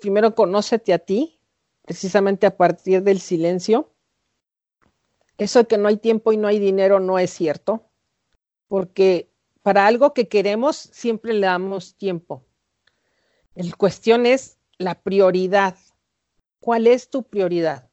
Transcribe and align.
primero 0.00 0.34
conócete 0.34 0.92
a 0.92 0.98
ti, 0.98 1.40
precisamente 1.82 2.46
a 2.46 2.56
partir 2.56 3.02
del 3.02 3.20
silencio. 3.20 3.92
Eso 5.36 5.60
de 5.60 5.66
que 5.66 5.78
no 5.78 5.88
hay 5.88 5.96
tiempo 5.96 6.32
y 6.32 6.36
no 6.36 6.48
hay 6.48 6.58
dinero 6.58 7.00
no 7.00 7.18
es 7.18 7.30
cierto, 7.30 7.90
porque 8.66 9.30
para 9.62 9.86
algo 9.86 10.14
que 10.14 10.28
queremos 10.28 10.76
siempre 10.76 11.32
le 11.32 11.46
damos 11.46 11.94
tiempo. 11.96 12.44
La 13.54 13.74
cuestión 13.76 14.26
es 14.26 14.58
la 14.78 15.00
prioridad. 15.00 15.76
¿Cuál 16.60 16.86
es 16.86 17.10
tu 17.10 17.22
prioridad? 17.24 17.90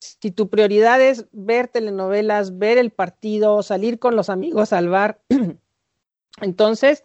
Si 0.00 0.30
tu 0.30 0.48
prioridad 0.48 1.00
es 1.00 1.26
ver 1.32 1.68
telenovelas, 1.68 2.58
ver 2.58 2.78
el 2.78 2.90
partido, 2.90 3.62
salir 3.62 3.98
con 3.98 4.14
los 4.14 4.30
amigos 4.30 4.72
al 4.72 4.88
bar, 4.88 5.20
entonces, 6.40 7.04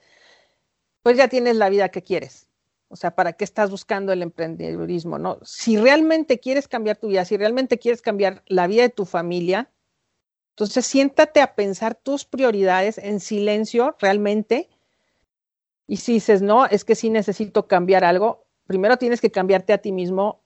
pues 1.02 1.18
ya 1.18 1.28
tienes 1.28 1.56
la 1.56 1.70
vida 1.70 1.90
que 1.90 2.04
quieres. 2.04 2.48
O 2.94 2.96
sea, 2.96 3.16
¿para 3.16 3.34
qué 3.34 3.44
estás 3.44 3.72
buscando 3.72 4.14
el 4.14 4.22
emprendedurismo? 4.22 5.18
No? 5.18 5.40
Si 5.42 5.78
realmente 5.78 6.40
quieres 6.40 6.68
cambiar 6.68 6.96
tu 6.98 7.08
vida, 7.08 7.26
si 7.26 7.36
realmente 7.38 7.80
quieres 7.80 8.04
cambiar 8.04 8.44
la 8.46 8.68
vida 8.68 8.84
de 8.84 8.90
tu 8.90 9.06
familia, 9.06 9.72
entonces 10.52 10.86
siéntate 10.86 11.42
a 11.42 11.56
pensar 11.56 11.96
tus 11.96 12.24
prioridades 12.24 13.00
en 13.00 13.20
silencio 13.20 13.96
realmente. 14.00 14.70
Y 15.88 15.98
si 15.98 16.14
dices, 16.14 16.44
no, 16.44 16.68
es 16.68 16.86
que 16.86 16.94
sí 16.94 17.10
necesito 17.10 17.68
cambiar 17.68 18.04
algo, 18.04 18.46
primero 18.68 18.98
tienes 18.98 19.22
que 19.22 19.32
cambiarte 19.32 19.74
a 19.74 19.80
ti 19.80 19.92
mismo 19.92 20.44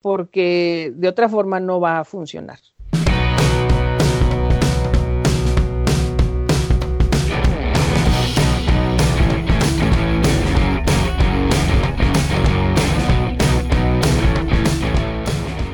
porque 0.00 0.92
de 0.94 1.08
otra 1.08 1.28
forma 1.28 1.58
no 1.58 1.80
va 1.80 1.98
a 1.98 2.04
funcionar. 2.04 2.60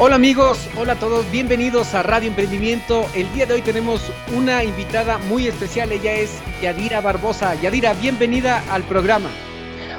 Hola 0.00 0.14
amigos, 0.14 0.70
hola 0.76 0.92
a 0.92 0.98
todos, 1.00 1.28
bienvenidos 1.32 1.92
a 1.92 2.04
Radio 2.04 2.28
Emprendimiento. 2.28 3.04
El 3.16 3.32
día 3.34 3.46
de 3.46 3.54
hoy 3.54 3.62
tenemos 3.62 4.00
una 4.32 4.62
invitada 4.62 5.18
muy 5.18 5.48
especial, 5.48 5.90
ella 5.90 6.14
es 6.14 6.38
Yadira 6.62 7.00
Barbosa. 7.00 7.60
Yadira, 7.60 7.94
bienvenida 7.94 8.62
al 8.72 8.84
programa. 8.84 9.28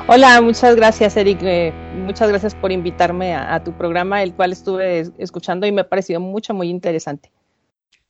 Hola, 0.07 0.39
muchas 0.39 0.77
gracias 0.77 1.17
Eric, 1.17 1.39
eh, 1.43 1.73
muchas 1.97 2.29
gracias 2.29 2.55
por 2.55 2.71
invitarme 2.71 3.35
a, 3.35 3.61
tu 3.61 3.77
programa, 3.77 4.23
el 4.23 4.33
cual 4.33 4.53
estuve 4.53 5.11
escuchando 5.17 5.67
y 5.67 5.73
me 5.73 5.81
ha 5.81 5.89
parecido 5.89 6.21
mucho, 6.21 6.53
muy 6.53 6.69
interesante. 6.69 7.29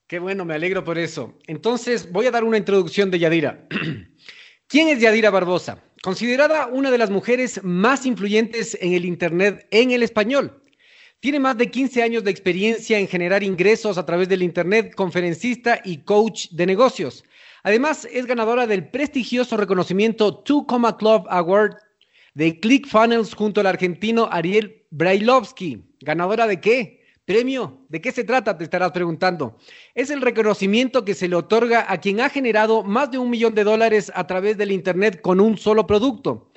Qué 0.05 0.19
bueno, 0.19 0.45
me 0.45 0.53
alegro 0.53 0.83
por 0.83 0.99
eso. 0.99 1.33
Entonces 1.47 2.11
voy 2.11 2.27
a 2.27 2.31
dar 2.31 2.43
una 2.43 2.59
introducción 2.59 3.09
de 3.09 3.17
Yadira. 3.17 3.67
¿Quién 4.67 4.89
es 4.89 4.99
Yadira 4.99 5.31
Barbosa? 5.31 5.79
Considerada 6.03 6.67
una 6.67 6.91
de 6.91 6.99
las 6.99 7.09
mujeres 7.09 7.63
más 7.63 8.05
influyentes 8.05 8.77
en 8.79 8.93
el 8.93 9.05
Internet 9.05 9.67
en 9.71 9.89
el 9.89 10.03
español. 10.03 10.61
Tiene 11.21 11.41
más 11.41 11.57
de 11.57 11.69
15 11.69 12.01
años 12.01 12.23
de 12.23 12.31
experiencia 12.31 12.97
en 12.97 13.05
generar 13.05 13.43
ingresos 13.43 13.97
a 13.97 14.05
través 14.05 14.29
del 14.29 14.41
Internet, 14.41 14.95
conferencista 14.95 15.81
y 15.83 15.97
coach 15.97 16.47
de 16.51 16.65
negocios. 16.65 17.25
Además, 17.63 18.07
es 18.09 18.25
ganadora 18.25 18.65
del 18.65 18.87
prestigioso 18.87 19.57
reconocimiento 19.57 20.37
Two 20.37 20.65
Comma 20.65 20.95
Club 20.95 21.25
Award 21.29 21.75
de 22.35 22.57
ClickFunnels 22.61 23.33
junto 23.33 23.59
al 23.59 23.67
argentino 23.67 24.29
Ariel 24.31 24.85
Brailovsky. 24.91 25.83
¿Ganadora 25.99 26.47
de 26.47 26.61
qué? 26.61 27.01
Premio. 27.25 27.85
¿De 27.89 27.99
qué 27.99 28.13
se 28.13 28.23
trata? 28.23 28.57
Te 28.57 28.63
estarás 28.63 28.93
preguntando. 28.93 29.57
Es 29.95 30.11
el 30.11 30.21
reconocimiento 30.21 31.03
que 31.03 31.15
se 31.15 31.27
le 31.27 31.35
otorga 31.35 31.85
a 31.91 31.99
quien 31.99 32.21
ha 32.21 32.29
generado 32.29 32.81
más 32.81 33.11
de 33.11 33.17
un 33.17 33.29
millón 33.29 33.53
de 33.55 33.65
dólares 33.65 34.09
a 34.15 34.25
través 34.25 34.57
del 34.57 34.71
Internet 34.71 35.19
con 35.19 35.41
un 35.41 35.57
solo 35.57 35.85
producto. 35.85 36.48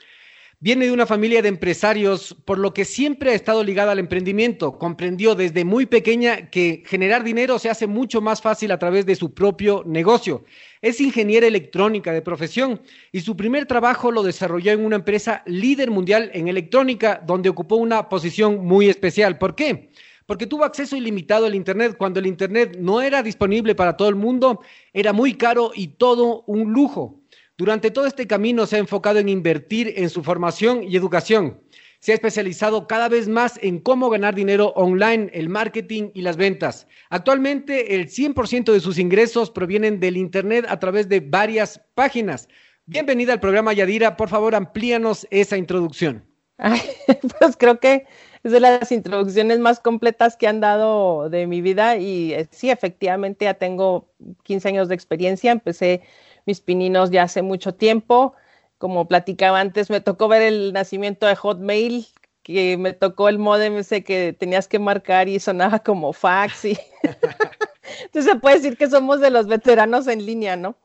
Viene 0.64 0.86
de 0.86 0.92
una 0.92 1.06
familia 1.06 1.42
de 1.42 1.48
empresarios, 1.48 2.36
por 2.44 2.56
lo 2.56 2.72
que 2.72 2.84
siempre 2.84 3.32
ha 3.32 3.34
estado 3.34 3.64
ligada 3.64 3.90
al 3.90 3.98
emprendimiento. 3.98 4.78
Comprendió 4.78 5.34
desde 5.34 5.64
muy 5.64 5.86
pequeña 5.86 6.50
que 6.50 6.84
generar 6.86 7.24
dinero 7.24 7.58
se 7.58 7.68
hace 7.68 7.88
mucho 7.88 8.20
más 8.20 8.40
fácil 8.40 8.70
a 8.70 8.78
través 8.78 9.04
de 9.04 9.16
su 9.16 9.34
propio 9.34 9.82
negocio. 9.84 10.44
Es 10.80 11.00
ingeniera 11.00 11.48
electrónica 11.48 12.12
de 12.12 12.22
profesión 12.22 12.80
y 13.10 13.22
su 13.22 13.36
primer 13.36 13.66
trabajo 13.66 14.12
lo 14.12 14.22
desarrolló 14.22 14.70
en 14.70 14.84
una 14.84 14.94
empresa 14.94 15.42
líder 15.46 15.90
mundial 15.90 16.30
en 16.32 16.46
electrónica, 16.46 17.20
donde 17.26 17.48
ocupó 17.48 17.74
una 17.74 18.08
posición 18.08 18.64
muy 18.64 18.88
especial. 18.88 19.38
¿Por 19.38 19.56
qué? 19.56 19.90
Porque 20.26 20.46
tuvo 20.46 20.62
acceso 20.62 20.94
ilimitado 20.96 21.46
al 21.46 21.56
Internet 21.56 21.96
cuando 21.98 22.20
el 22.20 22.26
Internet 22.26 22.76
no 22.78 23.02
era 23.02 23.24
disponible 23.24 23.74
para 23.74 23.96
todo 23.96 24.08
el 24.08 24.14
mundo, 24.14 24.60
era 24.92 25.12
muy 25.12 25.34
caro 25.34 25.72
y 25.74 25.88
todo 25.88 26.44
un 26.46 26.72
lujo. 26.72 27.22
Durante 27.58 27.90
todo 27.90 28.06
este 28.06 28.26
camino 28.26 28.66
se 28.66 28.76
ha 28.76 28.78
enfocado 28.78 29.18
en 29.18 29.28
invertir 29.28 29.92
en 29.96 30.08
su 30.08 30.22
formación 30.22 30.82
y 30.84 30.96
educación. 30.96 31.60
Se 32.00 32.12
ha 32.12 32.14
especializado 32.14 32.86
cada 32.86 33.08
vez 33.08 33.28
más 33.28 33.58
en 33.62 33.78
cómo 33.78 34.08
ganar 34.08 34.34
dinero 34.34 34.72
online, 34.74 35.30
el 35.34 35.48
marketing 35.48 36.10
y 36.14 36.22
las 36.22 36.36
ventas. 36.36 36.88
Actualmente 37.10 37.94
el 37.94 38.08
100% 38.08 38.72
de 38.72 38.80
sus 38.80 38.98
ingresos 38.98 39.50
provienen 39.50 40.00
del 40.00 40.16
Internet 40.16 40.64
a 40.68 40.80
través 40.80 41.08
de 41.08 41.20
varias 41.20 41.80
páginas. 41.94 42.48
Bienvenida 42.86 43.34
al 43.34 43.41
programa 43.41 43.72
Yadira. 43.72 44.16
Por 44.16 44.30
favor, 44.30 44.54
amplíanos 44.54 45.26
esa 45.30 45.56
introducción. 45.56 46.24
pues 47.38 47.56
creo 47.58 47.78
que 47.78 48.06
es 48.42 48.52
de 48.52 48.60
las 48.60 48.91
introducciones 48.91 49.58
más 49.58 49.78
completas 49.78 50.36
que 50.36 50.48
han 50.48 50.60
dado 50.60 51.28
de 51.28 51.46
mi 51.46 51.60
vida 51.60 51.96
y 51.96 52.32
eh, 52.32 52.48
sí, 52.50 52.70
efectivamente 52.70 53.44
ya 53.44 53.54
tengo 53.54 54.08
15 54.42 54.68
años 54.68 54.88
de 54.88 54.94
experiencia. 54.94 55.52
Empecé 55.52 56.02
mis 56.47 56.60
pininos 56.60 57.10
ya 57.10 57.25
hace 57.25 57.42
mucho 57.42 57.75
tiempo. 57.75 58.34
Como 58.78 59.06
platicaba 59.06 59.60
antes, 59.60 59.91
me 59.91 60.00
tocó 60.00 60.28
ver 60.28 60.42
el 60.42 60.72
nacimiento 60.72 61.26
de 61.26 61.36
Hotmail, 61.36 62.06
que 62.42 62.76
me 62.76 62.92
tocó 62.92 63.28
el 63.28 63.38
modem 63.38 63.76
ese 63.76 64.03
que 64.03 64.32
tenías 64.32 64.66
que 64.66 64.78
marcar 64.78 65.28
y 65.28 65.38
sonaba 65.38 65.78
como 65.80 66.12
fax. 66.12 66.64
Y... 66.64 66.78
Entonces 68.04 68.32
se 68.32 68.38
puede 68.38 68.56
decir 68.56 68.76
que 68.76 68.91
somos 68.91 69.20
de 69.20 69.30
los 69.30 69.47
veteranos 69.47 70.08
en 70.08 70.26
línea, 70.26 70.56
¿no? 70.56 70.76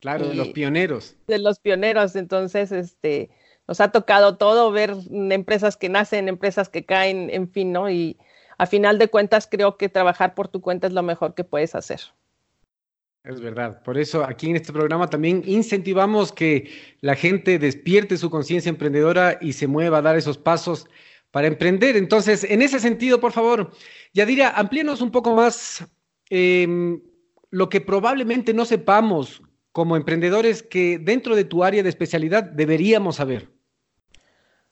Claro, 0.00 0.28
de 0.28 0.34
los 0.34 0.48
pioneros. 0.48 1.16
De 1.26 1.38
los 1.38 1.58
pioneros. 1.58 2.14
Entonces, 2.14 2.70
este, 2.70 3.30
nos 3.66 3.80
ha 3.80 3.90
tocado 3.90 4.36
todo, 4.36 4.70
ver 4.70 4.94
empresas 5.10 5.76
que 5.76 5.88
nacen, 5.88 6.28
empresas 6.28 6.68
que 6.68 6.84
caen, 6.86 7.30
en 7.30 7.50
fin, 7.50 7.72
¿no? 7.72 7.90
Y 7.90 8.16
a 8.58 8.66
final 8.66 8.98
de 8.98 9.08
cuentas 9.08 9.48
creo 9.50 9.76
que 9.76 9.88
trabajar 9.88 10.34
por 10.34 10.48
tu 10.48 10.60
cuenta 10.60 10.86
es 10.86 10.92
lo 10.92 11.02
mejor 11.02 11.34
que 11.34 11.44
puedes 11.44 11.74
hacer. 11.74 12.00
Es 13.28 13.42
verdad. 13.42 13.82
Por 13.82 13.98
eso 13.98 14.24
aquí 14.24 14.48
en 14.48 14.56
este 14.56 14.72
programa 14.72 15.10
también 15.10 15.42
incentivamos 15.44 16.32
que 16.32 16.70
la 17.02 17.14
gente 17.14 17.58
despierte 17.58 18.16
su 18.16 18.30
conciencia 18.30 18.70
emprendedora 18.70 19.36
y 19.42 19.52
se 19.52 19.66
mueva 19.66 19.98
a 19.98 20.02
dar 20.02 20.16
esos 20.16 20.38
pasos 20.38 20.86
para 21.30 21.46
emprender. 21.46 21.94
Entonces, 21.98 22.42
en 22.42 22.62
ese 22.62 22.80
sentido, 22.80 23.20
por 23.20 23.32
favor, 23.32 23.70
Yadira, 24.14 24.48
amplíenos 24.56 25.02
un 25.02 25.10
poco 25.10 25.34
más 25.34 25.86
em, 26.30 27.02
lo 27.50 27.68
que 27.68 27.82
probablemente 27.82 28.54
no 28.54 28.64
sepamos 28.64 29.42
como 29.72 29.94
emprendedores 29.94 30.62
que 30.62 30.98
dentro 30.98 31.36
de 31.36 31.44
tu 31.44 31.62
área 31.62 31.82
de 31.82 31.90
especialidad 31.90 32.44
deberíamos 32.44 33.16
saber. 33.16 33.50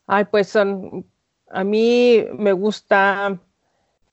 Ay, 0.06 0.25
pues 0.31 0.56
a 0.56 1.62
mí 1.62 2.25
me 2.38 2.53
gusta 2.53 3.38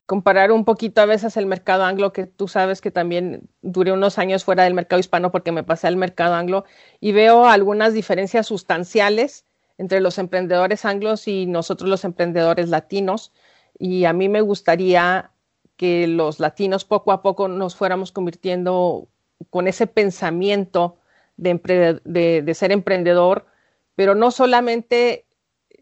comparar 0.05 0.51
un 0.51 0.65
poquito 0.65 1.01
a 1.01 1.05
veces 1.05 1.37
el 1.37 1.45
mercado 1.45 1.83
anglo, 1.83 2.13
que 2.13 2.27
tú 2.27 2.47
sabes 2.47 2.81
que 2.81 2.91
también 2.91 3.49
duré 3.61 3.91
unos 3.91 4.17
años 4.17 4.43
fuera 4.43 4.63
del 4.63 4.73
mercado 4.73 4.99
hispano 4.99 5.31
porque 5.31 5.51
me 5.51 5.63
pasé 5.63 5.87
al 5.87 5.97
mercado 5.97 6.35
anglo 6.35 6.65
y 6.99 7.13
veo 7.13 7.45
algunas 7.47 7.93
diferencias 7.93 8.47
sustanciales 8.47 9.45
entre 9.77 10.01
los 10.01 10.17
emprendedores 10.17 10.85
anglos 10.85 11.27
y 11.27 11.45
nosotros 11.45 11.89
los 11.89 12.03
emprendedores 12.03 12.69
latinos. 12.69 13.31
Y 13.79 14.05
a 14.05 14.13
mí 14.13 14.29
me 14.29 14.41
gustaría 14.41 15.31
que 15.77 16.07
los 16.07 16.39
latinos 16.39 16.85
poco 16.85 17.11
a 17.11 17.21
poco 17.21 17.47
nos 17.47 17.75
fuéramos 17.75 18.11
convirtiendo 18.11 19.07
con 19.49 19.67
ese 19.67 19.87
pensamiento 19.87 20.97
de, 21.37 22.51
ser 22.53 22.71
emprendedor, 22.71 23.47
pero 23.95 24.15
no 24.15 24.31
solamente 24.31 25.25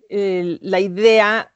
eh, 0.09 0.57
la 0.61 0.79
idea 0.79 1.50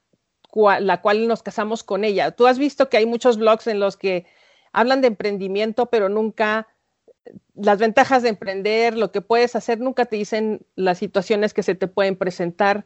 la 0.80 1.02
cual 1.02 1.28
nos 1.28 1.44
casamos 1.44 1.84
con 1.84 2.04
ella. 2.04 2.32
Tú 2.32 2.48
has 2.48 2.58
visto 2.58 2.90
que 2.90 2.98
hay 2.98 3.06
muchos 3.06 3.38
blogs 3.38 3.68
en 3.68 3.80
los 3.80 3.98
que 3.98 4.26
hablan 4.72 5.02
de 5.02 5.08
emprendimiento, 5.08 5.88
pero 5.88 6.10
nunca 6.10 6.68
las 7.56 7.80
ventajas 7.80 8.24
de 8.24 8.30
emprender, 8.30 8.98
lo 8.98 9.12
que 9.12 9.22
puedes 9.22 9.56
hacer, 9.56 9.80
nunca 9.80 10.06
te 10.06 10.16
dicen 10.16 10.66
las 10.76 10.98
situaciones 10.98 11.54
que 11.54 11.64
se 11.64 11.76
te 11.76 11.88
pueden 11.88 12.16
presentar, 12.16 12.86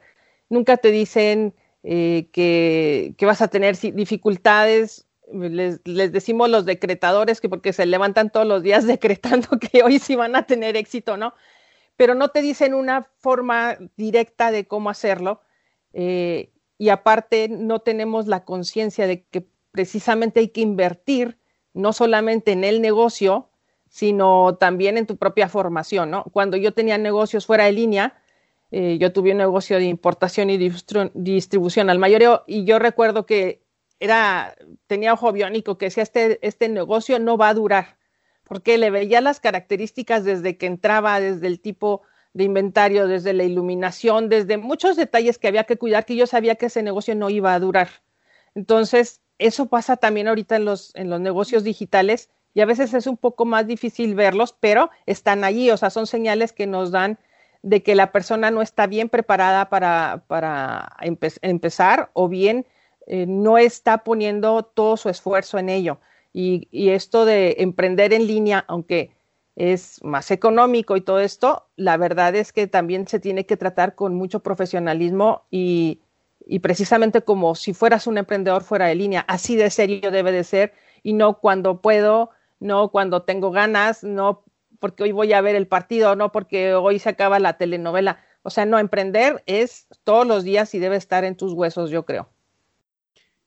nunca 0.50 0.78
te 0.78 0.92
dicen 0.92 1.54
eh, 1.84 2.30
que, 2.32 3.16
vas 3.22 3.42
a 3.42 3.48
tener 3.50 3.78
dificultades. 3.78 5.06
Les, 5.32 5.80
les, 5.86 6.12
decimos 6.12 6.50
los 6.50 6.66
decretadores 6.66 7.40
que 7.40 7.50
porque 7.50 7.74
se 7.74 7.86
levantan 7.86 8.32
todos 8.32 8.48
los 8.48 8.64
días 8.64 8.88
decretando 8.88 9.50
que 9.60 9.84
hoy 9.84 10.00
sí 10.00 10.16
van 10.16 10.36
a 10.36 10.46
tener 10.46 10.76
éxito, 10.76 11.18
¿no? 11.18 11.34
Pero 11.98 12.16
no 12.16 12.30
te 12.30 12.42
dicen 12.42 12.74
una 12.74 13.10
forma 13.18 13.78
directa 13.98 14.52
de 14.52 14.66
cómo 14.66 14.90
hacerlo. 14.90 15.42
Eh, 15.94 16.52
y 16.80 16.90
aparte 16.90 17.50
no 17.50 17.80
tenemos 17.80 18.26
la 18.26 18.46
conciencia 18.46 19.06
de 19.06 19.26
que 19.26 19.46
precisamente 19.72 20.40
hay 20.40 20.48
que 20.48 20.62
invertir 20.62 21.38
no 21.74 21.94
solamente 21.94 22.54
en 22.54 22.64
el 22.64 22.82
negocio, 22.82 23.50
sino 23.90 24.56
también 24.56 24.98
en 24.98 25.06
tu 25.06 25.18
propia 25.18 25.50
formación, 25.50 26.10
¿no? 26.10 26.24
Cuando 26.32 26.56
yo 26.56 26.74
tenía 26.74 26.98
negocios 26.98 27.46
fuera 27.46 27.66
de 27.66 27.74
línea, 27.74 28.24
eh, 28.72 28.98
yo 28.98 29.12
tuve 29.12 29.34
un 29.34 29.40
negocio 29.40 29.78
de 29.78 29.86
importación 29.86 30.50
y 30.50 30.58
distribución 31.14 31.90
al 31.90 32.00
mayoreo 32.00 32.44
y 32.48 32.64
yo 32.64 32.80
recuerdo 32.80 33.26
que 33.26 33.62
era, 34.00 34.56
tenía 34.88 35.14
ojo 35.14 35.34
biónico 35.34 35.78
que 35.78 35.88
decía, 35.88 36.04
este, 36.04 36.40
este 36.48 36.70
negocio 36.70 37.20
no 37.20 37.36
va 37.36 37.50
a 37.50 37.54
durar, 37.54 37.98
porque 38.46 38.78
le 38.78 38.90
veía 38.90 39.20
las 39.20 39.42
características 39.42 40.24
desde 40.24 40.58
que 40.58 40.68
entraba, 40.68 41.20
desde 41.20 41.48
el 41.48 41.60
tipo 41.60 42.04
de 42.34 42.44
inventario, 42.44 43.08
desde 43.08 43.34
la 43.34 43.44
iluminación, 43.44 44.30
desde 44.30 44.58
muchos 44.58 44.96
detalles 44.96 45.38
que 45.38 45.48
había 45.48 45.64
que 45.64 45.78
cuidar, 45.78 46.06
que 46.06 46.16
yo 46.16 46.28
sabía 46.28 46.56
que 46.56 46.68
ese 46.68 46.84
negocio 46.84 47.16
no 47.16 47.30
iba 47.30 47.54
a 47.54 47.60
durar. 47.60 47.90
Entonces, 48.56 49.22
eso 49.40 49.68
pasa 49.68 49.98
también 49.98 50.28
ahorita 50.28 50.58
en 50.58 50.66
los, 50.66 50.94
en 50.96 51.10
los 51.10 51.20
negocios 51.20 51.64
digitales 51.64 52.30
y 52.54 52.62
a 52.62 52.66
veces 52.66 52.94
es 52.94 53.08
un 53.08 53.18
poco 53.18 53.46
más 53.46 53.68
difícil 53.68 54.16
verlos, 54.16 54.56
pero 54.60 54.90
están 55.06 55.44
allí, 55.44 55.72
o 55.72 55.78
sea, 55.78 55.90
son 55.90 56.08
señales 56.08 56.52
que 56.52 56.68
nos 56.68 56.92
dan 56.92 57.18
de 57.62 57.84
que 57.84 57.96
la 57.96 58.12
persona 58.12 58.52
no 58.52 58.62
está 58.62 58.88
bien 58.88 59.10
preparada 59.10 59.70
para, 59.70 60.24
para 60.28 60.96
empezar 61.42 62.10
o 62.14 62.28
bien 62.28 62.66
eh, 63.08 63.26
no 63.28 63.58
está 63.58 64.00
poniendo 64.00 64.64
todo 64.64 64.98
su 64.98 65.10
esfuerzo 65.10 65.58
en 65.58 65.70
ello. 65.70 66.00
Y, 66.32 66.68
y 66.72 66.90
esto 66.90 67.26
de 67.26 67.56
emprender 67.60 68.14
en 68.14 68.28
línea, 68.28 68.64
aunque 68.68 69.12
es 69.60 70.02
más 70.06 70.32
económico 70.32 70.96
y 70.96 71.02
todo 71.02 71.20
esto, 71.20 71.68
la 71.76 71.98
verdad 71.98 72.34
es 72.34 72.54
que 72.54 72.66
también 72.66 73.08
se 73.08 73.20
tiene 73.20 73.46
que 73.46 73.58
tratar 73.58 73.94
con 73.94 74.16
mucho 74.16 74.40
profesionalismo 74.40 75.44
y, 75.52 76.00
precisamente 76.62 77.22
como 77.22 77.56
si 77.56 77.74
fueras 77.74 78.08
un 78.08 78.18
emprendedor 78.18 78.64
fuera 78.64 78.88
de 78.88 78.96
línea, 78.96 79.26
así 79.28 79.58
de 79.58 79.70
serio 79.70 80.12
debe 80.12 80.32
de 80.32 80.46
ser 80.46 80.74
y 81.04 81.12
no 81.12 81.40
cuando 81.40 81.82
puedo, 81.82 82.30
no 82.62 82.90
cuando 82.90 83.24
tengo 83.24 83.52
ganas, 83.52 84.02
no 84.02 84.46
porque 84.80 85.04
hoy 85.04 85.12
voy 85.12 85.34
a 85.34 85.42
ver 85.42 85.58
el 85.58 85.68
partido, 85.68 86.16
no 86.16 86.32
porque 86.32 86.74
hoy 86.74 86.98
se 86.98 87.10
acaba 87.10 87.38
la 87.38 87.58
telenovela. 87.58 88.24
O 88.44 88.50
sea, 88.50 88.66
no, 88.66 88.80
emprender 88.80 89.44
es 89.46 89.88
todos 90.06 90.26
los 90.26 90.46
días 90.46 90.74
y 90.74 90.80
debe 90.80 90.96
estar 90.96 91.26
en 91.26 91.36
tus 91.36 91.52
huesos, 91.52 91.90
yo 91.90 92.06
creo. 92.06 92.30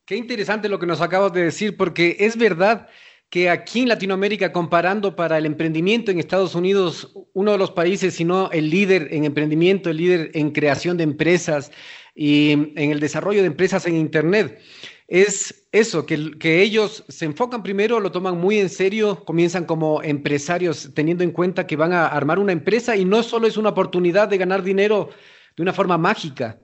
Qué 0.04 0.16
interesante 0.16 0.68
lo 0.68 0.78
que 0.78 0.86
nos 0.86 1.00
acabas 1.00 1.32
de 1.32 1.44
decir, 1.44 1.78
porque 1.78 2.18
es 2.20 2.36
verdad 2.36 2.88
que 3.32 3.48
aquí 3.48 3.80
en 3.80 3.88
Latinoamérica, 3.88 4.52
comparando 4.52 5.16
para 5.16 5.38
el 5.38 5.46
emprendimiento 5.46 6.10
en 6.10 6.18
Estados 6.18 6.54
Unidos, 6.54 7.14
uno 7.32 7.52
de 7.52 7.56
los 7.56 7.70
países, 7.70 8.12
si 8.12 8.26
no 8.26 8.50
el 8.50 8.68
líder 8.68 9.08
en 9.10 9.24
emprendimiento, 9.24 9.88
el 9.88 9.96
líder 9.96 10.30
en 10.34 10.50
creación 10.50 10.98
de 10.98 11.04
empresas 11.04 11.72
y 12.14 12.50
en 12.50 12.90
el 12.90 13.00
desarrollo 13.00 13.40
de 13.40 13.46
empresas 13.46 13.86
en 13.86 13.96
Internet, 13.96 14.60
es 15.08 15.66
eso, 15.72 16.04
que, 16.04 16.32
que 16.38 16.60
ellos 16.60 17.04
se 17.08 17.24
enfocan 17.24 17.62
primero, 17.62 18.00
lo 18.00 18.12
toman 18.12 18.36
muy 18.36 18.58
en 18.58 18.68
serio, 18.68 19.24
comienzan 19.24 19.64
como 19.64 20.02
empresarios 20.02 20.90
teniendo 20.92 21.24
en 21.24 21.30
cuenta 21.30 21.66
que 21.66 21.76
van 21.76 21.94
a 21.94 22.08
armar 22.08 22.38
una 22.38 22.52
empresa 22.52 22.96
y 22.96 23.06
no 23.06 23.22
solo 23.22 23.46
es 23.46 23.56
una 23.56 23.70
oportunidad 23.70 24.28
de 24.28 24.36
ganar 24.36 24.62
dinero 24.62 25.08
de 25.56 25.62
una 25.62 25.72
forma 25.72 25.96
mágica. 25.96 26.60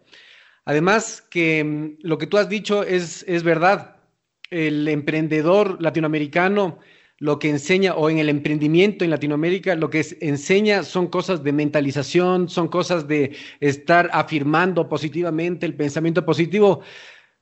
Además, 0.67 1.25
que 1.31 1.65
mm, 1.65 2.07
lo 2.07 2.19
que 2.19 2.27
tú 2.27 2.37
has 2.37 2.51
dicho 2.51 2.83
es, 2.83 3.25
es 3.27 3.43
verdad 3.43 3.98
el 4.51 4.89
emprendedor 4.89 5.81
latinoamericano 5.81 6.79
lo 7.19 7.39
que 7.41 7.51
enseña, 7.51 7.95
o 7.95 8.09
en 8.09 8.19
el 8.19 8.29
emprendimiento 8.29 9.05
en 9.05 9.11
Latinoamérica, 9.11 9.75
lo 9.75 9.91
que 9.91 10.07
enseña 10.21 10.85
son 10.85 11.09
cosas 11.09 11.43
de 11.43 11.53
mentalización, 11.53 12.49
son 12.49 12.69
cosas 12.69 13.09
de 13.09 13.37
estar 13.61 14.09
afirmando 14.13 14.89
positivamente 14.89 15.67
el 15.67 15.75
pensamiento 15.75 16.25
positivo, 16.25 16.81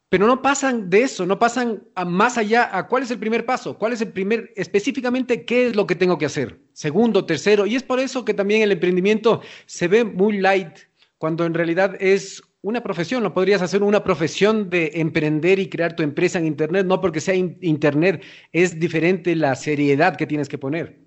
pero 0.09 0.27
no 0.27 0.41
pasan 0.41 0.89
de 0.89 1.03
eso, 1.03 1.27
no 1.27 1.39
pasan 1.39 1.83
más 2.07 2.39
allá 2.39 2.71
a 2.73 2.87
cuál 2.87 3.03
es 3.03 3.11
el 3.11 3.19
primer 3.19 3.45
paso, 3.45 3.77
cuál 3.77 3.93
es 3.93 4.01
el 4.01 4.13
primer, 4.13 4.51
específicamente 4.57 5.45
qué 5.45 5.67
es 5.67 5.77
lo 5.77 5.87
que 5.87 5.95
tengo 5.95 6.17
que 6.17 6.27
hacer, 6.27 6.59
segundo, 6.73 7.27
tercero, 7.27 7.67
y 7.67 7.77
es 7.77 7.83
por 7.83 8.01
eso 8.01 8.25
que 8.25 8.33
también 8.33 8.63
el 8.63 8.73
emprendimiento 8.73 9.43
se 9.67 9.89
ve 9.89 10.05
muy 10.05 10.39
light, 10.39 10.79
cuando 11.19 11.45
en 11.45 11.53
realidad 11.53 11.97
es 12.01 12.43
una 12.67 12.83
profesión, 12.83 13.23
lo 13.23 13.33
podrías 13.33 13.63
hacer 13.63 13.85
una 13.85 14.03
profesión 14.03 14.71
de 14.71 14.91
emprender 14.95 15.61
y 15.61 15.71
crear 15.71 15.95
tu 15.95 16.03
empresa 16.03 16.41
en 16.41 16.47
Internet, 16.47 16.85
no 16.85 17.01
porque 17.01 17.21
sea 17.21 17.37
Internet, 17.37 18.25
es 18.53 18.81
diferente 18.81 19.37
la 19.37 19.55
seriedad 19.55 20.17
que 20.17 20.27
tienes 20.27 20.49
que 20.49 20.59
poner. 20.59 20.99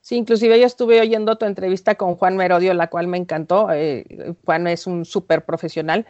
Sí, 0.00 0.16
inclusive 0.16 0.58
yo 0.58 0.66
estuve 0.66 1.00
oyendo 1.00 1.38
tu 1.38 1.46
entrevista 1.46 1.94
con 1.94 2.16
Juan 2.16 2.36
Merodio, 2.36 2.74
la 2.74 2.90
cual 2.90 3.06
me 3.06 3.16
encantó. 3.16 3.68
Eh, 3.70 4.34
Juan 4.44 4.66
es 4.66 4.88
un 4.88 5.04
súper 5.04 5.44
profesional. 5.44 6.04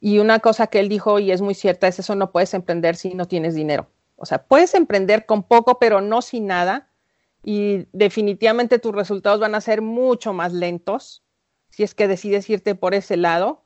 Y 0.00 0.18
una 0.20 0.38
cosa 0.38 0.68
que 0.68 0.80
él 0.80 0.88
dijo, 0.88 1.18
y 1.18 1.30
es 1.30 1.42
muy 1.42 1.52
cierta, 1.52 1.86
es 1.86 1.98
eso 1.98 2.14
no 2.14 2.32
puedes 2.32 2.54
emprender 2.54 2.96
si 2.96 3.12
no 3.12 3.26
tienes 3.26 3.54
dinero. 3.54 3.90
O 4.16 4.24
sea, 4.24 4.42
puedes 4.46 4.72
emprender 4.74 5.26
con 5.26 5.42
poco, 5.42 5.78
pero 5.78 6.00
no 6.00 6.22
sin 6.22 6.46
nada. 6.46 6.88
Y 7.42 7.88
definitivamente 7.92 8.78
tus 8.78 8.94
resultados 8.94 9.38
van 9.38 9.54
a 9.54 9.60
ser 9.60 9.82
mucho 9.82 10.32
más 10.32 10.54
lentos 10.54 11.22
si 11.68 11.82
es 11.82 11.94
que 11.94 12.08
decides 12.08 12.48
irte 12.48 12.74
por 12.74 12.94
ese 12.94 13.18
lado 13.18 13.63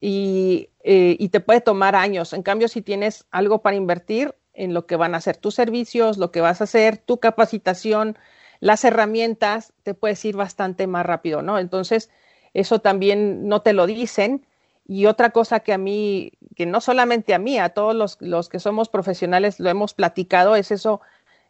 y, 0.00 0.70
eh, 0.80 1.16
y, 1.18 1.28
te 1.30 1.40
puede 1.40 1.60
tomar 1.60 1.96
años. 1.96 2.32
En 2.32 2.42
cambio, 2.42 2.68
si 2.68 2.82
tienes 2.82 3.26
algo 3.30 3.62
para 3.62 3.76
invertir 3.76 4.34
en 4.54 4.74
lo 4.74 4.86
que 4.86 4.96
van 4.96 5.14
a 5.14 5.20
ser 5.20 5.36
tus 5.36 5.54
servicios, 5.54 6.18
lo 6.18 6.30
que 6.30 6.40
vas 6.40 6.60
a 6.60 6.64
hacer, 6.64 6.98
tu 6.98 7.18
capacitación, 7.18 8.16
las 8.60 8.84
herramientas, 8.84 9.72
te 9.82 9.94
puedes 9.94 10.24
ir 10.24 10.36
bastante 10.36 10.86
más 10.86 11.06
rápido, 11.06 11.42
¿no? 11.42 11.58
Entonces, 11.58 12.10
eso 12.54 12.80
también 12.80 13.48
no 13.48 13.62
te 13.62 13.72
lo 13.72 13.86
dicen. 13.86 14.46
Y 14.86 15.06
otra 15.06 15.30
cosa 15.30 15.60
que 15.60 15.72
a 15.72 15.78
mí, 15.78 16.32
que 16.56 16.66
no 16.66 16.80
solamente 16.80 17.34
a 17.34 17.38
mí, 17.38 17.58
a 17.58 17.70
todos 17.70 17.94
los, 17.94 18.16
los 18.20 18.48
que 18.48 18.58
somos 18.58 18.88
profesionales 18.88 19.60
lo 19.60 19.68
hemos 19.68 19.94
platicado, 19.94 20.56
es 20.56 20.70
eso 20.70 21.00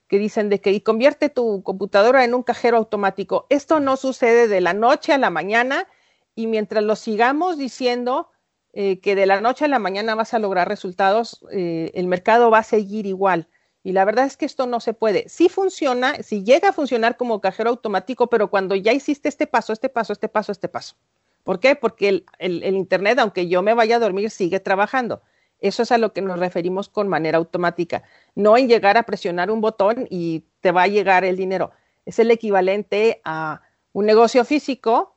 que 0.09 0.19
dicen 0.19 0.49
de 0.49 0.61
que 0.61 0.73
y 0.73 0.81
convierte 0.81 1.29
tu 1.29 1.63
computadora 1.63 2.25
en 2.25 2.35
un 2.35 2.43
cajero 2.43 2.79
automático. 2.79 3.47
Esto 3.51 3.79
no 3.79 3.97
sucede 3.97 4.49
de 4.49 4.61
la 4.61 4.73
noche 4.73 5.13
a 5.13 5.19
la 5.19 5.31
mañana 5.31 5.87
y 6.35 6.47
mientras 6.47 6.83
lo 6.83 6.97
sigamos 6.97 7.59
diciendo, 7.59 8.31
eh, 8.73 9.01
que 9.01 9.15
de 9.15 9.27
la 9.27 9.41
noche 9.41 9.65
a 9.65 9.69
la 9.69 9.79
mañana 9.79 10.15
vas 10.15 10.35
a 10.35 10.39
lograr 10.39 10.69
resultados, 10.69 11.45
eh, 11.51 11.91
el 11.95 12.07
mercado 12.07 12.51
va 12.51 12.59
a 12.59 12.63
seguir 12.63 13.07
igual. 13.07 13.49
Y 13.83 13.93
la 13.93 14.05
verdad 14.05 14.27
es 14.27 14.37
que 14.37 14.45
esto 14.45 14.67
no 14.67 14.81
se 14.81 14.93
puede. 14.93 15.29
Sí 15.29 15.49
funciona, 15.49 16.23
si 16.23 16.45
llega 16.45 16.71
a 16.71 16.73
funcionar 16.73 17.17
como 17.17 17.41
cajero 17.41 17.71
automático, 17.71 18.29
pero 18.29 18.51
cuando 18.51 18.75
ya 18.75 18.93
hiciste 18.93 19.29
este 19.29 19.47
paso, 19.47 19.73
este 19.73 19.89
paso, 19.89 20.13
este 20.13 20.29
paso, 20.29 20.53
este 20.53 20.69
paso. 20.69 20.97
¿Por 21.45 21.61
qué? 21.61 21.77
Porque 21.77 22.09
el, 22.09 22.25
el 22.39 22.77
Internet, 22.77 23.19
aunque 23.19 23.49
yo 23.49 23.63
me 23.63 23.75
vaya 23.75 23.97
a 23.97 24.01
dormir, 24.01 24.31
sigue 24.31 24.61
trabajando. 24.61 25.23
Eso 25.61 25.83
es 25.83 25.91
a 25.91 25.99
lo 25.99 26.13
que 26.13 26.21
nos 26.21 26.39
referimos 26.39 26.89
con 26.89 27.09
manera 27.09 27.39
automática, 27.39 28.05
no 28.35 28.57
en 28.57 28.69
llegar 28.69 28.97
a 28.97 29.03
presionar 29.05 29.51
un 29.51 29.61
botón 29.61 30.07
y 30.09 30.45
te 30.61 30.71
va 30.71 30.83
a 30.83 30.89
llegar 30.89 31.25
el 31.25 31.37
dinero. 31.37 31.73
Es 32.07 32.19
el 32.19 32.31
equivalente 32.31 33.21
a 33.25 33.63
un 33.93 34.07
negocio 34.07 34.45
físico 34.45 35.17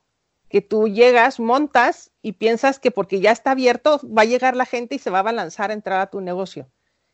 que 0.52 0.60
tú 0.60 0.86
llegas, 0.86 1.40
montas 1.40 2.10
y 2.20 2.32
piensas 2.32 2.78
que 2.78 2.90
porque 2.90 3.20
ya 3.20 3.32
está 3.32 3.52
abierto 3.52 3.98
va 4.06 4.22
a 4.22 4.26
llegar 4.26 4.54
la 4.54 4.66
gente 4.66 4.94
y 4.94 4.98
se 4.98 5.08
va 5.08 5.20
a 5.20 5.32
lanzar 5.32 5.70
a 5.70 5.74
entrar 5.74 6.00
a 6.00 6.10
tu 6.10 6.20
negocio. 6.20 6.68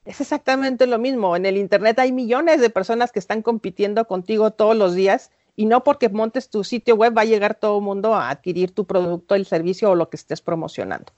Es 0.04 0.20
exactamente 0.20 0.88
lo 0.88 0.98
mismo. 0.98 1.36
En 1.36 1.46
el 1.46 1.56
Internet 1.56 2.00
hay 2.00 2.10
millones 2.10 2.60
de 2.60 2.68
personas 2.68 3.12
que 3.12 3.20
están 3.20 3.42
compitiendo 3.42 4.06
contigo 4.06 4.50
todos 4.50 4.76
los 4.76 4.96
días 4.96 5.30
y 5.54 5.66
no 5.66 5.84
porque 5.84 6.08
montes 6.08 6.50
tu 6.50 6.64
sitio 6.64 6.96
web 6.96 7.16
va 7.16 7.22
a 7.22 7.26
llegar 7.26 7.54
todo 7.54 7.78
el 7.78 7.84
mundo 7.84 8.12
a 8.12 8.28
adquirir 8.28 8.72
tu 8.72 8.86
producto, 8.86 9.36
el 9.36 9.46
servicio 9.46 9.92
o 9.92 9.94
lo 9.94 10.10
que 10.10 10.16
estés 10.16 10.40
promocionando. 10.40 11.12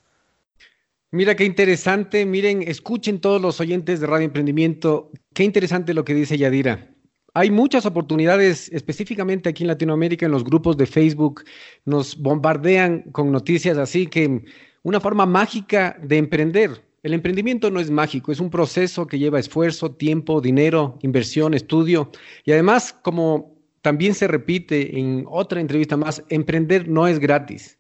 Mira 1.13 1.37
qué 1.37 1.47
interesante, 1.47 2.27
miren, 2.27 2.63
escuchen 2.63 3.21
todos 3.21 3.41
los 3.41 3.61
oyentes 3.61 3.99
de 3.99 4.07
Radio 4.07 4.27
Emprendimiento, 4.27 5.11
qué 5.33 5.45
interesante 5.45 5.95
lo 5.95 6.05
que 6.05 6.13
dice 6.13 6.37
Yadira. 6.37 6.91
Hay 7.33 7.51
muchas 7.51 7.87
oportunidades, 7.87 8.69
específicamente 8.73 9.49
aquí 9.49 9.63
en 9.63 9.69
Latinoamérica, 9.69 10.27
en 10.27 10.33
los 10.33 10.43
grupos 10.43 10.77
de 10.77 10.87
Facebook, 10.87 11.45
nos 11.85 12.17
bombardean 12.17 13.03
con 13.13 13.31
noticias 13.31 13.79
así 13.79 14.07
que 14.07 14.45
una 14.83 15.01
forma 15.01 15.27
mágica 15.27 15.97
de 16.03 16.19
emprender. 16.19 16.83
El 17.03 17.15
emprendimiento 17.15 17.71
no 17.71 17.81
es 17.81 17.91
mágico, 17.91 18.33
es 18.33 18.41
un 18.41 18.51
proceso 18.51 19.07
que 19.07 19.19
lleva 19.19 19.39
esfuerzo, 19.39 19.93
tiempo, 19.93 20.41
dinero, 20.41 20.99
inversión, 21.03 21.55
estudio 21.55 22.11
y 22.45 22.53
además, 22.53 22.93
como 22.93 23.55
también 23.81 24.15
se 24.15 24.27
repite 24.27 24.99
en 24.99 25.25
otra 25.29 25.61
entrevista 25.61 25.97
más, 25.97 26.25
emprender 26.29 26.89
no 26.89 27.07
es 27.07 27.19
gratis. 27.19 27.79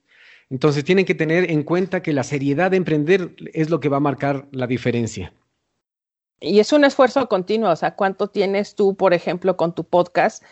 Entonces 0.48 0.84
tienen 0.84 1.04
que 1.04 1.14
tener 1.14 1.50
en 1.50 1.64
cuenta 1.64 2.02
que 2.02 2.12
la 2.12 2.24
seriedad 2.24 2.70
de 2.70 2.76
emprender 2.76 3.34
es 3.52 3.68
lo 3.68 3.80
que 3.80 3.88
va 3.88 3.98
a 3.98 4.00
marcar 4.00 4.48
la 4.52 4.66
diferencia. 4.66 5.32
Y 6.40 6.60
es 6.60 6.72
un 6.72 6.84
esfuerzo 6.84 7.28
continuo, 7.28 7.70
o 7.70 7.76
sea, 7.76 7.94
¿cuánto 7.96 8.28
tienes 8.28 8.74
tú, 8.74 8.96
por 8.96 9.12
ejemplo, 9.14 9.56
con 9.56 9.74
tu 9.74 9.84
podcast? 9.84 10.42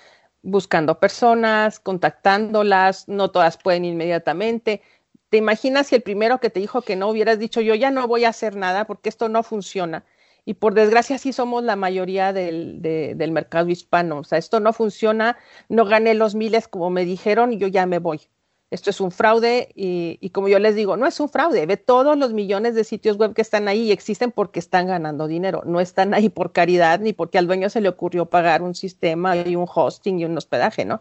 Buscando 0.42 1.00
personas, 1.00 1.80
contactándolas, 1.80 3.08
no 3.08 3.30
todas 3.30 3.56
pueden 3.58 3.84
inmediatamente. 3.86 4.82
¿Te 5.30 5.38
imaginas 5.38 5.88
si 5.88 5.96
el 5.96 6.02
primero 6.02 6.40
que 6.40 6.50
te 6.50 6.60
dijo 6.60 6.82
que 6.82 6.96
no 6.96 7.08
hubieras 7.08 7.38
dicho 7.38 7.60
yo 7.60 7.74
ya 7.74 7.90
no 7.90 8.06
voy 8.08 8.24
a 8.24 8.30
hacer 8.30 8.56
nada 8.56 8.86
porque 8.86 9.08
esto 9.08 9.28
no 9.28 9.42
funciona? 9.42 10.04
Y 10.44 10.54
por 10.54 10.74
desgracia 10.74 11.18
sí 11.18 11.32
somos 11.32 11.64
la 11.64 11.76
mayoría 11.76 12.32
del, 12.32 12.80
del 12.82 13.32
mercado 13.32 13.68
hispano. 13.70 14.20
O 14.20 14.24
sea, 14.24 14.38
esto 14.38 14.60
no 14.60 14.72
funciona, 14.72 15.38
no 15.68 15.84
gané 15.86 16.14
los 16.14 16.34
miles 16.34 16.68
como 16.68 16.90
me 16.90 17.04
dijeron 17.04 17.52
y 17.52 17.58
yo 17.58 17.68
ya 17.68 17.86
me 17.86 17.98
voy 17.98 18.28
esto 18.70 18.90
es 18.90 19.00
un 19.00 19.10
fraude 19.10 19.70
y, 19.74 20.30
como 20.30 20.48
yo 20.48 20.58
les 20.58 20.74
digo, 20.74 20.96
no 20.96 21.06
es 21.06 21.18
un 21.20 21.28
fraude, 21.28 21.64
ve 21.64 21.78
todos 21.78 22.18
los 22.18 22.32
millones 22.34 22.74
de 22.74 22.84
sitios 22.84 23.16
web 23.16 23.32
que 23.32 23.40
están 23.40 23.66
ahí 23.66 23.84
y 23.84 23.92
existen 23.92 24.30
porque 24.30 24.58
están 24.58 24.86
ganando 24.88 25.26
dinero, 25.26 25.62
no 25.64 25.80
están 25.80 26.12
ahí 26.12 26.28
por 26.28 26.52
caridad 26.52 27.00
ni 27.00 27.14
porque 27.14 27.38
al 27.38 27.46
dueño 27.46 27.70
se 27.70 27.80
le 27.80 27.88
ocurrió 27.88 28.26
pagar 28.26 28.62
un 28.62 28.74
sistema 28.74 29.36
y 29.36 29.56
un 29.56 29.66
hosting 29.72 30.18
y 30.18 30.26
un 30.26 30.36
hospedaje, 30.36 30.84
¿no? 30.84 31.00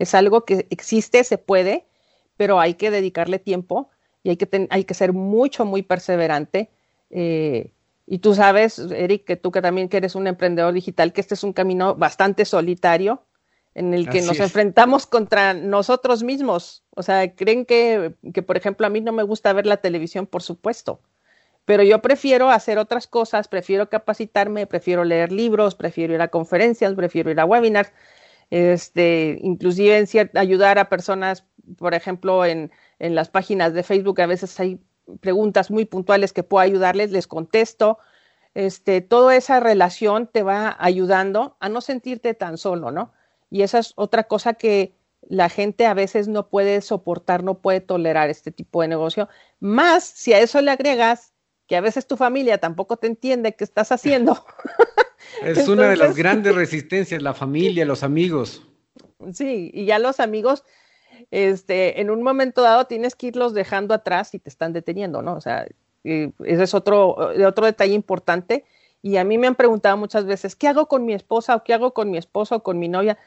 Es 0.00 0.14
algo 0.14 0.44
que 0.44 0.66
existe, 0.70 1.22
se 1.22 1.38
puede, 1.38 1.86
pero 2.36 2.58
hay 2.58 2.74
que 2.74 2.90
dedicarle 2.90 3.38
tiempo 3.38 3.90
y 4.24 4.30
hay 4.30 4.36
que, 4.36 4.66
hay 4.70 4.84
que 4.84 4.94
ser 4.94 5.12
mucho, 5.12 5.64
muy 5.64 5.82
perseverante. 5.82 6.70
Eh, 7.10 7.70
y 8.06 8.18
tú 8.18 8.34
sabes, 8.34 8.78
Eric, 8.78 9.24
que 9.24 9.36
tú 9.36 9.52
que 9.52 9.62
también 9.62 9.88
eres 9.92 10.16
un 10.16 10.26
emprendedor 10.26 10.74
digital, 10.74 11.12
que 11.12 11.20
este 11.20 11.34
es 11.34 11.44
un 11.44 11.52
camino 11.52 11.94
bastante 11.94 12.44
solitario, 12.44 13.22
en 13.74 13.92
el 13.92 14.08
que 14.08 14.22
nos 14.22 14.38
enfrentamos 14.38 15.06
contra 15.06 15.52
nosotros 15.52 16.22
mismos. 16.22 16.84
O 16.90 17.02
sea, 17.02 17.34
creen 17.34 17.66
que, 17.66 18.14
que, 18.32 18.42
por 18.42 18.56
ejemplo, 18.56 18.86
a 18.86 18.90
mí 18.90 19.00
no 19.00 19.12
me 19.12 19.24
gusta 19.24 19.52
ver 19.52 19.66
la 19.66 19.78
televisión, 19.78 20.26
por 20.26 20.42
supuesto, 20.42 21.00
pero 21.64 21.82
yo 21.82 22.00
prefiero 22.00 22.50
hacer 22.50 22.78
otras 22.78 23.06
cosas, 23.06 23.48
prefiero 23.48 23.88
capacitarme, 23.88 24.66
prefiero 24.66 25.04
leer 25.04 25.32
libros, 25.32 25.74
prefiero 25.74 26.14
ir 26.14 26.20
a 26.20 26.28
conferencias, 26.28 26.94
prefiero 26.94 27.30
ir 27.30 27.40
a 27.40 27.46
webinars, 27.46 27.92
este, 28.50 29.38
inclusive 29.40 29.98
en 29.98 30.30
ayudar 30.34 30.78
a 30.78 30.88
personas, 30.88 31.44
por 31.78 31.94
ejemplo, 31.94 32.44
en, 32.44 32.70
en 32.98 33.14
las 33.14 33.28
páginas 33.30 33.72
de 33.72 33.82
Facebook, 33.82 34.20
a 34.20 34.26
veces 34.26 34.58
hay 34.60 34.78
preguntas 35.20 35.70
muy 35.70 35.84
puntuales 35.84 36.32
que 36.32 36.42
puedo 36.42 36.62
ayudarles, 36.62 37.10
les 37.10 37.26
contesto. 37.26 37.98
Este, 38.54 39.00
toda 39.00 39.34
esa 39.34 39.58
relación 39.58 40.28
te 40.28 40.42
va 40.42 40.76
ayudando 40.78 41.56
a 41.60 41.68
no 41.68 41.80
sentirte 41.80 42.34
tan 42.34 42.56
solo, 42.56 42.90
¿no? 42.90 43.12
Y 43.54 43.62
esa 43.62 43.78
es 43.78 43.92
otra 43.94 44.24
cosa 44.24 44.54
que 44.54 44.96
la 45.22 45.48
gente 45.48 45.86
a 45.86 45.94
veces 45.94 46.26
no 46.26 46.48
puede 46.48 46.80
soportar, 46.80 47.44
no 47.44 47.58
puede 47.58 47.80
tolerar 47.80 48.28
este 48.28 48.50
tipo 48.50 48.82
de 48.82 48.88
negocio. 48.88 49.28
Más 49.60 50.02
si 50.02 50.32
a 50.32 50.40
eso 50.40 50.60
le 50.60 50.72
agregas 50.72 51.32
que 51.68 51.76
a 51.76 51.80
veces 51.80 52.08
tu 52.08 52.16
familia 52.16 52.58
tampoco 52.58 52.96
te 52.96 53.06
entiende 53.06 53.54
qué 53.54 53.62
estás 53.62 53.92
haciendo. 53.92 54.44
es 55.44 55.68
una 55.68 55.88
de 55.88 55.96
las 55.96 56.16
grandes 56.16 56.52
resistencias, 56.56 57.22
la 57.22 57.32
familia, 57.32 57.84
los 57.84 58.02
amigos. 58.02 58.66
Sí, 59.32 59.70
y 59.72 59.84
ya 59.84 60.00
los 60.00 60.18
amigos, 60.18 60.64
este, 61.30 62.00
en 62.00 62.10
un 62.10 62.24
momento 62.24 62.60
dado 62.60 62.86
tienes 62.88 63.14
que 63.14 63.28
irlos 63.28 63.54
dejando 63.54 63.94
atrás 63.94 64.34
y 64.34 64.40
te 64.40 64.48
están 64.48 64.72
deteniendo, 64.72 65.22
¿no? 65.22 65.34
O 65.34 65.40
sea, 65.40 65.64
ese 66.02 66.32
es 66.44 66.74
otro, 66.74 67.14
otro 67.46 67.66
detalle 67.66 67.94
importante. 67.94 68.64
Y 69.00 69.18
a 69.18 69.24
mí 69.24 69.36
me 69.36 69.46
han 69.46 69.54
preguntado 69.54 69.98
muchas 69.98 70.24
veces, 70.24 70.56
¿qué 70.56 70.66
hago 70.66 70.88
con 70.88 71.04
mi 71.04 71.12
esposa 71.12 71.54
o 71.54 71.62
qué 71.62 71.74
hago 71.74 71.92
con 71.92 72.10
mi 72.10 72.16
esposo 72.16 72.56
o 72.56 72.62
con 72.62 72.78
mi 72.78 72.88
novia? 72.88 73.18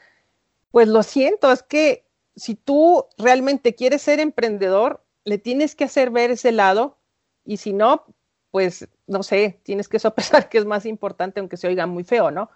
Pues 0.78 0.90
lo 0.90 1.02
siento, 1.02 1.52
es 1.52 1.64
que 1.64 2.06
si 2.36 2.54
tú 2.54 3.08
realmente 3.18 3.74
quieres 3.74 4.04
ser 4.04 4.20
emprendedor, 4.20 5.04
le 5.26 5.40
tienes 5.40 5.74
que 5.74 5.86
hacer 5.86 6.12
ver 6.12 6.30
ese 6.30 6.52
lado 6.52 7.00
y 7.44 7.58
si 7.58 7.74
no, 7.74 8.06
pues 8.52 8.88
no 9.08 9.24
sé, 9.24 9.60
tienes 9.64 9.88
que 9.88 9.98
sopesar 9.98 10.50
que 10.50 10.60
es 10.60 10.66
más 10.66 10.86
importante, 10.86 11.40
aunque 11.40 11.58
se 11.58 11.68
oiga 11.68 11.88
muy 11.88 12.04
feo, 12.04 12.30
¿no? 12.30 12.52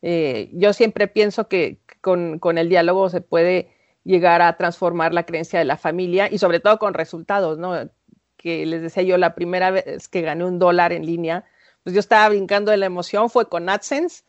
Eh, 0.00 0.48
yo 0.54 0.72
siempre 0.72 1.06
pienso 1.06 1.48
que 1.48 1.82
con, 2.00 2.38
con, 2.38 2.56
el 2.56 2.70
diálogo 2.70 3.10
se 3.10 3.20
puede 3.20 3.68
llegar 4.04 4.40
a 4.40 4.56
transformar 4.56 5.12
la 5.12 5.26
creencia 5.26 5.58
de 5.58 5.66
la 5.66 5.76
familia 5.76 6.32
y 6.32 6.38
sobre 6.38 6.60
todo 6.60 6.78
con 6.78 6.94
resultados, 6.94 7.58
¿no? 7.58 7.90
Que 8.38 8.64
les 8.64 8.80
decía 8.80 9.02
yo, 9.02 9.18
la 9.18 9.34
primera 9.34 9.70
vez 9.70 10.08
que 10.08 10.22
gané 10.22 10.46
un 10.46 10.58
dólar 10.58 10.94
en 10.94 11.04
línea, 11.04 11.44
pues 11.82 11.92
yo 11.92 12.00
estaba 12.00 12.26
brincando 12.30 12.70
de 12.70 12.78
la 12.78 12.86
emoción, 12.86 13.28
fue 13.28 13.50
con 13.50 13.68
AdSense 13.68 14.24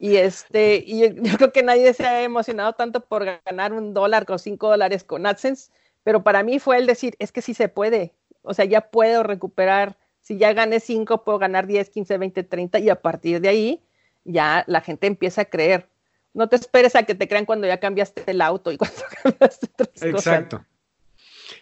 y 0.00 0.16
este, 0.16 0.82
y 0.84 1.00
yo, 1.22 1.36
creo 1.36 1.52
que 1.52 1.62
nadie 1.62 1.92
se 1.92 2.06
ha 2.06 2.22
emocionado 2.22 2.72
tanto 2.72 3.04
por 3.04 3.24
ganar 3.44 3.72
un 3.72 3.92
dólar 3.94 4.24
con 4.24 4.38
cinco 4.38 4.70
dólares 4.70 5.04
con 5.04 5.26
AdSense, 5.26 5.70
pero 6.02 6.24
para 6.24 6.42
mí 6.42 6.58
fue 6.58 6.78
el 6.78 6.86
decir, 6.86 7.14
es 7.18 7.30
que 7.30 7.42
sí 7.42 7.52
se 7.52 7.68
puede, 7.68 8.14
o 8.42 8.54
sea, 8.54 8.64
ya 8.64 8.80
puedo 8.80 9.22
recuperar, 9.22 9.98
si 10.22 10.38
ya 10.38 10.54
gané 10.54 10.80
cinco, 10.80 11.22
puedo 11.22 11.38
ganar 11.38 11.66
10, 11.66 11.90
15, 11.90 12.18
20, 12.18 12.42
30 12.44 12.78
y 12.78 12.88
a 12.88 13.00
partir 13.00 13.40
de 13.40 13.48
ahí 13.48 13.82
ya 14.24 14.64
la 14.66 14.80
gente 14.80 15.06
empieza 15.06 15.42
a 15.42 15.44
creer. 15.46 15.88
No 16.32 16.48
te 16.48 16.56
esperes 16.56 16.94
a 16.94 17.02
que 17.02 17.14
te 17.14 17.26
crean 17.26 17.46
cuando 17.46 17.66
ya 17.66 17.80
cambiaste 17.80 18.22
el 18.26 18.40
auto 18.40 18.70
y 18.70 18.76
cuando 18.78 19.02
cambiaste 19.22 19.66
otras 19.72 20.02
Exacto. 20.02 20.64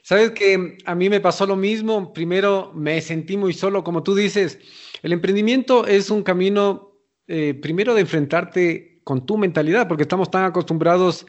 Sabes 0.02 0.32
que 0.32 0.76
a 0.84 0.94
mí 0.94 1.08
me 1.08 1.20
pasó 1.20 1.46
lo 1.46 1.56
mismo. 1.56 2.12
Primero 2.12 2.72
me 2.74 3.00
sentí 3.00 3.36
muy 3.36 3.54
solo, 3.54 3.84
como 3.84 4.02
tú 4.02 4.14
dices. 4.14 4.58
El 5.02 5.12
emprendimiento 5.12 5.86
es 5.86 6.10
un 6.10 6.22
camino 6.22 6.87
eh, 7.28 7.54
primero 7.54 7.94
de 7.94 8.00
enfrentarte 8.00 9.00
con 9.04 9.26
tu 9.26 9.38
mentalidad, 9.38 9.86
porque 9.86 10.02
estamos 10.02 10.30
tan 10.30 10.44
acostumbrados 10.44 11.26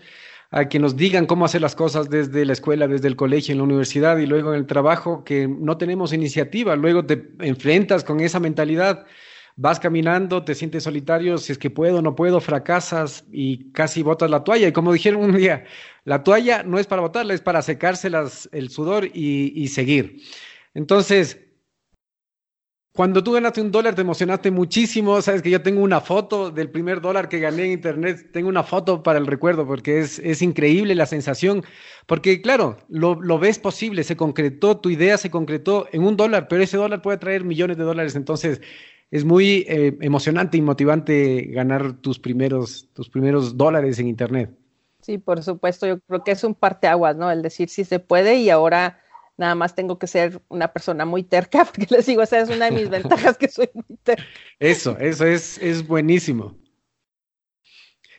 a 0.52 0.68
que 0.68 0.80
nos 0.80 0.96
digan 0.96 1.26
cómo 1.26 1.46
hacer 1.46 1.62
las 1.62 1.76
cosas 1.76 2.10
desde 2.10 2.44
la 2.46 2.54
escuela, 2.54 2.88
desde 2.88 3.08
el 3.08 3.16
colegio, 3.16 3.52
en 3.52 3.60
la 3.60 3.66
universidad 3.66 4.18
y 4.18 4.26
luego 4.26 4.54
en 4.54 4.60
el 4.60 4.66
trabajo, 4.66 5.24
que 5.24 5.48
no 5.48 5.78
tenemos 5.78 6.12
iniciativa. 6.12 6.76
Luego 6.76 7.06
te 7.06 7.30
enfrentas 7.40 8.04
con 8.04 8.20
esa 8.20 8.40
mentalidad, 8.40 9.06
vas 9.58 9.80
caminando, 9.80 10.44
te 10.44 10.56
sientes 10.56 10.84
solitario, 10.84 11.38
si 11.38 11.52
es 11.52 11.58
que 11.58 11.70
puedo, 11.70 12.02
no 12.02 12.16
puedo, 12.16 12.40
fracasas 12.40 13.26
y 13.32 13.72
casi 13.74 14.02
botas 14.02 14.32
la 14.32 14.44
toalla. 14.44 14.70
Y 14.70 14.72
como 14.72 14.92
dijeron 14.94 15.22
un 15.22 15.38
día, 15.38 15.66
la 16.06 16.24
toalla 16.24 16.64
no 16.64 16.80
es 16.80 16.88
para 16.88 17.02
botarla, 17.02 17.34
es 17.34 17.42
para 17.42 17.62
secárselas 17.62 18.50
el 18.52 18.70
sudor 18.70 19.10
y 19.14 19.68
seguir. 19.68 20.22
Entonces, 20.74 21.40
cuando 23.00 23.24
tú 23.24 23.32
ganaste 23.32 23.62
un 23.62 23.72
dólar 23.72 23.96
te 23.96 24.02
emocionaste 24.02 24.52
muchísimo. 24.52 25.22
Sabes 25.22 25.42
que 25.42 25.50
yo 25.50 25.62
tengo 25.62 25.82
una 25.82 26.02
foto 26.02 26.52
del 26.52 26.70
primer 26.70 27.00
dólar 27.00 27.30
que 27.30 27.40
gané 27.40 27.64
en 27.64 27.72
internet. 27.72 28.32
Tengo 28.34 28.50
una 28.50 28.64
foto 28.64 29.04
para 29.04 29.18
el 29.18 29.26
recuerdo 29.26 29.66
porque 29.66 30.00
es, 30.00 30.20
es 30.20 30.42
increíble 30.42 30.96
la 30.96 31.06
sensación. 31.06 31.64
Porque 32.08 32.42
claro, 32.42 32.76
lo, 32.90 33.16
lo, 33.22 33.40
ves 33.40 33.58
posible, 33.58 34.04
se 34.04 34.18
concretó, 34.18 34.80
tu 34.80 34.90
idea 34.90 35.18
se 35.18 35.32
concretó 35.32 35.88
en 35.94 36.04
un 36.04 36.18
dólar, 36.18 36.50
pero 36.50 36.62
ese 36.62 36.76
dólar 36.76 37.02
puede 37.02 37.20
traer 37.20 37.46
millones 37.46 37.78
de 37.78 37.86
dólares. 37.86 38.18
Entonces 38.18 38.60
es 39.12 39.24
muy 39.24 39.66
eh, 39.70 39.98
emocionante 40.02 40.58
y 40.58 40.62
motivante 40.62 41.44
ganar 41.54 41.94
tus 42.02 42.20
primeros, 42.20 42.90
tus 42.92 43.08
primeros 43.08 43.56
dólares 43.56 43.98
en 44.00 44.10
internet. 44.10 44.52
Sí, 45.00 45.20
por 45.20 45.42
supuesto. 45.42 45.88
Yo 45.88 46.02
creo 46.02 46.26
que 46.26 46.32
es 46.32 46.44
un 46.44 46.54
parteaguas, 46.54 47.16
¿no? 47.16 47.32
El 47.32 47.44
decir 47.44 47.70
si 47.70 47.86
se 47.86 48.00
puede 48.00 48.36
y 48.40 48.50
ahora 48.50 49.00
Nada 49.40 49.56
más 49.56 49.74
tengo 49.74 49.98
que 49.98 50.06
ser 50.06 50.42
una 50.50 50.74
persona 50.74 51.06
muy 51.06 51.24
terca, 51.24 51.64
porque 51.74 51.88
les 51.90 52.06
digo, 52.06 52.22
esa 52.22 52.40
es 52.40 52.50
una 52.50 52.66
de 52.66 52.72
mis 52.72 52.90
ventajas, 52.98 53.38
que 53.38 53.48
soy 53.48 53.70
muy 53.74 53.98
terca. 54.04 54.26
Eso, 54.60 54.98
eso 55.00 55.26
es, 55.26 55.58
es 55.60 55.88
buenísimo. 55.88 56.58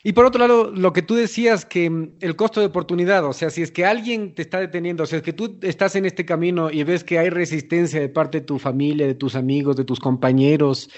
Y 0.03 0.13
por 0.13 0.25
otro 0.25 0.39
lado, 0.39 0.71
lo 0.71 0.93
que 0.93 1.03
tú 1.03 1.13
decías, 1.13 1.63
que 1.63 1.87
mm, 1.87 2.13
el 2.21 2.35
costo 2.35 2.59
de 2.59 2.65
oportunidad, 2.65 3.23
o 3.23 3.33
sea, 3.33 3.51
si 3.51 3.61
es 3.61 3.71
que 3.71 3.85
alguien 3.85 4.33
te 4.33 4.41
está 4.41 4.59
deteniendo, 4.59 5.03
o 5.03 5.05
sea, 5.05 5.17
es 5.17 5.23
que 5.23 5.31
tú 5.31 5.59
estás 5.61 5.95
en 5.95 6.05
este 6.05 6.25
camino 6.25 6.71
y 6.71 6.83
ves 6.83 7.03
que 7.03 7.19
hay 7.19 7.29
resistencia 7.29 7.99
de 7.99 8.09
parte 8.09 8.39
de 8.39 8.45
tu 8.47 8.57
familia, 8.57 9.05
de 9.05 9.13
tus 9.13 9.35
amigos, 9.35 9.75
de 9.75 9.85
tus 9.85 9.99
compañeros, 9.99 10.89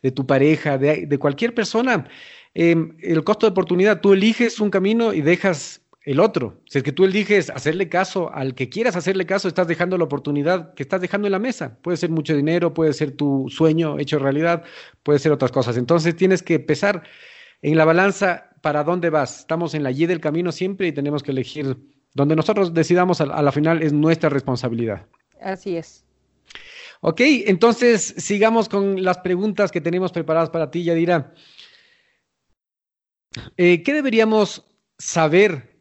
de 0.00 0.12
tu 0.12 0.24
pareja, 0.24 0.78
de, 0.78 1.06
de 1.06 1.18
cualquier 1.18 1.54
persona, 1.54 2.06
em, 2.54 2.96
el 3.00 3.24
costo 3.24 3.46
de 3.46 3.50
oportunidad, 3.50 4.00
tú 4.00 4.12
eliges 4.12 4.60
un 4.60 4.70
camino 4.70 5.12
y 5.12 5.22
dejas 5.22 5.81
el 6.04 6.20
otro. 6.20 6.60
Si 6.66 6.78
es 6.78 6.84
que 6.84 6.92
tú 6.92 7.04
eliges 7.04 7.50
hacerle 7.50 7.88
caso 7.88 8.32
al 8.32 8.54
que 8.54 8.68
quieras 8.68 8.96
hacerle 8.96 9.24
caso, 9.24 9.48
estás 9.48 9.68
dejando 9.68 9.96
la 9.96 10.04
oportunidad 10.04 10.74
que 10.74 10.82
estás 10.82 11.00
dejando 11.00 11.28
en 11.28 11.32
la 11.32 11.38
mesa. 11.38 11.78
Puede 11.80 11.96
ser 11.96 12.10
mucho 12.10 12.34
dinero, 12.34 12.74
puede 12.74 12.92
ser 12.92 13.12
tu 13.12 13.46
sueño 13.48 13.98
hecho 13.98 14.18
realidad, 14.18 14.64
puede 15.02 15.18
ser 15.18 15.32
otras 15.32 15.52
cosas. 15.52 15.76
Entonces 15.76 16.16
tienes 16.16 16.42
que 16.42 16.58
pesar 16.58 17.04
en 17.62 17.76
la 17.76 17.84
balanza 17.84 18.50
para 18.62 18.82
dónde 18.82 19.10
vas. 19.10 19.40
Estamos 19.40 19.74
en 19.74 19.84
la 19.84 19.92
Y 19.92 20.06
del 20.06 20.20
camino 20.20 20.50
siempre 20.50 20.88
y 20.88 20.92
tenemos 20.92 21.22
que 21.22 21.30
elegir 21.30 21.76
donde 22.14 22.36
nosotros 22.36 22.74
decidamos 22.74 23.20
a, 23.20 23.26
la 23.26 23.52
final 23.52 23.82
es 23.82 23.92
nuestra 23.92 24.28
responsabilidad. 24.28 25.06
Así 25.40 25.76
es. 25.76 26.04
Ok, 27.00 27.20
entonces 27.46 28.14
sigamos 28.18 28.68
con 28.68 29.02
las 29.02 29.18
preguntas 29.18 29.72
que 29.72 29.80
tenemos 29.80 30.12
preparadas 30.12 30.50
para 30.50 30.70
ti, 30.70 30.84
Yadira. 30.84 31.32
Eh, 33.56 33.82
¿Qué 33.82 33.94
deberíamos 33.94 34.64
saber 34.98 35.71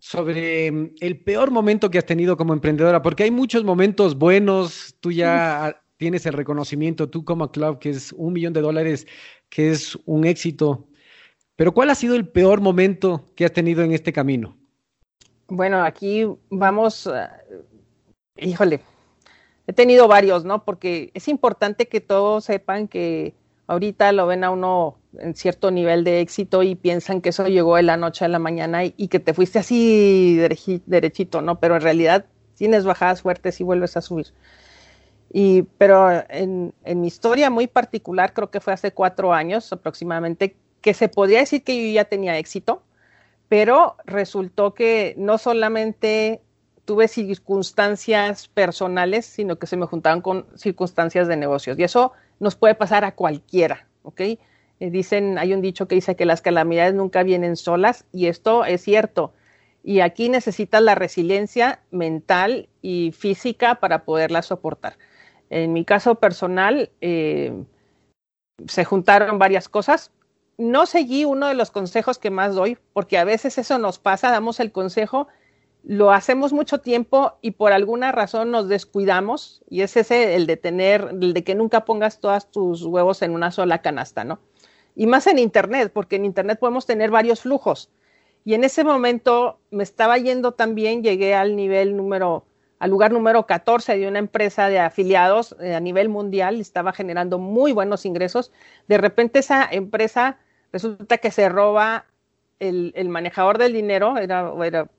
sobre 0.00 0.72
mm, 0.72 0.94
el 1.00 1.20
peor 1.20 1.52
momento 1.52 1.90
que 1.90 1.98
has 1.98 2.06
tenido 2.06 2.36
como 2.36 2.52
emprendedora? 2.52 3.00
Porque 3.02 3.22
hay 3.22 3.30
muchos 3.30 3.62
momentos 3.62 4.18
buenos, 4.18 4.96
tú 4.98 5.12
ya 5.12 5.80
tienes 5.96 6.26
el 6.26 6.32
reconocimiento, 6.32 7.08
tú 7.08 7.24
como 7.24 7.52
club, 7.52 7.78
que 7.78 7.90
es 7.90 8.12
un 8.12 8.32
millón 8.32 8.52
de 8.52 8.62
dólares, 8.62 9.06
que 9.48 9.70
es 9.70 9.96
un 10.06 10.24
éxito. 10.24 10.88
Pero 11.54 11.72
¿cuál 11.72 11.90
ha 11.90 11.94
sido 11.94 12.16
el 12.16 12.26
peor 12.26 12.60
momento 12.60 13.26
que 13.36 13.44
has 13.44 13.52
tenido 13.52 13.82
en 13.82 13.92
este 13.92 14.12
camino? 14.12 14.56
Bueno, 15.46 15.82
aquí 15.82 16.26
vamos, 16.48 17.06
uh, 17.06 17.28
híjole, 18.38 18.80
he 19.66 19.72
tenido 19.72 20.08
varios, 20.08 20.44
¿no? 20.44 20.64
Porque 20.64 21.10
es 21.12 21.28
importante 21.28 21.86
que 21.86 22.00
todos 22.00 22.44
sepan 22.44 22.88
que 22.88 23.34
ahorita 23.66 24.12
lo 24.12 24.26
ven 24.26 24.44
a 24.44 24.50
uno 24.50 24.99
en 25.18 25.34
cierto 25.34 25.70
nivel 25.70 26.04
de 26.04 26.20
éxito 26.20 26.62
y 26.62 26.74
piensan 26.74 27.20
que 27.20 27.30
eso 27.30 27.46
llegó 27.46 27.76
de 27.76 27.82
la 27.82 27.96
noche 27.96 28.24
a 28.24 28.28
la 28.28 28.38
mañana 28.38 28.84
y, 28.84 29.08
que 29.08 29.18
te 29.18 29.34
fuiste 29.34 29.58
así 29.58 30.36
derechito, 30.86 31.42
¿no? 31.42 31.58
Pero 31.58 31.76
en 31.76 31.82
realidad 31.82 32.26
tienes 32.54 32.84
bajadas 32.84 33.22
fuertes 33.22 33.60
y 33.60 33.64
vuelves 33.64 33.96
a 33.96 34.02
subir. 34.02 34.28
Y, 35.32 35.62
pero 35.78 36.10
en, 36.28 36.74
en, 36.84 37.00
mi 37.00 37.06
historia 37.06 37.50
muy 37.50 37.66
particular, 37.66 38.32
creo 38.32 38.50
que 38.50 38.60
fue 38.60 38.72
hace 38.72 38.92
cuatro 38.92 39.32
años 39.32 39.72
aproximadamente, 39.72 40.56
que 40.80 40.94
se 40.94 41.08
podría 41.08 41.40
decir 41.40 41.62
que 41.62 41.76
yo 41.76 41.94
ya 41.94 42.04
tenía 42.04 42.38
éxito, 42.38 42.82
pero 43.48 43.96
resultó 44.04 44.74
que 44.74 45.14
no 45.16 45.38
solamente 45.38 46.40
tuve 46.84 47.08
circunstancias 47.08 48.48
personales, 48.48 49.26
sino 49.26 49.58
que 49.58 49.66
se 49.66 49.76
me 49.76 49.86
juntaban 49.86 50.20
con 50.20 50.46
circunstancias 50.56 51.28
de 51.28 51.36
negocios. 51.36 51.78
Y 51.78 51.84
eso 51.84 52.12
nos 52.40 52.56
puede 52.56 52.74
pasar 52.74 53.04
a 53.04 53.14
cualquiera, 53.14 53.86
¿ok? 54.02 54.20
Eh, 54.80 54.90
dicen, 54.90 55.38
hay 55.38 55.54
un 55.54 55.60
dicho 55.60 55.86
que 55.86 55.94
dice 55.94 56.16
que 56.16 56.24
las 56.24 56.42
calamidades 56.42 56.94
nunca 56.94 57.22
vienen 57.22 57.56
solas 57.56 58.06
y 58.12 58.26
esto 58.26 58.64
es 58.64 58.82
cierto. 58.82 59.32
Y 59.82 60.00
aquí 60.00 60.28
necesitas 60.28 60.82
la 60.82 60.94
resiliencia 60.94 61.80
mental 61.90 62.68
y 62.82 63.12
física 63.12 63.76
para 63.76 64.04
poderla 64.04 64.42
soportar. 64.42 64.98
En 65.50 65.72
mi 65.72 65.84
caso 65.84 66.16
personal, 66.16 66.90
eh, 67.00 67.52
se 68.66 68.84
juntaron 68.84 69.38
varias 69.38 69.68
cosas. 69.68 70.12
No 70.58 70.86
seguí 70.86 71.24
uno 71.24 71.46
de 71.48 71.54
los 71.54 71.70
consejos 71.70 72.18
que 72.18 72.30
más 72.30 72.54
doy, 72.54 72.76
porque 72.92 73.16
a 73.18 73.24
veces 73.24 73.56
eso 73.58 73.78
nos 73.78 73.98
pasa, 73.98 74.30
damos 74.30 74.60
el 74.60 74.72
consejo 74.72 75.28
lo 75.82 76.12
hacemos 76.12 76.52
mucho 76.52 76.78
tiempo 76.78 77.38
y 77.40 77.52
por 77.52 77.72
alguna 77.72 78.12
razón 78.12 78.50
nos 78.50 78.68
descuidamos 78.68 79.62
y 79.68 79.82
es 79.82 79.96
ese 79.96 80.34
el 80.36 80.46
de 80.46 80.56
tener, 80.56 81.08
el 81.20 81.32
de 81.32 81.44
que 81.44 81.54
nunca 81.54 81.84
pongas 81.84 82.20
todos 82.20 82.50
tus 82.50 82.84
huevos 82.84 83.22
en 83.22 83.32
una 83.32 83.50
sola 83.50 83.80
canasta, 83.80 84.24
¿no? 84.24 84.40
Y 84.94 85.06
más 85.06 85.26
en 85.26 85.38
Internet, 85.38 85.90
porque 85.92 86.16
en 86.16 86.24
Internet 86.24 86.58
podemos 86.58 86.86
tener 86.86 87.10
varios 87.10 87.40
flujos. 87.42 87.90
Y 88.44 88.54
en 88.54 88.64
ese 88.64 88.84
momento 88.84 89.58
me 89.70 89.82
estaba 89.82 90.18
yendo 90.18 90.52
también, 90.52 91.02
llegué 91.02 91.34
al 91.34 91.56
nivel 91.56 91.96
número, 91.96 92.44
al 92.78 92.90
lugar 92.90 93.12
número 93.12 93.46
14 93.46 93.98
de 93.98 94.08
una 94.08 94.18
empresa 94.18 94.68
de 94.68 94.78
afiliados 94.78 95.54
eh, 95.60 95.74
a 95.74 95.80
nivel 95.80 96.08
mundial, 96.08 96.60
estaba 96.60 96.92
generando 96.92 97.38
muy 97.38 97.72
buenos 97.72 98.06
ingresos. 98.06 98.50
De 98.88 98.98
repente 98.98 99.40
esa 99.40 99.68
empresa 99.70 100.38
resulta 100.72 101.18
que 101.18 101.30
se 101.30 101.48
roba 101.48 102.06
el, 102.60 103.08
manejador 103.08 103.58
del 103.58 103.72
dinero, 103.72 104.18
era, 104.18 104.52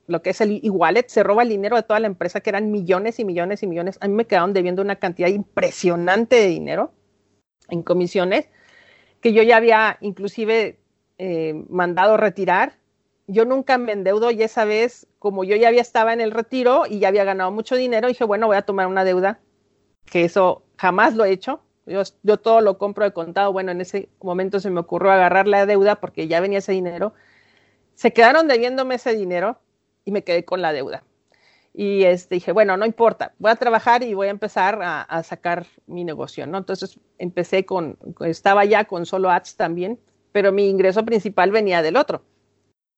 lo 0.06 0.22
que 0.22 0.30
es 0.30 0.40
el 0.40 0.60
e-wallet, 0.64 1.06
se 1.06 1.22
roba 1.22 1.44
el 1.44 1.48
dinero 1.48 1.76
de 1.76 1.84
toda 1.84 2.00
la 2.00 2.08
empresa, 2.08 2.40
que 2.40 2.50
eran 2.50 2.72
millones 2.72 3.20
y 3.20 3.24
millones 3.24 3.62
y 3.62 3.68
millones. 3.68 3.98
A 4.00 4.08
mí 4.08 4.14
me 4.14 4.26
quedaron 4.26 4.52
debiendo 4.52 4.82
una 4.82 4.96
cantidad 4.96 5.28
impresionante 5.28 6.36
de 6.36 6.48
dinero 6.48 6.92
en 7.68 7.82
comisiones, 7.82 8.48
que 9.22 9.32
yo 9.32 9.42
ya 9.42 9.56
había 9.56 9.96
inclusive 10.02 10.78
eh, 11.16 11.64
mandado 11.70 12.18
retirar. 12.18 12.76
Yo 13.26 13.46
nunca 13.46 13.78
me 13.78 13.92
endeudo 13.92 14.30
y 14.30 14.42
esa 14.42 14.66
vez, 14.66 15.06
como 15.18 15.44
yo 15.44 15.56
ya 15.56 15.68
había 15.68 15.80
estaba 15.80 16.12
en 16.12 16.20
el 16.20 16.32
retiro 16.32 16.84
y 16.86 16.98
ya 16.98 17.08
había 17.08 17.24
ganado 17.24 17.50
mucho 17.50 17.76
dinero, 17.76 18.08
dije, 18.08 18.24
bueno, 18.24 18.48
voy 18.48 18.56
a 18.56 18.62
tomar 18.62 18.86
una 18.88 19.04
deuda, 19.04 19.40
que 20.04 20.24
eso 20.24 20.64
jamás 20.76 21.14
lo 21.14 21.24
he 21.24 21.30
hecho. 21.30 21.62
Yo, 21.86 22.02
yo 22.22 22.36
todo 22.36 22.60
lo 22.60 22.76
compro 22.76 23.04
de 23.04 23.12
contado. 23.12 23.52
Bueno, 23.52 23.72
en 23.72 23.80
ese 23.80 24.10
momento 24.20 24.60
se 24.60 24.68
me 24.68 24.80
ocurrió 24.80 25.10
agarrar 25.10 25.48
la 25.48 25.64
deuda 25.64 25.96
porque 25.96 26.28
ya 26.28 26.40
venía 26.40 26.58
ese 26.58 26.72
dinero 26.72 27.14
se 27.94 28.12
quedaron 28.12 28.48
debiéndome 28.48 28.96
ese 28.96 29.14
dinero 29.14 29.58
y 30.04 30.10
me 30.10 30.24
quedé 30.24 30.44
con 30.44 30.62
la 30.62 30.72
deuda. 30.72 31.04
Y 31.74 32.04
este, 32.04 32.34
dije, 32.34 32.52
bueno, 32.52 32.76
no 32.76 32.84
importa, 32.84 33.32
voy 33.38 33.50
a 33.50 33.56
trabajar 33.56 34.02
y 34.02 34.12
voy 34.12 34.26
a 34.26 34.30
empezar 34.30 34.78
a, 34.82 35.22
sacar 35.22 35.66
mi 35.86 36.04
negocio, 36.04 36.46
¿no? 36.46 36.58
Entonces 36.58 37.00
empecé 37.18 37.64
con, 37.64 37.98
estaba 38.20 38.64
ya 38.66 38.84
con 38.84 39.06
solo 39.06 39.30
ads 39.30 39.56
también, 39.56 39.98
pero 40.32 40.52
mi 40.52 40.68
ingreso 40.68 41.04
principal 41.04 41.50
venía 41.50 41.80
del 41.80 41.96
otro. 41.96 42.22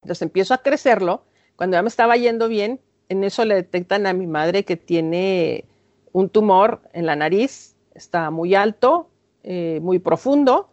Entonces 0.03 0.23
empiezo 0.23 0.55
a 0.55 0.59
crecerlo. 0.59 1.25
Cuando 1.57 1.77
ya 1.77 1.83
me 1.83 1.89
estaba 1.89 2.17
yendo 2.17 2.49
bien, 2.49 2.81
en 3.09 3.23
eso 3.23 3.45
le 3.45 3.55
detectan 3.55 4.07
a 4.07 4.13
mi 4.13 4.27
madre 4.27 4.65
que 4.65 4.77
tiene 4.77 5.67
un 6.13 6.29
tumor 6.29 6.83
en 6.93 7.07
la 7.07 7.15
nariz, 7.15 7.77
está 7.95 8.31
muy 8.31 8.57
alto, 8.57 9.09
eh, 9.45 9.79
muy 9.83 10.01
profundo, 10.01 10.71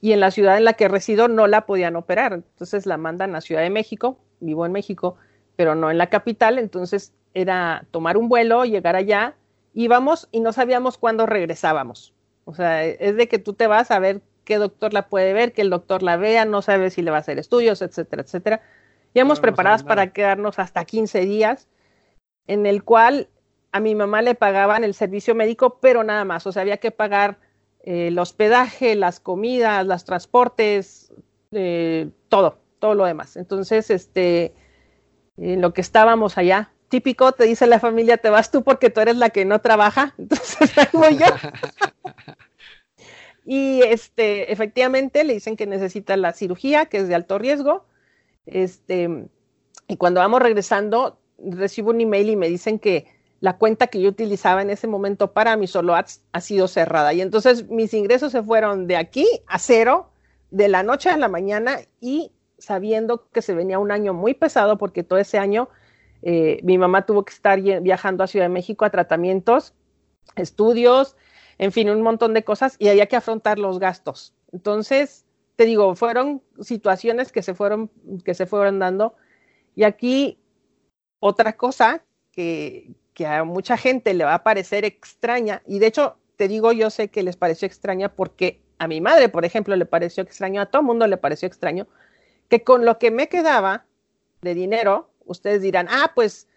y 0.00 0.12
en 0.12 0.20
la 0.20 0.30
ciudad 0.30 0.56
en 0.56 0.64
la 0.64 0.72
que 0.72 0.88
resido 0.88 1.28
no 1.28 1.46
la 1.46 1.66
podían 1.66 1.96
operar. 1.96 2.32
Entonces 2.32 2.86
la 2.86 2.96
mandan 2.96 3.36
a 3.36 3.40
Ciudad 3.40 3.62
de 3.62 3.70
México, 3.70 4.18
vivo 4.40 4.64
en 4.66 4.72
México, 4.72 5.16
pero 5.54 5.74
no 5.74 5.90
en 5.90 5.98
la 5.98 6.08
capital, 6.08 6.58
entonces 6.58 7.12
era 7.34 7.86
tomar 7.90 8.16
un 8.16 8.28
vuelo, 8.28 8.64
llegar 8.64 8.96
allá, 8.96 9.34
íbamos 9.74 10.28
y 10.32 10.40
no 10.40 10.52
sabíamos 10.52 10.98
cuándo 10.98 11.26
regresábamos. 11.26 12.14
O 12.44 12.54
sea, 12.54 12.84
es 12.84 13.16
de 13.16 13.28
que 13.28 13.38
tú 13.38 13.54
te 13.54 13.66
vas 13.66 13.90
a 13.90 13.98
ver 13.98 14.20
qué 14.44 14.58
doctor 14.58 14.92
la 14.92 15.08
puede 15.08 15.32
ver, 15.32 15.52
que 15.52 15.62
el 15.62 15.70
doctor 15.70 16.02
la 16.02 16.16
vea, 16.16 16.44
no 16.44 16.62
sabes 16.62 16.94
si 16.94 17.02
le 17.02 17.10
va 17.10 17.18
a 17.18 17.20
hacer 17.20 17.38
estudios, 17.38 17.82
etcétera, 17.82 18.22
etcétera. 18.22 18.62
hemos 19.14 19.40
preparados 19.40 19.82
para 19.84 20.12
quedarnos 20.12 20.58
hasta 20.58 20.84
15 20.84 21.20
días, 21.20 21.68
en 22.46 22.66
el 22.66 22.82
cual 22.82 23.28
a 23.70 23.80
mi 23.80 23.94
mamá 23.94 24.22
le 24.22 24.34
pagaban 24.34 24.84
el 24.84 24.94
servicio 24.94 25.34
médico, 25.34 25.78
pero 25.80 26.04
nada 26.04 26.24
más, 26.24 26.46
o 26.46 26.52
sea, 26.52 26.62
había 26.62 26.78
que 26.78 26.90
pagar 26.90 27.38
el 27.82 28.18
hospedaje, 28.18 28.94
las 28.94 29.20
comidas, 29.20 29.86
los 29.86 30.04
transportes, 30.04 31.12
eh, 31.52 32.10
todo, 32.28 32.58
todo 32.78 32.94
lo 32.94 33.04
demás. 33.04 33.36
Entonces, 33.36 33.90
este, 33.90 34.54
en 35.36 35.60
lo 35.60 35.72
que 35.72 35.80
estábamos 35.80 36.38
allá, 36.38 36.72
típico, 36.92 37.32
te 37.32 37.44
dice 37.44 37.66
la 37.66 37.80
familia, 37.80 38.18
te 38.18 38.28
vas 38.28 38.50
tú 38.50 38.62
porque 38.62 38.90
tú 38.90 39.00
eres 39.00 39.16
la 39.16 39.30
que 39.30 39.46
no 39.46 39.62
trabaja, 39.62 40.14
entonces 40.18 40.70
voy 40.92 41.16
yo. 41.16 41.24
y 43.46 43.80
este, 43.80 44.52
efectivamente 44.52 45.24
le 45.24 45.32
dicen 45.32 45.56
que 45.56 45.66
necesita 45.66 46.18
la 46.18 46.34
cirugía, 46.34 46.84
que 46.84 46.98
es 46.98 47.08
de 47.08 47.14
alto 47.14 47.38
riesgo. 47.38 47.86
Este, 48.44 49.08
y 49.88 49.96
cuando 49.96 50.20
vamos 50.20 50.42
regresando, 50.42 51.18
recibo 51.38 51.90
un 51.90 52.02
email 52.02 52.28
y 52.28 52.36
me 52.36 52.50
dicen 52.50 52.78
que 52.78 53.06
la 53.40 53.56
cuenta 53.56 53.86
que 53.86 54.02
yo 54.02 54.10
utilizaba 54.10 54.60
en 54.60 54.68
ese 54.68 54.86
momento 54.86 55.32
para 55.32 55.56
mi 55.56 55.66
solo 55.66 55.94
ads 55.94 56.20
ha 56.32 56.42
sido 56.42 56.68
cerrada. 56.68 57.14
Y 57.14 57.22
entonces 57.22 57.70
mis 57.70 57.94
ingresos 57.94 58.32
se 58.32 58.42
fueron 58.42 58.86
de 58.86 58.98
aquí 58.98 59.26
a 59.46 59.58
cero, 59.58 60.10
de 60.50 60.68
la 60.68 60.82
noche 60.82 61.08
a 61.08 61.16
la 61.16 61.28
mañana 61.28 61.78
y 62.02 62.32
sabiendo 62.58 63.30
que 63.32 63.40
se 63.40 63.54
venía 63.54 63.78
un 63.78 63.92
año 63.92 64.12
muy 64.12 64.34
pesado 64.34 64.76
porque 64.76 65.02
todo 65.02 65.18
ese 65.18 65.38
año 65.38 65.70
eh, 66.22 66.60
mi 66.62 66.78
mamá 66.78 67.04
tuvo 67.06 67.24
que 67.24 67.32
estar 67.32 67.60
viajando 67.60 68.24
a 68.24 68.26
Ciudad 68.26 68.46
de 68.46 68.54
México 68.54 68.84
a 68.84 68.90
tratamientos, 68.90 69.74
estudios, 70.36 71.16
en 71.58 71.72
fin, 71.72 71.90
un 71.90 72.02
montón 72.02 72.34
de 72.34 72.44
cosas 72.44 72.76
y 72.78 72.88
había 72.88 73.06
que 73.06 73.16
afrontar 73.16 73.58
los 73.58 73.78
gastos. 73.78 74.34
Entonces, 74.52 75.26
te 75.56 75.64
digo, 75.64 75.94
fueron 75.94 76.42
situaciones 76.60 77.32
que 77.32 77.42
se 77.42 77.54
fueron, 77.54 77.90
que 78.24 78.34
se 78.34 78.46
fueron 78.46 78.78
dando. 78.78 79.14
Y 79.74 79.84
aquí 79.84 80.38
otra 81.20 81.54
cosa 81.56 82.04
que, 82.30 82.94
que 83.14 83.26
a 83.26 83.44
mucha 83.44 83.76
gente 83.76 84.14
le 84.14 84.24
va 84.24 84.34
a 84.34 84.42
parecer 84.42 84.84
extraña, 84.84 85.62
y 85.66 85.78
de 85.78 85.86
hecho, 85.86 86.16
te 86.36 86.48
digo, 86.48 86.72
yo 86.72 86.90
sé 86.90 87.08
que 87.08 87.22
les 87.22 87.36
pareció 87.36 87.66
extraña 87.66 88.08
porque 88.08 88.60
a 88.78 88.88
mi 88.88 89.00
madre, 89.00 89.28
por 89.28 89.44
ejemplo, 89.44 89.76
le 89.76 89.86
pareció 89.86 90.24
extraño, 90.24 90.60
a 90.60 90.66
todo 90.66 90.82
mundo 90.82 91.06
le 91.06 91.16
pareció 91.16 91.46
extraño, 91.46 91.86
que 92.48 92.64
con 92.64 92.84
lo 92.84 92.98
que 92.98 93.10
me 93.10 93.28
quedaba 93.28 93.84
de 94.40 94.54
dinero, 94.54 95.11
ustedes 95.24 95.62
dirán, 95.62 95.88
ah, 95.90 96.12
pues, 96.14 96.48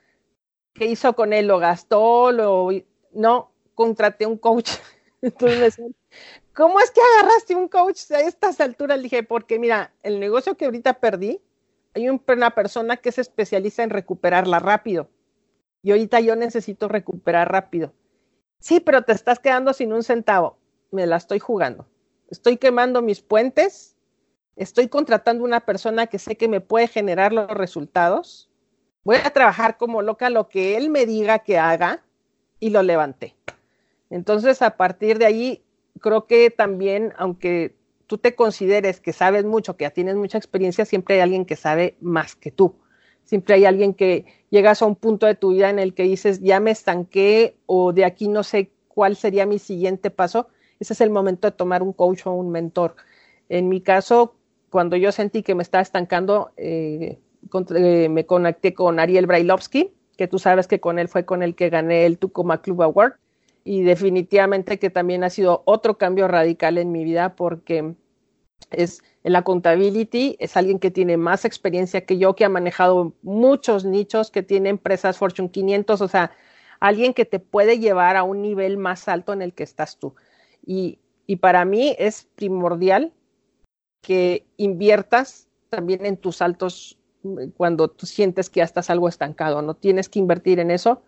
¿qué 0.73 0.85
hizo 0.85 1.15
con 1.15 1.33
él? 1.33 1.47
¿Lo 1.47 1.59
gastó? 1.59 2.31
¿Lo... 2.31 2.69
No, 3.11 3.51
contraté 3.73 4.25
un 4.25 4.37
coach. 4.37 4.71
Entonces 5.21 5.79
¿cómo 6.53 6.79
es 6.79 6.91
que 6.91 7.01
agarraste 7.01 7.55
un 7.55 7.67
coach 7.67 8.11
a 8.11 8.21
estas 8.21 8.59
alturas? 8.61 8.97
Le 8.97 9.03
dije, 9.03 9.23
porque 9.23 9.59
mira, 9.59 9.93
el 10.03 10.19
negocio 10.19 10.55
que 10.55 10.65
ahorita 10.65 10.99
perdí, 10.99 11.41
hay 11.93 12.09
una 12.09 12.55
persona 12.55 12.97
que 12.97 13.11
se 13.11 13.21
especializa 13.21 13.83
en 13.83 13.89
recuperarla 13.89 14.59
rápido 14.59 15.09
y 15.81 15.91
ahorita 15.91 16.19
yo 16.19 16.35
necesito 16.35 16.87
recuperar 16.87 17.51
rápido. 17.51 17.93
Sí, 18.59 18.79
pero 18.79 19.03
te 19.03 19.11
estás 19.11 19.39
quedando 19.39 19.71
sin 19.71 19.93
un 19.93 20.03
centavo. 20.03 20.57
Me 20.91 21.05
la 21.05 21.17
estoy 21.17 21.39
jugando. 21.39 21.87
Estoy 22.29 22.57
quemando 22.57 23.01
mis 23.01 23.21
puentes. 23.21 23.95
Estoy 24.55 24.87
contratando 24.87 25.43
una 25.43 25.65
persona 25.65 26.07
que 26.07 26.17
sé 26.17 26.37
que 26.37 26.47
me 26.47 26.59
puede 26.59 26.87
generar 26.87 27.33
los 27.33 27.47
resultados. 27.51 28.49
Voy 29.05 29.17
a 29.23 29.29
trabajar 29.29 29.77
como 29.77 30.01
loca 30.01 30.31
lo 30.31 30.49
que 30.49 30.77
él 30.77 30.89
me 30.89 31.05
diga 31.05 31.39
que 31.39 31.59
haga 31.59 32.03
y 32.59 32.71
lo 32.71 32.81
levanté. 32.81 33.35
Entonces, 34.09 34.63
a 34.63 34.77
partir 34.77 35.19
de 35.19 35.27
ahí, 35.27 35.63
creo 36.01 36.25
que 36.25 36.49
también, 36.49 37.13
aunque 37.15 37.75
tú 38.07 38.17
te 38.17 38.33
consideres 38.33 38.99
que 38.99 39.13
sabes 39.13 39.45
mucho, 39.45 39.77
que 39.77 39.83
ya 39.83 39.91
tienes 39.91 40.15
mucha 40.15 40.39
experiencia, 40.39 40.85
siempre 40.85 41.15
hay 41.15 41.21
alguien 41.21 41.45
que 41.45 41.55
sabe 41.55 41.95
más 42.01 42.35
que 42.35 42.49
tú. 42.49 42.77
Siempre 43.25 43.53
hay 43.53 43.65
alguien 43.65 43.93
que 43.93 44.25
llegas 44.49 44.81
a 44.81 44.87
un 44.87 44.95
punto 44.95 45.27
de 45.27 45.35
tu 45.35 45.51
vida 45.51 45.69
en 45.69 45.77
el 45.77 45.93
que 45.93 46.03
dices, 46.03 46.41
ya 46.41 46.59
me 46.59 46.71
estanqué 46.71 47.57
o 47.67 47.93
de 47.93 48.05
aquí 48.05 48.27
no 48.27 48.41
sé 48.41 48.71
cuál 48.87 49.15
sería 49.15 49.45
mi 49.45 49.59
siguiente 49.59 50.09
paso. 50.09 50.47
Ese 50.79 50.93
es 50.93 51.01
el 51.01 51.11
momento 51.11 51.47
de 51.47 51.55
tomar 51.55 51.83
un 51.83 51.93
coach 51.93 52.25
o 52.25 52.31
un 52.31 52.49
mentor. 52.49 52.95
En 53.49 53.69
mi 53.69 53.81
caso, 53.81 54.33
cuando 54.71 54.95
yo 54.95 55.11
sentí 55.11 55.43
que 55.43 55.53
me 55.53 55.61
estaba 55.61 55.83
estancando, 55.83 56.51
eh, 56.57 57.19
eh, 57.75 58.09
me 58.09 58.25
conecté 58.25 58.73
con 58.73 58.99
Ariel 58.99 59.27
Brailovsky, 59.27 59.91
que 60.17 60.27
tú 60.27 60.39
sabes 60.39 60.67
que 60.67 60.79
con 60.79 60.99
él 60.99 61.07
fue 61.07 61.25
con 61.25 61.43
el 61.43 61.55
que 61.55 61.69
gané 61.69 62.05
el 62.05 62.17
Tucumán 62.17 62.59
Club 62.59 62.83
Award 62.83 63.13
y 63.63 63.81
definitivamente 63.81 64.79
que 64.79 64.89
también 64.89 65.23
ha 65.23 65.29
sido 65.29 65.63
otro 65.65 65.97
cambio 65.97 66.27
radical 66.27 66.77
en 66.77 66.91
mi 66.91 67.03
vida 67.03 67.35
porque 67.35 67.95
es 68.71 69.01
el 69.23 69.35
accountability, 69.35 70.35
es 70.39 70.55
alguien 70.55 70.79
que 70.79 70.91
tiene 70.91 71.17
más 71.17 71.45
experiencia 71.45 72.05
que 72.05 72.17
yo, 72.17 72.35
que 72.35 72.45
ha 72.45 72.49
manejado 72.49 73.13
muchos 73.23 73.85
nichos, 73.85 74.31
que 74.31 74.43
tiene 74.43 74.69
empresas 74.69 75.17
Fortune 75.17 75.49
500, 75.49 76.01
o 76.01 76.07
sea, 76.07 76.31
alguien 76.79 77.13
que 77.13 77.25
te 77.25 77.39
puede 77.39 77.79
llevar 77.79 78.17
a 78.17 78.23
un 78.23 78.41
nivel 78.41 78.77
más 78.77 79.07
alto 79.07 79.33
en 79.33 79.41
el 79.41 79.53
que 79.53 79.63
estás 79.63 79.97
tú. 79.97 80.15
Y, 80.65 80.99
y 81.25 81.37
para 81.37 81.65
mí 81.65 81.95
es 81.97 82.27
primordial 82.35 83.13
que 84.01 84.45
inviertas 84.57 85.47
también 85.69 86.05
en 86.05 86.17
tus 86.17 86.37
saltos 86.37 86.99
cuando 87.55 87.87
tú 87.89 88.05
sientes 88.05 88.49
que 88.49 88.59
ya 88.59 88.63
estás 88.63 88.89
algo 88.89 89.09
estancado, 89.09 89.61
no 89.61 89.73
tienes 89.73 90.09
que 90.09 90.19
invertir 90.19 90.59
en 90.59 90.71
eso 90.71 91.01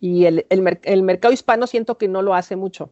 y 0.00 0.26
el, 0.26 0.46
el, 0.50 1.02
mercado 1.02 1.32
hispano 1.32 1.66
siento 1.66 1.96
que 1.96 2.08
no 2.08 2.22
lo 2.22 2.34
hace 2.34 2.56
mucho. 2.56 2.90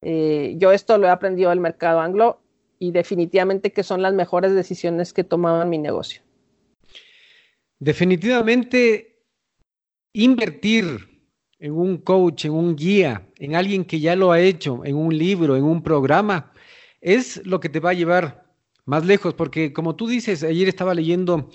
Eh, 0.00 0.54
yo 0.58 0.72
esto 0.72 0.98
lo 0.98 1.06
he 1.06 1.10
aprendido 1.10 1.50
del 1.50 1.60
mercado 1.60 2.00
anglo 2.00 2.40
y 2.78 2.90
definitivamente 2.90 3.72
que 3.72 3.84
son 3.84 4.02
las 4.02 4.12
mejores 4.12 4.54
decisiones 4.54 5.12
que 5.12 5.24
en 5.30 5.68
mi 5.68 5.78
negocio. 5.78 6.22
Definitivamente 7.78 9.22
invertir 10.12 11.08
en 11.60 11.72
un 11.72 11.98
coach, 11.98 12.46
en 12.46 12.52
un 12.52 12.74
guía, 12.74 13.28
en 13.38 13.54
alguien 13.54 13.84
que 13.84 14.00
ya 14.00 14.16
lo 14.16 14.32
ha 14.32 14.40
hecho, 14.40 14.84
en 14.84 14.96
un 14.96 15.16
libro, 15.16 15.56
en 15.56 15.62
un 15.62 15.80
programa, 15.80 16.52
es 17.00 17.44
lo 17.46 17.60
que 17.60 17.68
te 17.68 17.78
va 17.78 17.90
a 17.90 17.94
llevar 17.94 18.44
más 18.84 19.06
lejos, 19.06 19.34
porque 19.34 19.72
como 19.72 19.94
tú 19.94 20.08
dices, 20.08 20.42
ayer 20.42 20.66
estaba 20.66 20.92
leyendo 20.92 21.50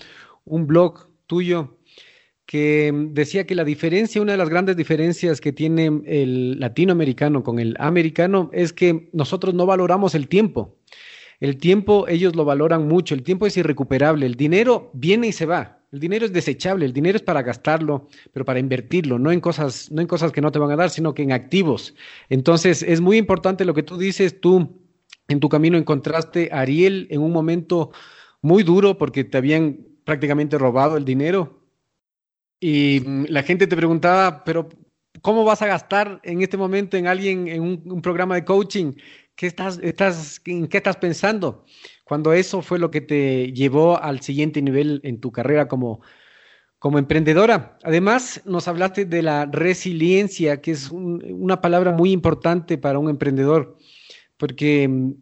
un 0.48 0.66
blog 0.66 1.08
tuyo 1.26 1.78
que 2.48 2.90
decía 3.10 3.46
que 3.46 3.54
la 3.54 3.64
diferencia, 3.64 4.22
una 4.22 4.32
de 4.32 4.38
las 4.38 4.48
grandes 4.48 4.74
diferencias 4.74 5.40
que 5.40 5.52
tiene 5.52 6.00
el 6.06 6.58
latinoamericano 6.58 7.42
con 7.42 7.58
el 7.58 7.76
americano 7.78 8.48
es 8.54 8.72
que 8.72 9.10
nosotros 9.12 9.52
no 9.52 9.66
valoramos 9.66 10.14
el 10.14 10.28
tiempo. 10.28 10.74
El 11.40 11.58
tiempo 11.58 12.08
ellos 12.08 12.34
lo 12.34 12.44
valoran 12.44 12.88
mucho, 12.88 13.14
el 13.14 13.22
tiempo 13.22 13.46
es 13.46 13.56
irrecuperable, 13.58 14.24
el 14.24 14.34
dinero 14.34 14.90
viene 14.94 15.28
y 15.28 15.32
se 15.32 15.44
va, 15.44 15.78
el 15.92 16.00
dinero 16.00 16.24
es 16.24 16.32
desechable, 16.32 16.84
el 16.84 16.92
dinero 16.92 17.16
es 17.16 17.22
para 17.22 17.42
gastarlo, 17.42 18.08
pero 18.32 18.44
para 18.44 18.58
invertirlo, 18.58 19.18
no 19.18 19.30
en 19.30 19.40
cosas, 19.40 19.90
no 19.92 20.00
en 20.00 20.06
cosas 20.06 20.32
que 20.32 20.40
no 20.40 20.50
te 20.50 20.58
van 20.58 20.70
a 20.70 20.76
dar, 20.76 20.90
sino 20.90 21.14
que 21.14 21.22
en 21.22 21.32
activos. 21.32 21.94
Entonces, 22.28 22.82
es 22.82 23.00
muy 23.00 23.18
importante 23.18 23.64
lo 23.64 23.74
que 23.74 23.82
tú 23.82 23.98
dices, 23.98 24.40
tú 24.40 24.80
en 25.28 25.40
tu 25.40 25.48
camino 25.48 25.76
encontraste 25.76 26.48
a 26.50 26.60
Ariel 26.60 27.06
en 27.10 27.20
un 27.20 27.32
momento 27.32 27.92
muy 28.40 28.62
duro 28.62 28.98
porque 28.98 29.24
te 29.24 29.38
habían 29.38 29.87
prácticamente 30.08 30.56
robado 30.56 30.96
el 30.96 31.04
dinero, 31.04 31.60
y 32.58 33.02
mm, 33.04 33.26
la 33.28 33.42
gente 33.42 33.66
te 33.66 33.76
preguntaba, 33.76 34.42
pero 34.42 34.70
¿cómo 35.20 35.44
vas 35.44 35.60
a 35.60 35.66
gastar 35.66 36.18
en 36.24 36.40
este 36.40 36.56
momento 36.56 36.96
en 36.96 37.06
alguien, 37.06 37.46
en 37.46 37.62
un, 37.62 38.00
programa 38.00 38.34
de 38.34 38.46
coaching? 38.46 38.94
¿Qué 39.34 39.46
estás, 39.46 39.78
estás, 39.82 40.40
¿En 40.46 40.66
qué 40.66 40.78
estás 40.78 40.96
pensando? 40.96 41.66
Cuando 42.04 42.32
eso 42.32 42.62
fue 42.62 42.78
lo 42.78 42.90
que 42.90 43.02
te 43.02 43.52
llevó 43.52 44.02
al 44.02 44.22
siguiente 44.22 44.62
nivel 44.62 45.02
en 45.04 45.20
tu 45.20 45.30
carrera 45.30 45.68
como, 45.68 46.00
como 46.78 46.98
emprendedora. 46.98 47.78
Además, 47.84 48.40
nos 48.46 48.66
hablaste 48.66 49.04
de 49.04 49.20
la 49.22 49.44
resiliencia, 49.44 50.62
que 50.62 50.70
es 50.70 50.90
una 50.90 51.60
palabra 51.60 51.92
muy 51.92 52.12
importante 52.12 52.78
para 52.78 52.98
un 52.98 53.10
emprendedor, 53.10 53.76
porque 54.38 54.88
mm, 54.88 55.12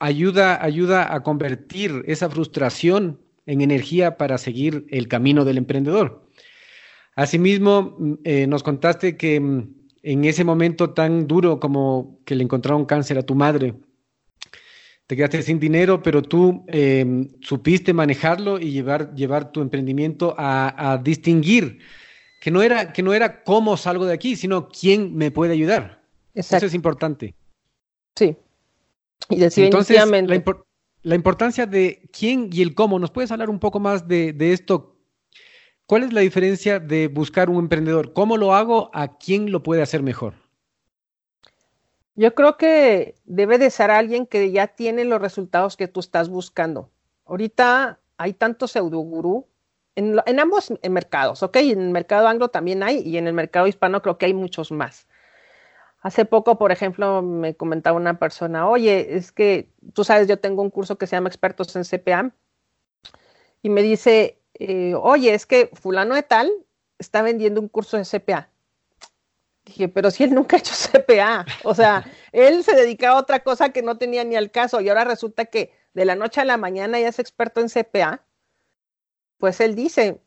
ayuda, 0.00 0.64
ayuda 0.64 1.14
a 1.14 1.22
convertir 1.22 2.02
esa 2.06 2.30
frustración 2.30 3.21
en 3.46 3.60
energía 3.60 4.16
para 4.16 4.38
seguir 4.38 4.86
el 4.90 5.08
camino 5.08 5.44
del 5.44 5.58
emprendedor. 5.58 6.26
Asimismo, 7.14 7.96
mm, 7.98 8.14
eh, 8.24 8.46
nos 8.46 8.62
contaste 8.62 9.16
que 9.16 9.40
mm, 9.40 9.74
en 10.02 10.24
ese 10.24 10.44
momento 10.44 10.90
tan 10.90 11.26
duro 11.26 11.60
como 11.60 12.18
que 12.24 12.34
le 12.34 12.44
encontraron 12.44 12.84
cáncer 12.84 13.18
a 13.18 13.22
tu 13.22 13.34
madre, 13.34 13.74
te 15.06 15.16
quedaste 15.16 15.42
sin 15.42 15.60
dinero, 15.60 16.02
pero 16.02 16.22
tú 16.22 16.64
em, 16.68 17.28
supiste 17.42 17.92
manejarlo 17.92 18.58
y 18.58 18.70
llevar, 18.70 19.14
llevar 19.14 19.52
tu 19.52 19.60
emprendimiento 19.60 20.34
a, 20.38 21.00
distinguir 21.02 21.80
que 22.40 22.50
no, 22.50 22.62
era, 22.62 22.92
que 22.92 23.02
no 23.02 23.12
era 23.12 23.42
cómo 23.44 23.76
salgo 23.76 24.06
de 24.06 24.14
aquí, 24.14 24.36
sino 24.36 24.68
quién 24.68 25.14
me 25.14 25.30
puede 25.30 25.52
ayudar. 25.52 26.02
Eso 26.34 26.56
es 26.56 26.74
importante. 26.74 27.34
Sí. 28.16 28.36
Y 29.28 29.36
definitivamente. 29.36 30.34
Entonces, 30.34 30.46
la, 30.46 30.71
importancia 31.04 31.66
de 31.66 32.08
quién 32.12 32.48
y 32.52 32.62
el 32.62 32.74
cómo. 32.74 32.98
¿Nos 32.98 33.10
puedes 33.10 33.32
hablar 33.32 33.50
un 33.50 33.58
poco 33.58 33.80
más 33.80 34.06
de, 34.06 34.32
de 34.32 34.52
esto? 34.52 34.96
¿Cuál 35.86 36.04
es 36.04 36.12
la 36.12 36.20
diferencia 36.20 36.78
de 36.78 37.08
buscar 37.08 37.50
un 37.50 37.58
emprendedor? 37.58 38.12
¿Cómo 38.12 38.36
lo 38.36 38.54
hago? 38.54 38.90
¿A 38.94 39.18
quién 39.18 39.50
lo 39.50 39.62
puede 39.62 39.82
hacer 39.82 40.02
mejor? 40.02 40.34
Yo 42.14 42.34
creo 42.34 42.56
que 42.56 43.14
debe 43.24 43.58
de 43.58 43.70
ser 43.70 43.90
alguien 43.90 44.26
que 44.26 44.50
ya 44.50 44.68
tiene 44.68 45.04
los 45.04 45.20
resultados 45.20 45.76
que 45.76 45.88
tú 45.88 46.00
estás 46.00 46.28
buscando. 46.28 46.90
Ahorita 47.24 48.00
hay 48.16 48.34
tanto 48.34 48.68
pseudogurú 48.68 49.46
en, 49.96 50.20
en 50.26 50.40
ambos 50.40 50.72
mercados, 50.88 51.42
¿ok? 51.42 51.56
En 51.56 51.80
el 51.80 51.90
mercado 51.90 52.28
anglo 52.28 52.48
también 52.48 52.82
hay 52.82 52.98
y 52.98 53.16
en 53.16 53.26
el 53.26 53.32
mercado 53.32 53.66
hispano 53.66 54.02
creo 54.02 54.18
que 54.18 54.26
hay 54.26 54.34
muchos 54.34 54.70
más. 54.70 55.08
Hace 56.02 56.24
poco, 56.24 56.58
por 56.58 56.72
ejemplo, 56.72 57.22
me 57.22 57.54
comentaba 57.54 57.96
una 57.96 58.18
persona, 58.18 58.68
oye, 58.68 59.16
es 59.16 59.30
que 59.30 59.68
tú 59.94 60.02
sabes, 60.02 60.26
yo 60.26 60.40
tengo 60.40 60.60
un 60.60 60.70
curso 60.70 60.98
que 60.98 61.06
se 61.06 61.14
llama 61.14 61.28
Expertos 61.28 61.76
en 61.76 61.84
CPA 61.84 62.32
y 63.62 63.68
me 63.68 63.82
dice, 63.82 64.40
eh, 64.54 64.94
oye, 65.00 65.32
es 65.32 65.46
que 65.46 65.70
fulano 65.72 66.16
de 66.16 66.24
tal 66.24 66.50
está 66.98 67.22
vendiendo 67.22 67.60
un 67.60 67.68
curso 67.68 67.96
de 67.96 68.04
CPA. 68.04 68.48
Dije, 69.64 69.88
pero 69.88 70.10
si 70.10 70.24
él 70.24 70.34
nunca 70.34 70.56
ha 70.56 70.58
hecho 70.58 70.74
CPA, 70.92 71.46
o 71.62 71.72
sea, 71.72 72.04
él 72.32 72.64
se 72.64 72.74
dedicaba 72.74 73.16
a 73.16 73.20
otra 73.20 73.40
cosa 73.44 73.68
que 73.70 73.82
no 73.82 73.96
tenía 73.96 74.24
ni 74.24 74.34
al 74.34 74.50
caso 74.50 74.80
y 74.80 74.88
ahora 74.88 75.04
resulta 75.04 75.44
que 75.44 75.72
de 75.94 76.04
la 76.04 76.16
noche 76.16 76.40
a 76.40 76.44
la 76.44 76.56
mañana 76.56 76.98
ya 76.98 77.08
es 77.08 77.20
experto 77.20 77.60
en 77.60 77.68
CPA. 77.68 78.24
Pues 79.38 79.60
él 79.60 79.76
dice, 79.76 80.20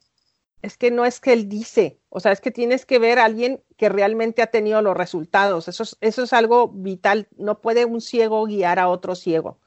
es 0.61 0.77
que 0.77 0.91
no 0.91 1.05
es 1.05 1.19
que 1.19 1.33
él 1.33 1.47
dice, 1.47 1.99
o 2.09 2.19
sea, 2.19 2.31
es 2.31 2.41
que 2.41 2.51
tienes 2.51 2.85
que 2.85 2.99
ver 2.99 3.19
a 3.19 3.25
alguien 3.25 3.63
que 3.77 3.89
realmente 3.89 4.41
ha 4.41 4.47
tenido 4.47 4.81
los 4.81 4.97
resultados. 4.97 5.67
Eso 5.67 5.83
es, 5.83 5.97
eso 6.01 6.23
es 6.23 6.33
algo 6.33 6.69
vital. 6.69 7.27
No 7.37 7.61
puede 7.61 7.85
un 7.85 8.01
ciego 8.01 8.45
guiar 8.45 8.79
a 8.79 8.89
otro 8.89 9.15
ciego. 9.15 9.59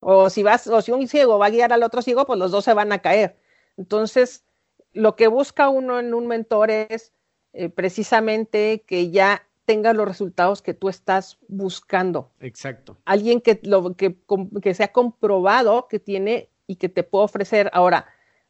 O 0.00 0.28
si 0.28 0.42
vas, 0.42 0.66
o 0.66 0.82
si 0.82 0.92
un 0.92 1.08
ciego 1.08 1.38
va 1.38 1.46
a 1.46 1.50
guiar 1.50 1.72
al 1.72 1.82
otro 1.82 2.02
ciego, 2.02 2.26
pues 2.26 2.38
los 2.38 2.50
dos 2.50 2.64
se 2.64 2.74
van 2.74 2.92
a 2.92 2.98
caer. 2.98 3.38
Entonces, 3.76 4.44
lo 4.92 5.16
que 5.16 5.28
busca 5.28 5.68
uno 5.70 5.98
en 5.98 6.12
un 6.12 6.26
mentor 6.26 6.70
es 6.70 7.12
eh, 7.52 7.70
precisamente 7.70 8.84
que 8.86 9.10
ya 9.10 9.46
tenga 9.64 9.94
los 9.94 10.06
resultados 10.06 10.60
que 10.60 10.74
tú 10.74 10.88
estás 10.88 11.38
buscando. 11.48 12.32
Exacto. 12.40 12.98
Alguien 13.04 13.40
que, 13.40 13.60
lo, 13.62 13.96
que, 13.96 14.16
que 14.62 14.74
se 14.74 14.84
ha 14.84 14.92
comprobado 14.92 15.88
que 15.88 15.98
tiene 15.98 16.50
y 16.66 16.76
que 16.76 16.88
te 16.88 17.02
puede 17.02 17.24
ofrecer. 17.24 17.70
Ahora, 17.72 18.06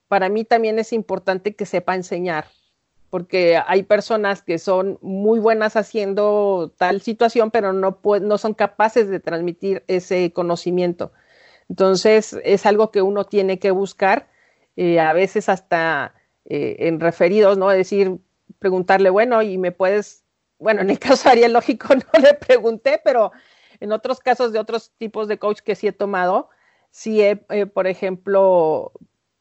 para 0.09 0.29
mí 0.29 0.45
también 0.45 0.79
es 0.79 0.93
importante 0.93 1.55
que 1.55 1.67
sepa 1.67 1.95
enseñar, 1.95 2.47
porque 3.11 3.61
hay 3.67 3.85
personas 3.85 4.43
que 4.43 4.59
son 4.59 4.99
muy 5.01 5.39
buenas 5.39 5.77
haciendo 5.77 6.73
tal 6.77 7.01
situación, 7.01 7.51
pero 7.51 7.73
no, 7.73 8.01
no 8.21 8.39
son 8.39 8.55
capaces 8.55 9.09
de 9.09 9.21
transmitir 9.21 9.85
ese 9.87 10.33
conocimiento. 10.33 11.13
Entonces, 11.69 12.37
es 12.45 12.67
algo 12.67 12.91
que 12.91 13.03
uno 13.03 13.25
tiene 13.25 13.59
que 13.59 13.71
buscar 13.71 14.29
eh, 14.77 15.01
a 15.01 15.13
veces 15.13 15.49
hasta 15.49 16.15
eh, 16.45 16.77
en 16.81 17.01
referidos, 17.01 17.57
¿no? 17.57 17.71
Es 17.71 17.79
decir, 17.79 18.19
preguntarle, 18.59 19.11
bueno, 19.11 19.43
y 19.43 19.59
me 19.59 19.73
puedes, 19.73 20.25
bueno, 20.59 20.83
en 20.83 20.91
el 20.91 20.99
caso 20.99 21.31
de 21.31 21.49
lógico, 21.49 21.89
no 21.95 22.21
le 22.21 22.35
pregunté, 22.35 23.01
pero 23.03 23.33
en 23.81 23.93
otros 23.93 24.21
casos 24.21 24.53
de 24.53 24.59
otros 24.59 24.93
tipos 24.99 25.29
de 25.29 25.39
coach 25.39 25.61
que 25.61 25.75
sí 25.75 25.87
he 25.87 25.93
tomado, 25.93 26.51
sí 26.91 27.23
he, 27.23 27.37
por 27.67 27.87
ejemplo, 27.87 28.93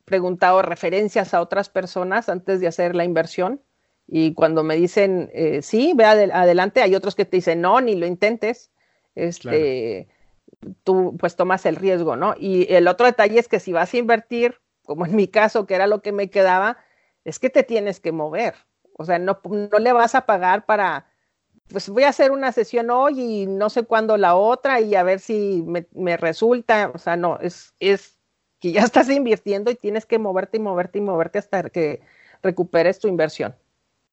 preguntado 0.05 0.61
referencias 0.61 1.33
a 1.33 1.41
otras 1.41 1.69
personas 1.69 2.29
antes 2.29 2.59
de 2.59 2.67
hacer 2.67 2.95
la 2.95 3.03
inversión. 3.03 3.61
Y 4.07 4.33
cuando 4.33 4.63
me 4.63 4.75
dicen, 4.75 5.29
eh, 5.33 5.61
sí, 5.61 5.93
ve 5.95 6.05
adelante, 6.05 6.81
hay 6.81 6.95
otros 6.95 7.15
que 7.15 7.25
te 7.25 7.37
dicen, 7.37 7.61
no, 7.61 7.79
ni 7.81 7.95
lo 7.95 8.05
intentes. 8.05 8.71
Este, 9.15 10.07
tú 10.83 11.15
pues 11.19 11.35
tomas 11.35 11.65
el 11.65 11.75
riesgo, 11.75 12.15
¿no? 12.15 12.35
Y 12.37 12.71
el 12.73 12.87
otro 12.87 13.05
detalle 13.05 13.39
es 13.39 13.47
que 13.47 13.59
si 13.59 13.71
vas 13.71 13.93
a 13.93 13.97
invertir, 13.97 14.59
como 14.83 15.05
en 15.05 15.15
mi 15.15 15.27
caso, 15.27 15.65
que 15.65 15.75
era 15.75 15.87
lo 15.87 16.01
que 16.01 16.11
me 16.11 16.29
quedaba, 16.29 16.77
es 17.23 17.39
que 17.39 17.49
te 17.49 17.63
tienes 17.63 17.99
que 17.99 18.11
mover. 18.11 18.55
O 18.97 19.05
sea, 19.05 19.19
no, 19.19 19.39
no 19.43 19.79
le 19.79 19.93
vas 19.93 20.15
a 20.15 20.25
pagar 20.25 20.65
para 20.65 21.07
pues 21.69 21.89
voy 21.89 22.03
a 22.03 22.09
hacer 22.09 22.31
una 22.31 22.51
sesión 22.51 22.89
hoy 22.89 23.19
y 23.19 23.47
no 23.47 23.69
sé 23.69 23.83
cuándo 23.83 24.17
la 24.17 24.35
otra 24.35 24.81
y 24.81 24.95
a 24.95 25.03
ver 25.03 25.19
si 25.19 25.63
me, 25.65 26.17
resulta, 26.17 26.91
o 26.93 26.97
sea, 26.97 27.15
no, 27.15 27.39
es, 27.39 27.73
es 27.79 28.19
que 28.63 28.71
ya 28.71 28.83
estás 28.83 29.09
invirtiendo 29.09 29.71
y 29.71 29.75
tienes 29.75 30.05
que 30.05 30.17
moverte 30.17 30.55
y 30.55 30.61
moverte 30.61 30.99
y 30.99 31.01
moverte 31.01 31.37
hasta 31.37 31.69
que 31.69 31.99
recuperes 32.41 32.97
tu 32.97 33.09
inversión. 33.09 33.53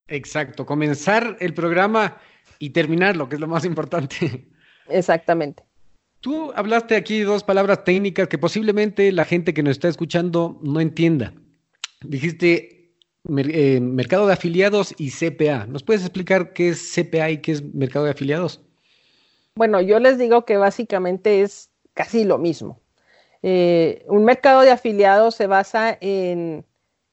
Exacto, 0.08 0.66
comenzar 0.66 1.36
el 1.38 1.54
programa 1.54 2.16
y 2.58 2.70
terminarlo, 2.70 3.28
que 3.28 3.36
es 3.36 3.40
lo 3.40 3.46
más 3.46 3.64
importante. 3.64 4.48
Exactamente. 4.88 5.62
Tú 6.18 6.50
hablaste 6.56 6.96
aquí 6.96 7.20
dos 7.20 7.44
palabras 7.44 7.84
técnicas 7.84 8.26
que 8.26 8.38
posiblemente 8.38 9.12
la 9.12 9.24
gente 9.24 9.54
que 9.54 9.62
nos 9.62 9.70
está 9.70 9.86
escuchando 9.86 10.58
no 10.64 10.80
entienda. 10.80 11.32
Dijiste 12.00 12.92
eh, 13.28 13.78
mercado 13.80 14.26
de 14.26 14.32
afiliados 14.32 14.96
y 14.98 15.12
CPA. 15.12 15.66
¿Nos 15.66 15.84
puedes 15.84 16.02
explicar 16.02 16.52
qué 16.54 16.70
es 16.70 16.92
CPA 16.92 17.30
y 17.30 17.38
qué 17.38 17.52
es 17.52 17.62
mercado 17.72 18.04
de 18.04 18.10
afiliados? 18.10 18.60
Bueno, 19.54 19.80
yo 19.80 20.00
les 20.00 20.18
digo 20.18 20.44
que 20.44 20.56
básicamente 20.56 21.42
es 21.42 21.70
casi 21.94 22.24
lo 22.24 22.36
mismo. 22.36 22.80
Eh, 23.42 24.04
un 24.08 24.24
mercado 24.24 24.60
de 24.60 24.70
afiliados 24.70 25.34
se 25.34 25.46
basa 25.46 25.96
en, 26.00 26.66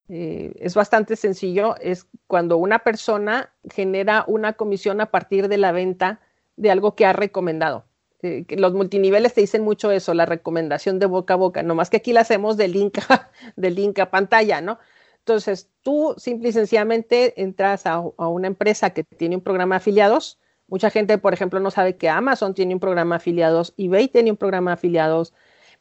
eh, 0.10 0.54
es 0.60 0.76
bastante 0.76 1.16
sencillo, 1.16 1.76
es 1.82 2.08
cuando 2.28 2.58
una 2.58 2.80
persona 2.80 3.54
genera 3.70 4.24
una 4.28 4.54
comisión 4.54 5.02
a 5.02 5.12
partir 5.12 5.48
de 5.48 5.58
la 5.58 5.72
venta 5.72 6.22
de 6.56 6.72
algo 6.72 6.96
que 6.96 7.06
ha 7.06 7.14
recomendado. 7.14 7.86
Eh, 8.24 8.46
los 8.58 8.74
multiniveles 8.74 9.34
te 9.34 9.42
dicen 9.42 9.64
mucho 9.64 9.92
eso, 9.92 10.14
la 10.14 10.26
recomendación 10.26 11.00
de 11.00 11.06
boca 11.06 11.36
a 11.36 11.38
boca, 11.38 11.64
nomás 11.64 11.90
que 11.90 11.98
aquí 11.98 12.14
la 12.14 12.22
hacemos 12.22 12.58
de 12.58 12.68
link 12.68 12.98
a, 13.10 13.32
de 13.56 13.72
link 13.72 14.00
a 14.00 14.10
pantalla, 14.10 14.62
¿no? 14.62 14.80
Entonces, 15.20 15.70
tú 15.82 16.16
simple 16.18 16.50
y 16.50 16.52
sencillamente 16.54 17.42
entras 17.42 17.86
a, 17.86 17.96
a, 17.96 18.28
una 18.28 18.48
empresa 18.48 18.92
que 18.92 19.04
tiene 19.04 19.36
un 19.36 19.42
programa 19.42 19.76
de 19.76 19.78
afiliados. 19.78 20.40
Mucha 20.68 20.90
gente, 20.90 21.18
por 21.18 21.34
ejemplo, 21.34 21.60
no 21.60 21.70
sabe 21.70 21.98
que 21.98 22.10
Amazon 22.10 22.54
tiene 22.54 22.74
un 22.74 22.80
programa 22.80 23.16
de 23.16 23.18
afiliados, 23.18 23.74
eBay 23.78 24.08
tiene 24.08 24.32
un 24.32 24.38
programa 24.38 24.72
de 24.72 24.76
afiliados, 24.76 25.34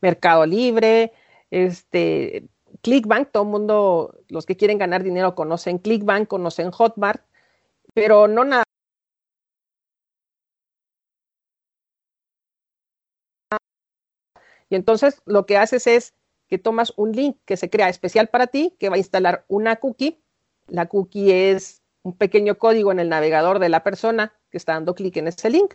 Mercado 0.07 0.47
Libre, 0.47 1.13
este, 1.51 2.45
Clickbank, 2.83 3.33
todo 3.33 3.43
el 3.43 3.49
mundo, 3.49 4.15
los 4.29 4.47
que 4.47 4.57
quieren 4.57 4.79
ganar 4.79 5.03
dinero 5.03 5.35
conocen 5.35 5.79
Clickbank, 5.79 6.29
conocen 6.29 6.71
Hotmart, 6.71 7.25
pero 7.93 8.29
no 8.29 8.45
nada 8.45 8.63
Y 14.69 14.77
entonces 14.77 15.23
lo 15.27 15.45
que 15.47 15.57
haces 15.57 15.87
es 15.89 16.15
que 16.49 16.59
tomas 16.59 16.93
un 16.97 17.11
link 17.13 17.39
que 17.45 17.57
se 17.57 17.69
crea 17.69 17.89
especial 17.89 18.29
para 18.29 18.47
ti, 18.47 18.77
que 18.79 18.89
va 18.89 18.97
a 18.97 18.99
instalar 18.99 19.45
una 19.49 19.77
cookie. 19.77 20.23
La 20.69 20.87
cookie 20.87 21.33
es 21.33 21.83
un 22.03 22.17
pequeño 22.17 22.59
código 22.59 22.93
en 22.93 23.01
el 23.01 23.09
navegador 23.09 23.59
de 23.59 23.69
la 23.69 23.83
persona 23.83 24.33
que 24.51 24.59
está 24.59 24.75
dando 24.75 24.95
clic 24.95 25.17
en 25.17 25.29
ese 25.29 25.51
link. 25.51 25.75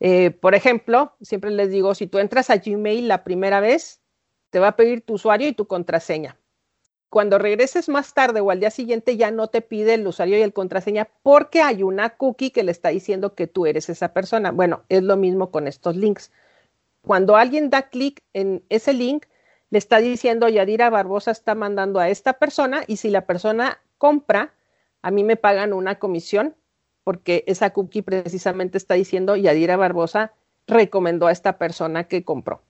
Eh, 0.00 0.30
por 0.30 0.54
ejemplo, 0.54 1.16
siempre 1.20 1.50
les 1.50 1.70
digo, 1.70 1.94
si 1.94 2.06
tú 2.06 2.18
entras 2.18 2.50
a 2.50 2.56
Gmail 2.56 3.08
la 3.08 3.24
primera 3.24 3.60
vez, 3.60 4.00
te 4.50 4.58
va 4.58 4.68
a 4.68 4.76
pedir 4.76 5.02
tu 5.02 5.14
usuario 5.14 5.48
y 5.48 5.52
tu 5.52 5.66
contraseña. 5.66 6.38
Cuando 7.08 7.38
regreses 7.38 7.88
más 7.88 8.14
tarde 8.14 8.40
o 8.40 8.50
al 8.50 8.60
día 8.60 8.70
siguiente 8.70 9.16
ya 9.16 9.30
no 9.30 9.46
te 9.46 9.62
pide 9.62 9.94
el 9.94 10.06
usuario 10.06 10.38
y 10.38 10.42
el 10.42 10.52
contraseña 10.52 11.08
porque 11.22 11.62
hay 11.62 11.82
una 11.82 12.10
cookie 12.10 12.50
que 12.50 12.64
le 12.64 12.72
está 12.72 12.90
diciendo 12.90 13.34
que 13.34 13.46
tú 13.46 13.64
eres 13.64 13.88
esa 13.88 14.12
persona. 14.12 14.50
Bueno, 14.50 14.82
es 14.88 15.02
lo 15.02 15.16
mismo 15.16 15.50
con 15.50 15.66
estos 15.68 15.96
links. 15.96 16.32
Cuando 17.02 17.36
alguien 17.36 17.70
da 17.70 17.88
clic 17.88 18.22
en 18.32 18.64
ese 18.68 18.92
link, 18.92 19.26
le 19.70 19.78
está 19.78 19.98
diciendo 19.98 20.48
Yadira 20.48 20.90
Barbosa 20.90 21.30
está 21.30 21.54
mandando 21.54 22.00
a 22.00 22.08
esta 22.08 22.34
persona 22.34 22.82
y 22.86 22.96
si 22.96 23.10
la 23.10 23.26
persona 23.26 23.80
compra, 23.98 24.52
a 25.02 25.10
mí 25.10 25.22
me 25.22 25.36
pagan 25.36 25.72
una 25.72 25.98
comisión 25.98 26.56
porque 27.06 27.44
esa 27.46 27.70
cookie 27.70 28.02
precisamente 28.02 28.76
está 28.76 28.94
diciendo 28.94 29.36
Yadira 29.36 29.76
Barbosa 29.76 30.32
recomendó 30.66 31.28
a 31.28 31.32
esta 31.32 31.56
persona 31.56 32.08
que 32.08 32.24
compró. 32.24 32.62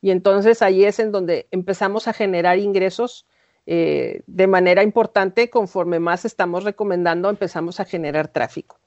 Y 0.00 0.10
entonces 0.10 0.62
ahí 0.62 0.86
es 0.86 0.98
en 1.00 1.12
donde 1.12 1.48
empezamos 1.50 2.08
a 2.08 2.14
generar 2.14 2.58
ingresos 2.58 3.26
eh, 3.66 4.22
de 4.26 4.46
manera 4.46 4.82
importante, 4.82 5.50
conforme 5.50 6.00
más 6.00 6.24
estamos 6.24 6.64
recomendando, 6.64 7.28
empezamos 7.28 7.78
a 7.78 7.84
generar 7.84 8.28
tráfico. 8.28 8.78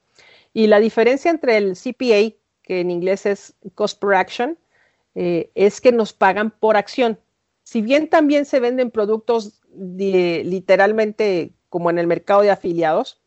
Y 0.52 0.66
la 0.66 0.80
diferencia 0.80 1.30
entre 1.30 1.58
el 1.58 1.74
CPA, 1.76 2.34
que 2.64 2.80
en 2.80 2.90
inglés 2.90 3.24
es 3.24 3.54
Cost 3.76 4.02
Per 4.02 4.14
Action, 4.14 4.58
eh, 5.14 5.52
es 5.54 5.80
que 5.80 5.92
nos 5.92 6.12
pagan 6.12 6.50
por 6.50 6.76
acción. 6.76 7.20
Si 7.62 7.82
bien 7.82 8.08
también 8.08 8.46
se 8.46 8.58
venden 8.58 8.90
productos 8.90 9.62
literalmente 9.72 11.52
como 11.68 11.88
en 11.88 12.00
el 12.00 12.08
mercado 12.08 12.42
de 12.42 12.50
afiliados 12.50 13.20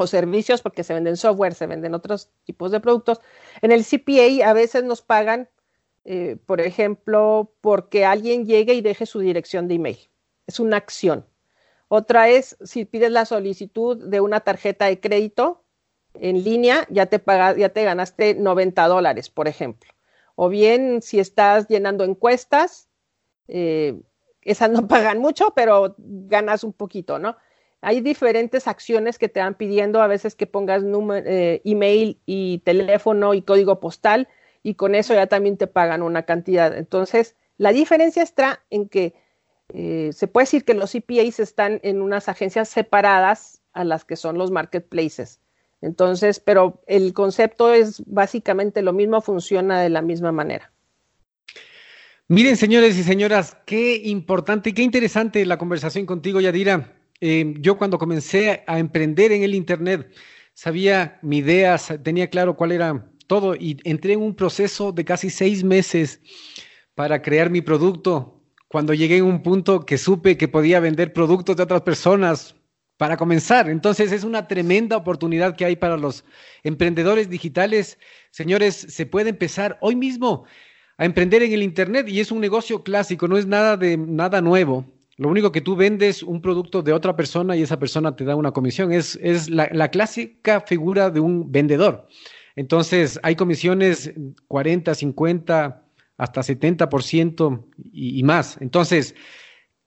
o 0.00 0.06
servicios, 0.06 0.62
porque 0.62 0.84
se 0.84 0.94
venden 0.94 1.16
software, 1.16 1.54
se 1.54 1.66
venden 1.66 1.94
otros 1.94 2.30
tipos 2.44 2.70
de 2.70 2.80
productos, 2.80 3.20
en 3.62 3.72
el 3.72 3.84
CPA 3.84 4.48
a 4.48 4.52
veces 4.52 4.84
nos 4.84 5.02
pagan, 5.02 5.48
eh, 6.04 6.36
por 6.46 6.60
ejemplo, 6.60 7.52
porque 7.60 8.04
alguien 8.04 8.46
llegue 8.46 8.74
y 8.74 8.80
deje 8.80 9.06
su 9.06 9.20
dirección 9.20 9.68
de 9.68 9.74
email. 9.74 9.98
Es 10.46 10.60
una 10.60 10.76
acción. 10.76 11.26
Otra 11.88 12.28
es 12.28 12.56
si 12.62 12.84
pides 12.84 13.10
la 13.10 13.24
solicitud 13.24 13.96
de 13.96 14.20
una 14.20 14.40
tarjeta 14.40 14.86
de 14.86 15.00
crédito 15.00 15.64
en 16.14 16.44
línea, 16.44 16.86
ya 16.90 17.06
te, 17.06 17.22
ya 17.56 17.68
te 17.68 17.84
ganaste 17.84 18.34
90 18.34 18.88
dólares, 18.88 19.30
por 19.30 19.48
ejemplo 19.48 19.90
o 20.40 20.48
bien 20.48 21.02
si 21.02 21.18
estás 21.18 21.66
llenando 21.66 22.04
encuestas, 22.04 22.88
eh, 23.48 24.00
esas 24.42 24.70
no 24.70 24.86
pagan 24.88 25.18
mucho, 25.18 25.52
pero 25.56 25.96
ganas 25.98 26.62
un 26.62 26.72
poquito, 26.72 27.18
¿no? 27.18 27.36
Hay 27.80 28.00
diferentes 28.00 28.66
acciones 28.66 29.18
que 29.18 29.28
te 29.28 29.40
van 29.40 29.54
pidiendo, 29.54 30.02
a 30.02 30.08
veces 30.08 30.34
que 30.34 30.46
pongas 30.46 30.82
eh, 30.84 31.60
email 31.64 32.18
y 32.26 32.58
teléfono 32.64 33.34
y 33.34 33.42
código 33.42 33.78
postal, 33.78 34.28
y 34.62 34.74
con 34.74 34.94
eso 34.94 35.14
ya 35.14 35.28
también 35.28 35.56
te 35.56 35.68
pagan 35.68 36.02
una 36.02 36.24
cantidad. 36.24 36.76
Entonces, 36.76 37.36
la 37.56 37.72
diferencia 37.72 38.22
está 38.22 38.64
en 38.70 38.88
que 38.88 39.14
eh, 39.72 40.10
se 40.12 40.26
puede 40.26 40.44
decir 40.44 40.64
que 40.64 40.74
los 40.74 40.92
CPAs 40.92 41.40
están 41.40 41.80
en 41.82 42.02
unas 42.02 42.28
agencias 42.28 42.68
separadas 42.68 43.60
a 43.72 43.84
las 43.84 44.04
que 44.04 44.16
son 44.16 44.38
los 44.38 44.50
marketplaces. 44.50 45.40
Entonces, 45.80 46.40
pero 46.40 46.82
el 46.86 47.12
concepto 47.12 47.72
es 47.72 48.02
básicamente 48.06 48.82
lo 48.82 48.92
mismo, 48.92 49.20
funciona 49.20 49.80
de 49.80 49.90
la 49.90 50.02
misma 50.02 50.32
manera. 50.32 50.72
Miren, 52.26 52.56
señores 52.56 52.98
y 52.98 53.04
señoras, 53.04 53.56
qué 53.64 53.96
importante 54.04 54.70
y 54.70 54.72
qué 54.72 54.82
interesante 54.82 55.46
la 55.46 55.56
conversación 55.56 56.04
contigo, 56.04 56.40
Yadira. 56.40 56.97
Eh, 57.20 57.54
yo 57.60 57.76
cuando 57.78 57.98
comencé 57.98 58.62
a 58.66 58.78
emprender 58.78 59.32
en 59.32 59.42
el 59.42 59.54
Internet, 59.54 60.12
sabía 60.54 61.18
mi 61.22 61.38
idea, 61.38 61.78
tenía 62.02 62.28
claro 62.28 62.56
cuál 62.56 62.72
era 62.72 63.10
todo 63.26 63.54
y 63.54 63.76
entré 63.84 64.14
en 64.14 64.22
un 64.22 64.34
proceso 64.34 64.92
de 64.92 65.04
casi 65.04 65.30
seis 65.30 65.64
meses 65.64 66.20
para 66.94 67.22
crear 67.22 67.50
mi 67.50 67.60
producto. 67.60 68.42
Cuando 68.68 68.94
llegué 68.94 69.18
a 69.18 69.24
un 69.24 69.42
punto 69.42 69.84
que 69.86 69.98
supe 69.98 70.36
que 70.36 70.48
podía 70.48 70.80
vender 70.80 71.12
productos 71.12 71.56
de 71.56 71.62
otras 71.62 71.82
personas, 71.82 72.54
para 72.98 73.16
comenzar. 73.16 73.70
Entonces 73.70 74.12
es 74.12 74.24
una 74.24 74.46
tremenda 74.46 74.96
oportunidad 74.98 75.56
que 75.56 75.64
hay 75.64 75.76
para 75.76 75.96
los 75.96 76.24
emprendedores 76.64 77.30
digitales. 77.30 77.98
Señores, 78.30 78.74
se 78.74 79.06
puede 79.06 79.30
empezar 79.30 79.78
hoy 79.80 79.96
mismo 79.96 80.44
a 80.98 81.06
emprender 81.06 81.42
en 81.42 81.52
el 81.52 81.62
Internet 81.62 82.08
y 82.08 82.20
es 82.20 82.30
un 82.32 82.40
negocio 82.40 82.82
clásico, 82.82 83.28
no 83.28 83.38
es 83.38 83.46
nada 83.46 83.76
de 83.76 83.96
nada 83.96 84.42
nuevo. 84.42 84.84
Lo 85.18 85.28
único 85.28 85.52
que 85.52 85.60
tú 85.60 85.76
vendes 85.76 86.22
un 86.22 86.40
producto 86.40 86.80
de 86.80 86.92
otra 86.92 87.16
persona 87.16 87.56
y 87.56 87.62
esa 87.62 87.78
persona 87.78 88.14
te 88.14 88.24
da 88.24 88.36
una 88.36 88.52
comisión. 88.52 88.92
Es, 88.92 89.18
es 89.20 89.50
la, 89.50 89.90
clásica 89.90 90.60
figura 90.60 91.10
de 91.10 91.20
un 91.20 91.50
vendedor. 91.50 92.06
Entonces 92.54 93.18
hay 93.22 93.34
comisiones 93.34 94.12
40, 94.46 94.94
50, 94.94 95.84
hasta 96.16 96.40
70% 96.40 97.64
y, 97.92 98.20
y 98.20 98.22
más. 98.22 98.58
Entonces, 98.60 99.16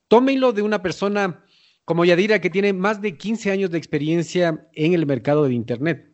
tómenlo 0.09 0.51
de 0.51 0.61
una 0.61 0.81
persona 0.81 1.45
como 1.85 2.05
Yadira, 2.05 2.39
que 2.39 2.49
tiene 2.49 2.73
más 2.73 3.01
de 3.01 3.17
15 3.17 3.51
años 3.51 3.71
de 3.71 3.77
experiencia 3.77 4.67
en 4.73 4.93
el 4.93 5.05
mercado 5.05 5.45
de 5.45 5.53
Internet. 5.53 6.11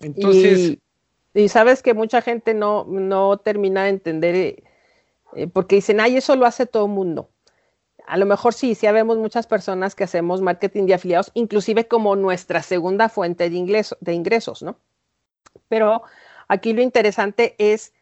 Entonces... 0.00 0.78
Y, 1.32 1.48
sabes 1.48 1.82
que 1.82 1.94
mucha 1.94 2.22
gente 2.22 2.54
no, 2.54 2.84
no 2.88 3.38
termina 3.38 3.84
de 3.84 3.90
entender, 3.90 4.34
eh, 4.34 4.64
eh, 5.36 5.46
porque 5.46 5.76
dicen, 5.76 6.00
ay, 6.00 6.16
eso 6.16 6.34
lo 6.34 6.44
hace 6.44 6.66
todo 6.66 6.86
el 6.86 6.92
mundo. 6.92 7.29
A 8.10 8.16
lo 8.16 8.26
mejor 8.26 8.54
sí, 8.54 8.74
sí 8.74 8.88
habemos 8.88 9.18
muchas 9.18 9.46
personas 9.46 9.94
que 9.94 10.02
hacemos 10.02 10.40
marketing 10.40 10.86
de 10.86 10.94
afiliados, 10.94 11.30
inclusive 11.34 11.86
como 11.86 12.16
nuestra 12.16 12.60
segunda 12.60 13.08
fuente 13.08 13.48
de, 13.48 13.86
de 14.00 14.12
ingresos, 14.12 14.64
¿no? 14.64 14.76
Pero 15.68 16.02
aquí 16.48 16.72
lo 16.72 16.82
interesante 16.82 17.54
es 17.58 17.92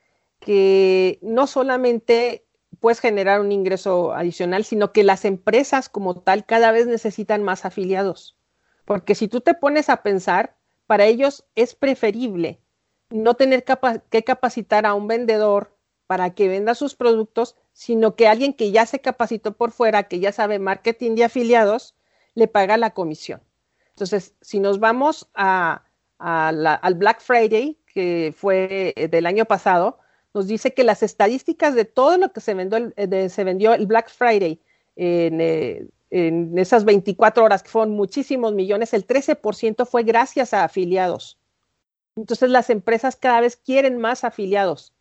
que 0.41 1.19
no 1.21 1.47
solamente 1.47 2.47
puedes 2.81 3.01
generar 3.01 3.43
un 3.43 3.53
ingreso 3.53 4.15
adicional, 4.15 4.65
sino 4.65 4.93
que 4.93 5.05
las 5.05 5.27
empresas 5.27 5.91
como 5.91 6.15
tal 6.23 6.47
cada 6.47 6.73
vez 6.73 6.87
necesitan 6.87 7.43
más 7.43 7.67
afiliados. 7.67 8.35
Porque 8.87 9.15
si 9.15 9.29
tú 9.29 9.43
te 9.43 9.53
pones 9.53 9.91
a 9.91 10.03
pensar, 10.03 10.57
para 10.87 11.05
ellos 11.05 11.45
es 11.55 11.75
preferible 11.75 12.61
no 13.11 13.35
tener 13.35 13.63
que 14.09 14.25
capacitar 14.25 14.87
a 14.87 14.95
un 14.95 15.07
vendedor 15.07 15.77
para 16.07 16.31
que 16.31 16.49
venda 16.49 16.75
sus 16.75 16.95
productos, 16.95 17.57
sino 17.79 18.17
que 18.17 18.27
alguien 18.27 18.55
que 18.55 18.73
ya 18.73 18.87
se 18.87 18.99
capacitó 19.01 19.57
por 19.57 19.71
fuera, 19.71 20.09
que 20.09 20.19
ya 20.19 20.33
sabe 20.33 20.59
marketing 20.59 21.15
de 21.15 21.23
afiliados, 21.23 21.95
le 22.35 22.49
paga 22.49 22.77
la 22.77 22.91
comisión. 22.91 23.41
Entonces, 23.91 24.35
si 24.41 24.59
nos 24.59 24.81
vamos 24.81 25.29
a, 25.33 25.85
al 26.19 26.95
Black 26.97 27.21
Friday, 27.21 27.79
que 27.87 28.35
fue 28.37 28.95
eh, 28.97 29.07
del 29.07 29.27
año 29.27 29.45
pasado, 29.45 30.01
nos 30.35 30.49
dice 30.49 30.75
que 30.75 30.83
las 30.83 31.05
estadísticas 31.05 31.77
de 31.77 31.85
todo 31.85 32.19
lo 32.19 32.33
que 32.33 32.41
se 32.41 32.55
vendió, 32.55 32.93
eh, 32.97 33.29
se 33.29 33.45
vendió 33.45 33.75
el 33.75 33.87
Black 33.87 34.11
Friday 34.11 34.61
en, 34.97 35.41
en 36.11 36.59
esas 36.59 36.85
24 36.85 37.45
horas, 37.45 37.63
que 37.63 37.71
fueron 37.71 37.95
muchísimos 37.95 38.55
millones, 38.55 38.93
el 38.93 39.07
13% 39.07 39.87
fue 39.87 40.03
gracias 40.03 40.53
a 40.53 40.65
afiliados. 40.65 41.39
Entonces 42.17 42.51
las 42.51 42.71
empresas 42.71 43.15
cada 43.15 43.41
vez 43.41 43.55
quieren 43.55 43.99
más 43.99 44.25
afiliados, 44.25 44.93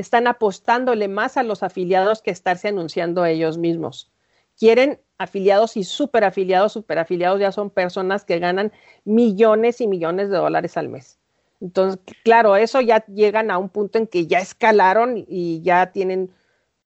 están 0.00 0.26
apostándole 0.26 1.08
más 1.08 1.36
a 1.36 1.42
los 1.42 1.62
afiliados 1.62 2.22
que 2.22 2.30
estarse 2.30 2.68
anunciando 2.68 3.24
ellos 3.24 3.58
mismos. 3.58 4.10
Quieren 4.56 5.00
afiliados 5.18 5.76
y 5.76 5.84
superafiliados, 5.84 6.72
superafiliados 6.72 7.40
ya 7.40 7.52
son 7.52 7.70
personas 7.70 8.24
que 8.24 8.38
ganan 8.38 8.72
millones 9.04 9.80
y 9.80 9.86
millones 9.86 10.30
de 10.30 10.36
dólares 10.36 10.76
al 10.76 10.88
mes. 10.88 11.18
Entonces, 11.60 12.00
claro, 12.24 12.56
eso 12.56 12.80
ya 12.80 13.04
llegan 13.06 13.50
a 13.50 13.58
un 13.58 13.68
punto 13.68 13.98
en 13.98 14.06
que 14.06 14.26
ya 14.26 14.38
escalaron 14.38 15.24
y 15.26 15.62
ya 15.62 15.92
tienen 15.92 16.30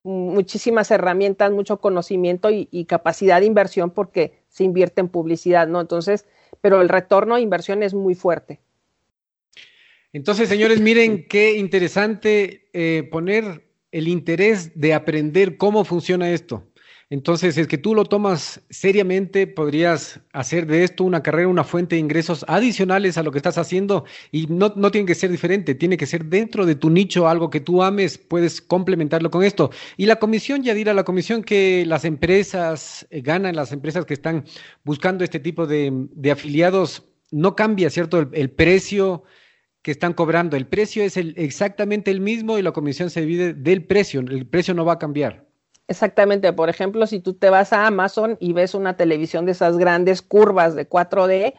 muchísimas 0.05 0.90
herramientas, 0.90 1.51
mucho 1.51 1.81
conocimiento 1.81 2.49
y, 2.51 2.85
capacidad 2.85 3.40
de 3.40 3.47
inversión 3.47 3.90
porque 3.90 4.40
se 4.49 4.64
invierte 4.64 5.01
en 5.01 5.09
publicidad, 5.09 5.66
¿no? 5.66 5.81
Entonces, 5.81 6.27
pero 6.61 6.81
el 6.81 6.88
retorno 6.88 7.35
de 7.35 7.42
inversión 7.42 7.83
es 7.83 7.94
muy 7.94 8.14
fuerte. 8.14 8.61
Entonces, 10.18 10.48
señores, 10.48 10.81
miren 10.81 11.28
qué 11.28 11.57
interesante 11.57 12.68
eh, 12.72 13.09
poner 13.09 13.70
el 13.92 14.09
interés 14.09 14.72
de 14.74 14.92
aprender 14.92 15.57
cómo 15.57 15.85
funciona 15.85 16.33
esto. 16.33 16.66
Entonces, 17.09 17.57
es 17.57 17.68
que 17.68 17.78
tú 17.78 17.94
lo 17.94 18.04
tomas 18.04 18.61
seriamente, 18.68 19.46
podrías 19.46 20.18
hacer 20.33 20.66
de 20.66 20.83
esto 20.83 21.04
una 21.04 21.22
carrera, 21.22 21.46
una 21.46 21.62
fuente 21.62 21.94
de 21.94 22.00
ingresos 22.00 22.44
adicionales 22.48 23.16
a 23.16 23.22
lo 23.22 23.31
que 23.31 23.38
estás 23.38 23.59
haciendo 23.59 24.07
y 24.33 24.48
no, 24.48 24.72
no 24.74 24.90
tiene 24.90 25.07
que 25.07 25.14
ser 25.14 25.31
diferente, 25.31 25.76
tiene 25.76 25.96
que 25.96 26.07
ser 26.07 26.24
dentro 26.24 26.66
de 26.66 26.74
tu 26.74 26.90
nicho, 26.90 27.28
algo 27.28 27.48
que 27.48 27.61
tú 27.61 27.85
ames, 27.85 28.18
puedes 28.18 28.61
complementarlo 28.61 29.31
con 29.31 29.44
esto. 29.44 29.70
Y 29.96 30.07
la 30.07 30.16
comisión, 30.16 30.64
Yadira, 30.64 30.94
la 30.94 31.04
comisión 31.04 31.44
que 31.44 31.87
las 31.87 32.04
empresas 32.04 33.07
eh, 33.11 33.20
ganan, 33.20 33.54
las 33.54 33.70
empresas 33.70 34.04
que 34.04 34.14
están 34.14 34.44
buscando 34.83 35.22
este 35.22 35.38
tipo 35.38 35.68
de, 35.68 36.09
afiliados, 36.28 37.04
no 37.31 37.54
cambia, 37.54 37.88
¿cierto? 37.88 38.28
El, 38.33 38.50
precio 38.50 39.22
que 39.83 39.91
están 39.91 40.12
cobrando, 40.12 40.57
el 40.57 40.67
precio 40.67 41.03
es 41.03 41.17
el, 41.17 41.35
exactamente 41.37 42.11
el 42.11 42.21
mismo 42.21 42.59
y 42.59 42.62
la 42.62 42.73
comisión 42.73 43.11
se 43.11 43.21
divide 43.21 43.55
del 43.55 43.85
precio, 43.87 44.21
el 44.21 44.47
precio 44.47 44.75
no 44.75 44.85
va 44.85 44.95
a 44.95 44.99
cambiar. 44.99 45.47
Exactamente, 45.87 46.53
por 46.53 46.69
ejemplo, 46.69 47.07
si 47.07 47.21
tú 47.21 47.35
te 47.35 47.49
vas 47.49 47.73
a 47.73 47.87
Amazon 47.87 48.37
y 48.41 48.53
ves 48.53 48.75
una 48.75 48.97
televisión 48.97 49.47
de 49.47 49.53
esas 49.53 49.79
grandes 49.79 50.21
curvas 50.21 50.75
de 50.75 50.87
4D, 50.87 51.55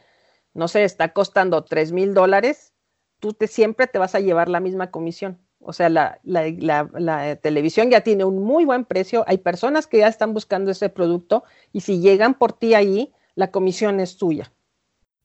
no 0.53 0.67
sé, 0.67 0.83
está 0.83 1.13
costando 1.13 1.63
3 1.63 1.91
mil 1.91 2.13
dólares, 2.13 2.73
tú 3.19 3.33
te, 3.33 3.47
siempre 3.47 3.87
te 3.87 3.97
vas 3.97 4.13
a 4.13 4.19
llevar 4.19 4.47
la 4.47 4.59
misma 4.59 4.91
comisión. 4.91 5.39
O 5.61 5.73
sea, 5.73 5.89
la, 5.89 6.19
la, 6.23 7.35
televisión 7.37 7.89
ya 7.89 8.01
tiene 8.01 8.23
un 8.23 8.41
muy 8.43 8.65
buen 8.65 8.85
precio, 8.85 9.25
hay 9.27 9.39
personas 9.39 9.87
que 9.87 9.97
ya 9.97 10.07
están 10.07 10.33
buscando 10.33 10.71
ese 10.71 10.89
producto 10.89 11.43
y 11.73 11.81
si 11.81 11.99
llegan 11.99 12.35
por 12.35 12.53
ti 12.53 12.75
ahí, 12.75 13.11
la 13.35 13.51
comisión 13.51 13.99
es 13.99 14.17
tuya. 14.17 14.51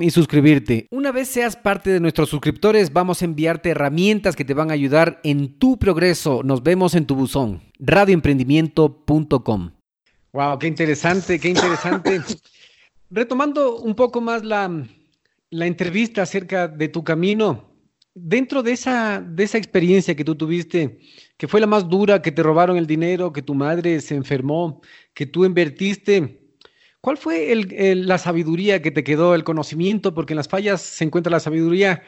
y 0.00 0.10
suscribirte. 0.10 0.86
Una 0.90 1.10
vez 1.10 1.28
seas 1.28 1.56
parte 1.56 1.90
de 1.90 2.00
nuestros 2.00 2.28
suscriptores, 2.28 2.92
vamos 2.92 3.22
a 3.22 3.24
enviarte 3.24 3.70
herramientas 3.70 4.36
que 4.36 4.44
te 4.44 4.54
van 4.54 4.70
a 4.70 4.74
ayudar 4.74 5.20
en 5.24 5.58
tu 5.58 5.78
progreso. 5.78 6.42
Nos 6.44 6.62
vemos 6.62 6.94
en 6.94 7.06
tu 7.06 7.16
buzón. 7.16 7.62
radioemprendimiento.com. 7.78 9.70
Wow, 10.32 10.58
qué 10.58 10.66
interesante, 10.66 11.38
qué 11.40 11.48
interesante. 11.48 12.20
Retomando 13.10 13.78
un 13.78 13.94
poco 13.94 14.20
más 14.20 14.44
la, 14.44 14.70
la 15.50 15.66
entrevista 15.66 16.22
acerca 16.22 16.68
de 16.68 16.88
tu 16.88 17.02
camino, 17.02 17.72
dentro 18.14 18.62
de 18.62 18.72
esa, 18.72 19.20
de 19.20 19.44
esa 19.44 19.58
experiencia 19.58 20.14
que 20.14 20.24
tú 20.24 20.34
tuviste, 20.34 20.98
que 21.36 21.48
fue 21.48 21.60
la 21.60 21.66
más 21.66 21.88
dura, 21.88 22.22
que 22.22 22.32
te 22.32 22.42
robaron 22.42 22.76
el 22.76 22.86
dinero, 22.86 23.32
que 23.32 23.42
tu 23.42 23.54
madre 23.54 24.00
se 24.00 24.14
enfermó, 24.14 24.80
que 25.14 25.26
tú 25.26 25.44
invertiste, 25.44 26.41
¿Cuál 27.02 27.16
fue 27.16 27.52
la 27.96 28.16
sabiduría 28.16 28.80
que 28.80 28.92
te 28.92 29.02
quedó, 29.02 29.34
el 29.34 29.42
conocimiento? 29.42 30.14
Porque 30.14 30.34
en 30.34 30.36
las 30.36 30.46
fallas 30.46 30.80
se 30.80 31.02
encuentra 31.02 31.32
la 31.32 31.40
sabiduría 31.40 32.04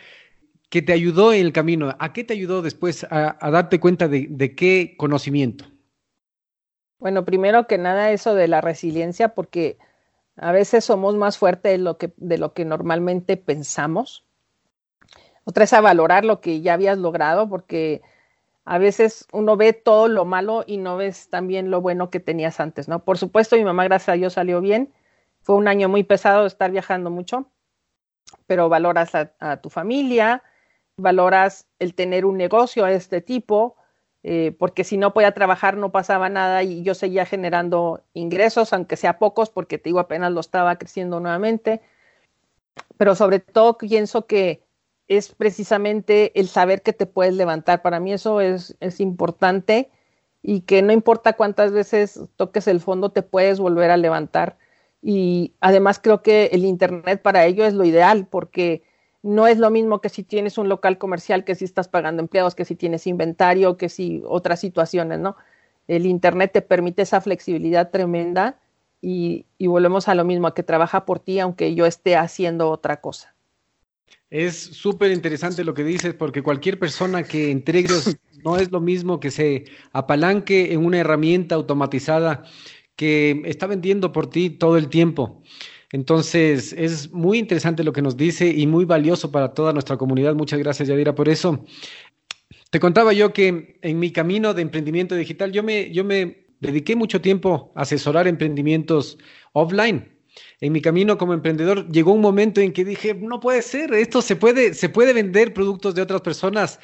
que 0.70 0.82
te 0.82 0.92
ayudó 0.92 1.32
en 1.32 1.44
el 1.46 1.52
camino. 1.52 1.96
¿A 1.98 2.12
qué 2.12 2.22
te 2.22 2.32
ayudó 2.32 2.62
después 2.62 3.04
a, 3.10 3.36
darte 3.50 3.80
cuenta 3.80 4.06
de, 4.06 4.54
qué 4.54 4.94
conocimiento? 4.96 5.64
Bueno, 7.00 7.24
primero 7.24 7.66
que 7.66 7.76
nada 7.76 8.12
eso 8.12 8.36
de 8.36 8.46
la 8.46 8.60
resiliencia, 8.60 9.34
porque 9.34 9.78
a 10.36 10.52
veces 10.52 10.84
somos 10.84 11.16
más 11.16 11.38
fuertes 11.38 11.72
de 11.72 11.78
lo 11.78 11.98
que, 11.98 12.12
de 12.16 12.38
lo 12.38 12.54
que 12.54 12.64
normalmente 12.64 13.36
pensamos. 13.36 14.24
Otra 15.42 15.64
es 15.64 15.72
a 15.72 15.80
valorar 15.80 16.24
lo 16.24 16.40
que 16.40 16.60
ya 16.60 16.74
habías 16.74 16.98
logrado, 16.98 17.48
porque 17.48 18.00
a 18.64 18.78
veces 18.78 19.26
uno 19.32 19.56
ve 19.56 19.72
todo 19.72 20.08
lo 20.08 20.24
malo 20.24 20.64
y 20.66 20.78
no 20.78 20.96
ves 20.96 21.28
también 21.28 21.70
lo 21.70 21.80
bueno 21.80 22.10
que 22.10 22.20
tenías 22.20 22.60
antes, 22.60 22.88
¿no? 22.88 23.04
Por 23.04 23.18
supuesto, 23.18 23.56
mi 23.56 23.64
mamá, 23.64 23.84
gracias 23.84 24.08
a 24.08 24.12
Dios, 24.12 24.32
salió 24.34 24.60
bien. 24.60 24.92
Fue 25.42 25.56
un 25.56 25.68
año 25.68 25.88
muy 25.88 26.02
pesado 26.02 26.46
estar 26.46 26.70
viajando 26.70 27.10
mucho, 27.10 27.46
pero 28.46 28.70
valoras 28.70 29.14
a, 29.14 29.56
tu 29.58 29.68
familia, 29.68 30.42
valoras 30.96 31.66
el 31.78 31.94
tener 31.94 32.24
un 32.24 32.38
negocio 32.38 32.86
de 32.86 32.94
este 32.94 33.20
tipo, 33.20 33.76
eh, 34.22 34.56
porque 34.58 34.84
si 34.84 34.96
no 34.96 35.12
podía 35.12 35.32
trabajar 35.32 35.76
no 35.76 35.92
pasaba 35.92 36.30
nada 36.30 36.62
y 36.62 36.82
yo 36.82 36.94
seguía 36.94 37.26
generando 37.26 38.02
ingresos, 38.14 38.72
aunque 38.72 38.96
sea 38.96 39.18
pocos, 39.18 39.50
porque 39.50 39.76
te 39.76 39.90
digo, 39.90 40.00
apenas 40.00 40.32
lo 40.32 40.40
estaba 40.40 40.76
creciendo 40.76 41.20
nuevamente. 41.20 41.82
Pero 42.96 43.14
sobre 43.14 43.40
todo 43.40 43.76
pienso 43.76 44.26
que 44.26 44.63
es 45.08 45.34
precisamente 45.34 46.38
el 46.38 46.48
saber 46.48 46.82
que 46.82 46.92
te 46.92 47.06
puedes 47.06 47.34
levantar. 47.34 47.82
Para 47.82 48.00
mí 48.00 48.12
eso 48.12 48.40
es, 48.40 48.76
es 48.80 49.00
importante 49.00 49.90
y 50.42 50.62
que 50.62 50.82
no 50.82 50.92
importa 50.92 51.34
cuántas 51.34 51.72
veces 51.72 52.20
toques 52.36 52.66
el 52.68 52.80
fondo, 52.80 53.10
te 53.10 53.22
puedes 53.22 53.60
volver 53.60 53.90
a 53.90 53.96
levantar. 53.96 54.58
Y 55.02 55.54
además 55.60 56.00
creo 56.02 56.22
que 56.22 56.46
el 56.52 56.64
Internet 56.64 57.22
para 57.22 57.44
ello 57.46 57.64
es 57.64 57.74
lo 57.74 57.84
ideal 57.84 58.26
porque 58.26 58.82
no 59.22 59.46
es 59.46 59.58
lo 59.58 59.70
mismo 59.70 60.00
que 60.00 60.10
si 60.10 60.22
tienes 60.22 60.58
un 60.58 60.68
local 60.68 60.98
comercial, 60.98 61.44
que 61.44 61.54
si 61.54 61.64
estás 61.64 61.88
pagando 61.88 62.22
empleados, 62.22 62.54
que 62.54 62.64
si 62.64 62.76
tienes 62.76 63.06
inventario, 63.06 63.76
que 63.76 63.88
si 63.88 64.22
otras 64.26 64.60
situaciones, 64.60 65.18
¿no? 65.18 65.36
El 65.88 66.06
Internet 66.06 66.52
te 66.52 66.62
permite 66.62 67.02
esa 67.02 67.20
flexibilidad 67.20 67.90
tremenda 67.90 68.58
y, 69.00 69.46
y 69.58 69.66
volvemos 69.66 70.08
a 70.08 70.14
lo 70.14 70.24
mismo, 70.24 70.46
a 70.46 70.54
que 70.54 70.62
trabaja 70.62 71.04
por 71.06 71.20
ti 71.20 71.40
aunque 71.40 71.74
yo 71.74 71.86
esté 71.86 72.16
haciendo 72.16 72.70
otra 72.70 73.00
cosa. 73.00 73.33
Es 74.34 74.56
súper 74.56 75.12
interesante 75.12 75.62
lo 75.62 75.74
que 75.74 75.84
dices 75.84 76.12
porque 76.12 76.42
cualquier 76.42 76.76
persona 76.76 77.22
que 77.22 77.52
entregue 77.52 77.86
no 78.44 78.56
es 78.56 78.72
lo 78.72 78.80
mismo 78.80 79.20
que 79.20 79.30
se 79.30 79.66
apalanque 79.92 80.72
en 80.72 80.84
una 80.84 80.98
herramienta 80.98 81.54
automatizada 81.54 82.42
que 82.96 83.42
está 83.44 83.68
vendiendo 83.68 84.10
por 84.10 84.28
ti 84.28 84.50
todo 84.50 84.76
el 84.76 84.88
tiempo. 84.88 85.40
Entonces, 85.92 86.72
es 86.72 87.12
muy 87.12 87.38
interesante 87.38 87.84
lo 87.84 87.92
que 87.92 88.02
nos 88.02 88.16
dice 88.16 88.48
y 88.48 88.66
muy 88.66 88.84
valioso 88.84 89.30
para 89.30 89.54
toda 89.54 89.72
nuestra 89.72 89.96
comunidad. 89.96 90.34
Muchas 90.34 90.58
gracias, 90.58 90.88
Yadira, 90.88 91.14
por 91.14 91.28
eso. 91.28 91.64
Te 92.70 92.80
contaba 92.80 93.12
yo 93.12 93.32
que 93.32 93.78
en 93.82 94.00
mi 94.00 94.10
camino 94.10 94.52
de 94.52 94.62
emprendimiento 94.62 95.14
digital, 95.14 95.52
yo 95.52 95.62
me, 95.62 95.92
yo 95.92 96.02
me 96.02 96.48
dediqué 96.58 96.96
mucho 96.96 97.20
tiempo 97.20 97.70
a 97.76 97.82
asesorar 97.82 98.26
emprendimientos 98.26 99.16
offline. 99.52 100.13
En 100.60 100.72
mi 100.72 100.80
camino 100.80 101.18
como 101.18 101.34
emprendedor 101.34 101.90
llegó 101.90 102.12
un 102.12 102.20
momento 102.20 102.60
en 102.60 102.72
que 102.72 102.84
dije, 102.84 103.14
no 103.14 103.40
puede 103.40 103.62
ser, 103.62 103.92
esto 103.94 104.22
se 104.22 104.36
puede, 104.36 104.74
se 104.74 104.88
puede 104.88 105.12
vender 105.12 105.52
productos 105.52 105.94
de 105.94 106.02
otras 106.02 106.20
personas. 106.20 106.80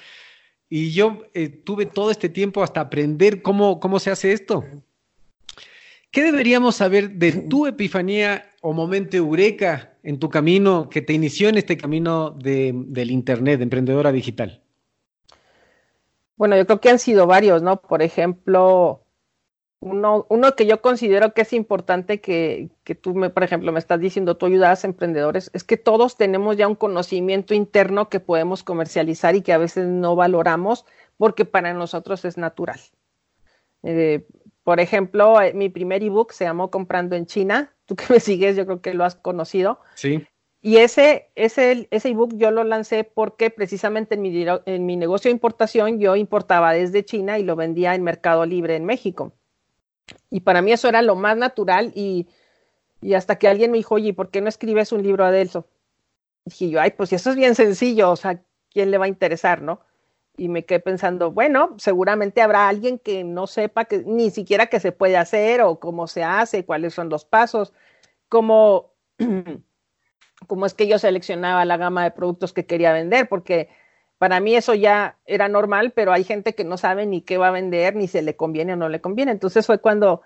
Y 0.68 0.92
yo 0.92 1.24
eh, 1.34 1.48
tuve 1.48 1.86
todo 1.86 2.10
este 2.10 2.28
tiempo 2.28 2.62
hasta 2.62 2.80
aprender 2.80 3.42
cómo, 3.42 3.80
cómo 3.80 3.98
se 3.98 4.10
hace 4.10 4.32
esto. 4.32 4.64
¿Qué 6.10 6.22
deberíamos 6.22 6.76
saber 6.76 7.10
de 7.10 7.32
tu 7.32 7.66
epifanía 7.66 8.50
o 8.60 8.72
momento 8.72 9.16
eureka 9.16 9.94
en 10.02 10.18
tu 10.18 10.28
camino 10.28 10.88
que 10.88 11.02
te 11.02 11.12
inició 11.12 11.48
en 11.48 11.58
este 11.58 11.76
camino 11.76 12.30
de, 12.30 12.72
del 12.74 13.10
Internet, 13.10 13.58
de 13.58 13.64
emprendedora 13.64 14.10
digital? 14.10 14.62
Bueno, 16.36 16.56
yo 16.56 16.66
creo 16.66 16.80
que 16.80 16.90
han 16.90 16.98
sido 16.98 17.26
varios, 17.26 17.62
¿no? 17.62 17.80
Por 17.80 18.02
ejemplo, 18.02 18.99
uno, 19.80 20.26
uno 20.28 20.54
que 20.54 20.66
yo 20.66 20.82
considero 20.82 21.32
que 21.32 21.40
es 21.40 21.52
importante 21.54 22.20
que, 22.20 22.68
que 22.84 22.94
tú, 22.94 23.14
me, 23.14 23.30
por 23.30 23.42
ejemplo, 23.42 23.72
me 23.72 23.78
estás 23.78 23.98
diciendo, 23.98 24.36
tú 24.36 24.46
ayudas 24.46 24.84
a 24.84 24.86
emprendedores, 24.86 25.50
es 25.54 25.64
que 25.64 25.78
todos 25.78 26.16
tenemos 26.16 26.58
ya 26.58 26.68
un 26.68 26.74
conocimiento 26.74 27.54
interno 27.54 28.10
que 28.10 28.20
podemos 28.20 28.62
comercializar 28.62 29.34
y 29.36 29.42
que 29.42 29.54
a 29.54 29.58
veces 29.58 29.86
no 29.86 30.16
valoramos 30.16 30.84
porque 31.16 31.46
para 31.46 31.72
nosotros 31.72 32.24
es 32.26 32.36
natural. 32.36 32.78
Eh, 33.82 34.26
por 34.64 34.80
ejemplo, 34.80 35.40
eh, 35.40 35.54
mi 35.54 35.70
primer 35.70 36.02
ebook 36.02 36.32
se 36.32 36.44
llamó 36.44 36.70
Comprando 36.70 37.16
en 37.16 37.24
China. 37.24 37.74
Tú 37.86 37.96
que 37.96 38.04
me 38.10 38.20
sigues, 38.20 38.56
yo 38.56 38.66
creo 38.66 38.82
que 38.82 38.92
lo 38.92 39.04
has 39.04 39.14
conocido. 39.14 39.80
Sí. 39.94 40.26
Y 40.60 40.76
ese, 40.76 41.30
ese, 41.36 41.88
ese 41.90 42.10
ebook 42.10 42.34
yo 42.36 42.50
lo 42.50 42.64
lancé 42.64 43.04
porque 43.04 43.48
precisamente 43.48 44.16
en 44.16 44.20
mi, 44.20 44.44
en 44.66 44.84
mi 44.84 44.96
negocio 44.98 45.30
de 45.30 45.32
importación 45.32 45.98
yo 45.98 46.16
importaba 46.16 46.74
desde 46.74 47.02
China 47.02 47.38
y 47.38 47.44
lo 47.44 47.56
vendía 47.56 47.94
en 47.94 48.02
Mercado 48.02 48.44
Libre 48.44 48.76
en 48.76 48.84
México. 48.84 49.32
Y 50.30 50.40
para 50.40 50.62
mí 50.62 50.72
eso 50.72 50.88
era 50.88 51.02
lo 51.02 51.16
más 51.16 51.36
natural 51.36 51.92
y, 51.94 52.28
y 53.00 53.14
hasta 53.14 53.38
que 53.38 53.48
alguien 53.48 53.70
me 53.70 53.78
dijo, 53.78 53.96
oye, 53.96 54.14
¿por 54.14 54.30
qué 54.30 54.40
no 54.40 54.48
escribes 54.48 54.92
un 54.92 55.02
libro, 55.02 55.24
Adelso? 55.24 55.66
dije 56.44 56.70
yo, 56.70 56.80
ay, 56.80 56.92
pues 56.92 57.12
eso 57.12 57.30
es 57.30 57.36
bien 57.36 57.54
sencillo, 57.54 58.10
o 58.10 58.16
sea, 58.16 58.42
¿quién 58.72 58.90
le 58.90 58.98
va 58.98 59.04
a 59.04 59.08
interesar, 59.08 59.62
no? 59.62 59.80
y 60.40 60.48
me 60.48 60.64
quedé 60.64 60.80
pensando, 60.80 61.32
bueno, 61.32 61.74
seguramente 61.76 62.40
habrá 62.40 62.66
alguien 62.66 62.98
que 62.98 63.24
no 63.24 63.46
sepa 63.46 63.84
que 63.84 63.98
ni 64.06 64.30
siquiera 64.30 64.68
que 64.68 64.80
se 64.80 64.90
puede 64.90 65.18
hacer 65.18 65.60
o 65.60 65.78
cómo 65.78 66.06
se 66.06 66.24
hace, 66.24 66.64
cuáles 66.64 66.94
son 66.94 67.10
los 67.10 67.26
pasos, 67.26 67.74
cómo, 68.30 68.94
cómo 70.46 70.64
es 70.64 70.72
que 70.72 70.88
yo 70.88 70.98
seleccionaba 70.98 71.66
la 71.66 71.76
gama 71.76 72.04
de 72.04 72.10
productos 72.12 72.54
que 72.54 72.64
quería 72.64 72.90
vender, 72.94 73.28
porque 73.28 73.68
para 74.20 74.38
mí 74.38 74.54
eso 74.54 74.74
ya 74.74 75.16
era 75.24 75.48
normal, 75.48 75.92
pero 75.92 76.12
hay 76.12 76.24
gente 76.24 76.54
que 76.54 76.62
no 76.62 76.76
sabe 76.76 77.06
ni 77.06 77.22
qué 77.22 77.38
va 77.38 77.48
a 77.48 77.52
vender, 77.52 77.96
ni 77.96 78.06
se 78.06 78.20
le 78.20 78.36
conviene 78.36 78.74
o 78.74 78.76
no 78.76 78.90
le 78.90 79.00
conviene. 79.00 79.32
Entonces 79.32 79.64
fue 79.64 79.80
cuando, 79.80 80.20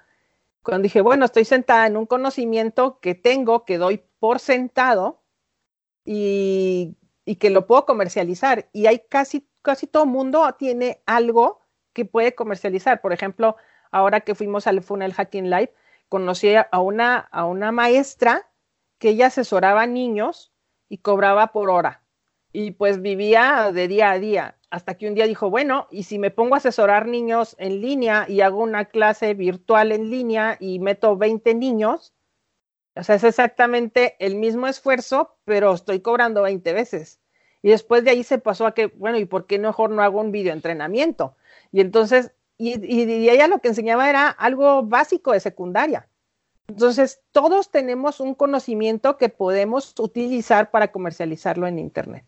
cuando 0.65 0.83
dije, 0.83 1.01
bueno, 1.01 1.25
estoy 1.27 1.45
sentada 1.45 1.87
en 1.87 1.97
un 1.97 2.07
conocimiento 2.07 2.99
que 2.99 3.15
tengo, 3.15 3.65
que 3.65 3.79
doy 3.79 4.03
por 4.19 4.41
sentado 4.41 5.23
y, 6.05 6.97
y 7.25 7.37
que 7.37 7.51
lo 7.51 7.69
puedo 7.69 7.87
comercializar. 7.87 8.69
Y 8.73 8.87
hay 8.87 8.99
casi 9.09 9.47
casi 9.63 9.87
todo 9.87 10.07
mundo 10.07 10.45
tiene 10.59 11.01
algo 11.07 11.61
que 11.93 12.05
puede 12.05 12.35
comercializar. 12.35 13.01
Por 13.01 13.13
ejemplo, 13.13 13.57
ahora 13.93 14.23
que 14.23 14.35
fuimos 14.35 14.67
al 14.67 14.83
Funnel 14.83 15.15
Hacking 15.15 15.51
Live, 15.51 15.73
conocí 16.09 16.53
a 16.57 16.81
una, 16.81 17.19
a 17.19 17.45
una 17.45 17.71
maestra 17.71 18.51
que 18.99 19.11
ella 19.11 19.29
asesoraba 19.29 19.83
a 19.83 19.87
niños 19.87 20.53
y 20.89 20.99
cobraba 20.99 21.53
por 21.53 21.71
hora. 21.71 22.04
Y 22.57 22.71
pues 22.71 23.03
vivía 23.03 23.73
de 23.73 23.89
día 23.89 24.13
a 24.13 24.19
día, 24.21 24.57
hasta 24.71 24.97
que 24.97 25.09
un 25.09 25.17
día 25.17 25.27
dijo, 25.27 25.51
bueno, 25.51 25.89
y 25.91 26.05
si 26.05 26.21
me 26.21 26.31
pongo 26.31 26.55
a 26.55 26.59
asesorar 26.59 27.09
niños 27.09 27.57
en 27.59 27.81
línea 27.81 28.27
y 28.29 28.43
hago 28.43 28.63
una 28.63 28.85
clase 28.85 29.35
virtual 29.35 29.91
en 29.91 30.09
línea 30.09 30.57
y 30.61 30.79
meto 30.79 31.17
20 31.17 31.53
niños, 31.57 32.15
o 32.95 33.03
sea, 33.03 33.17
es 33.17 33.25
exactamente 33.25 34.15
el 34.21 34.37
mismo 34.37 34.69
esfuerzo, 34.69 35.37
pero 35.45 35.75
estoy 35.75 35.99
cobrando 35.99 36.43
20 36.43 36.73
veces. 36.73 37.19
Y 37.61 37.71
después 37.71 38.05
de 38.05 38.11
ahí 38.11 38.23
se 38.23 38.39
pasó 38.39 38.67
a 38.69 38.73
que, 38.73 38.87
bueno, 38.87 39.19
¿y 39.19 39.25
por 39.25 39.49
qué 39.49 39.59
mejor 39.59 39.91
no 39.91 40.05
hago 40.05 40.21
un 40.21 40.31
videoentrenamiento? 40.31 41.37
Y 41.73 41.81
entonces, 41.81 42.31
y, 42.57 42.79
y, 42.87 43.29
ella 43.31 43.49
lo 43.49 43.59
que 43.59 43.67
enseñaba 43.67 44.09
era 44.09 44.29
algo 44.29 44.85
básico 44.85 45.33
de 45.33 45.41
secundaria. 45.41 46.09
Entonces, 46.69 47.21
todos 47.33 47.73
tenemos 47.73 48.21
un 48.21 48.37
conocimiento 48.37 49.17
que 49.17 49.29
podemos 49.29 49.93
utilizar 49.99 50.71
para 50.71 50.93
comercializarlo 50.93 51.67
en 51.67 51.81
Internet. 51.81 52.25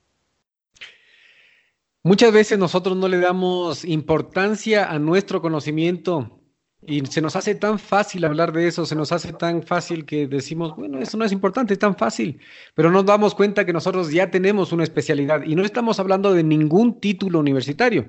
Muchas 2.06 2.32
veces 2.32 2.56
nosotros 2.56 2.96
no 2.96 3.08
le 3.08 3.18
damos 3.18 3.84
importancia 3.84 4.88
a 4.88 4.96
nuestro 5.00 5.42
conocimiento 5.42 6.40
y 6.86 7.04
se 7.06 7.20
nos 7.20 7.34
hace 7.34 7.56
tan 7.56 7.80
fácil 7.80 8.24
hablar 8.24 8.52
de 8.52 8.68
eso, 8.68 8.86
se 8.86 8.94
nos 8.94 9.10
hace 9.10 9.32
tan 9.32 9.64
fácil 9.64 10.04
que 10.04 10.28
decimos, 10.28 10.76
bueno, 10.76 11.00
eso 11.00 11.16
no 11.16 11.24
es 11.24 11.32
importante, 11.32 11.72
es 11.72 11.80
tan 11.80 11.96
fácil, 11.96 12.38
pero 12.76 12.92
nos 12.92 13.04
damos 13.06 13.34
cuenta 13.34 13.66
que 13.66 13.72
nosotros 13.72 14.12
ya 14.12 14.30
tenemos 14.30 14.70
una 14.70 14.84
especialidad 14.84 15.42
y 15.42 15.56
no 15.56 15.64
estamos 15.64 15.98
hablando 15.98 16.32
de 16.32 16.44
ningún 16.44 17.00
título 17.00 17.40
universitario, 17.40 18.08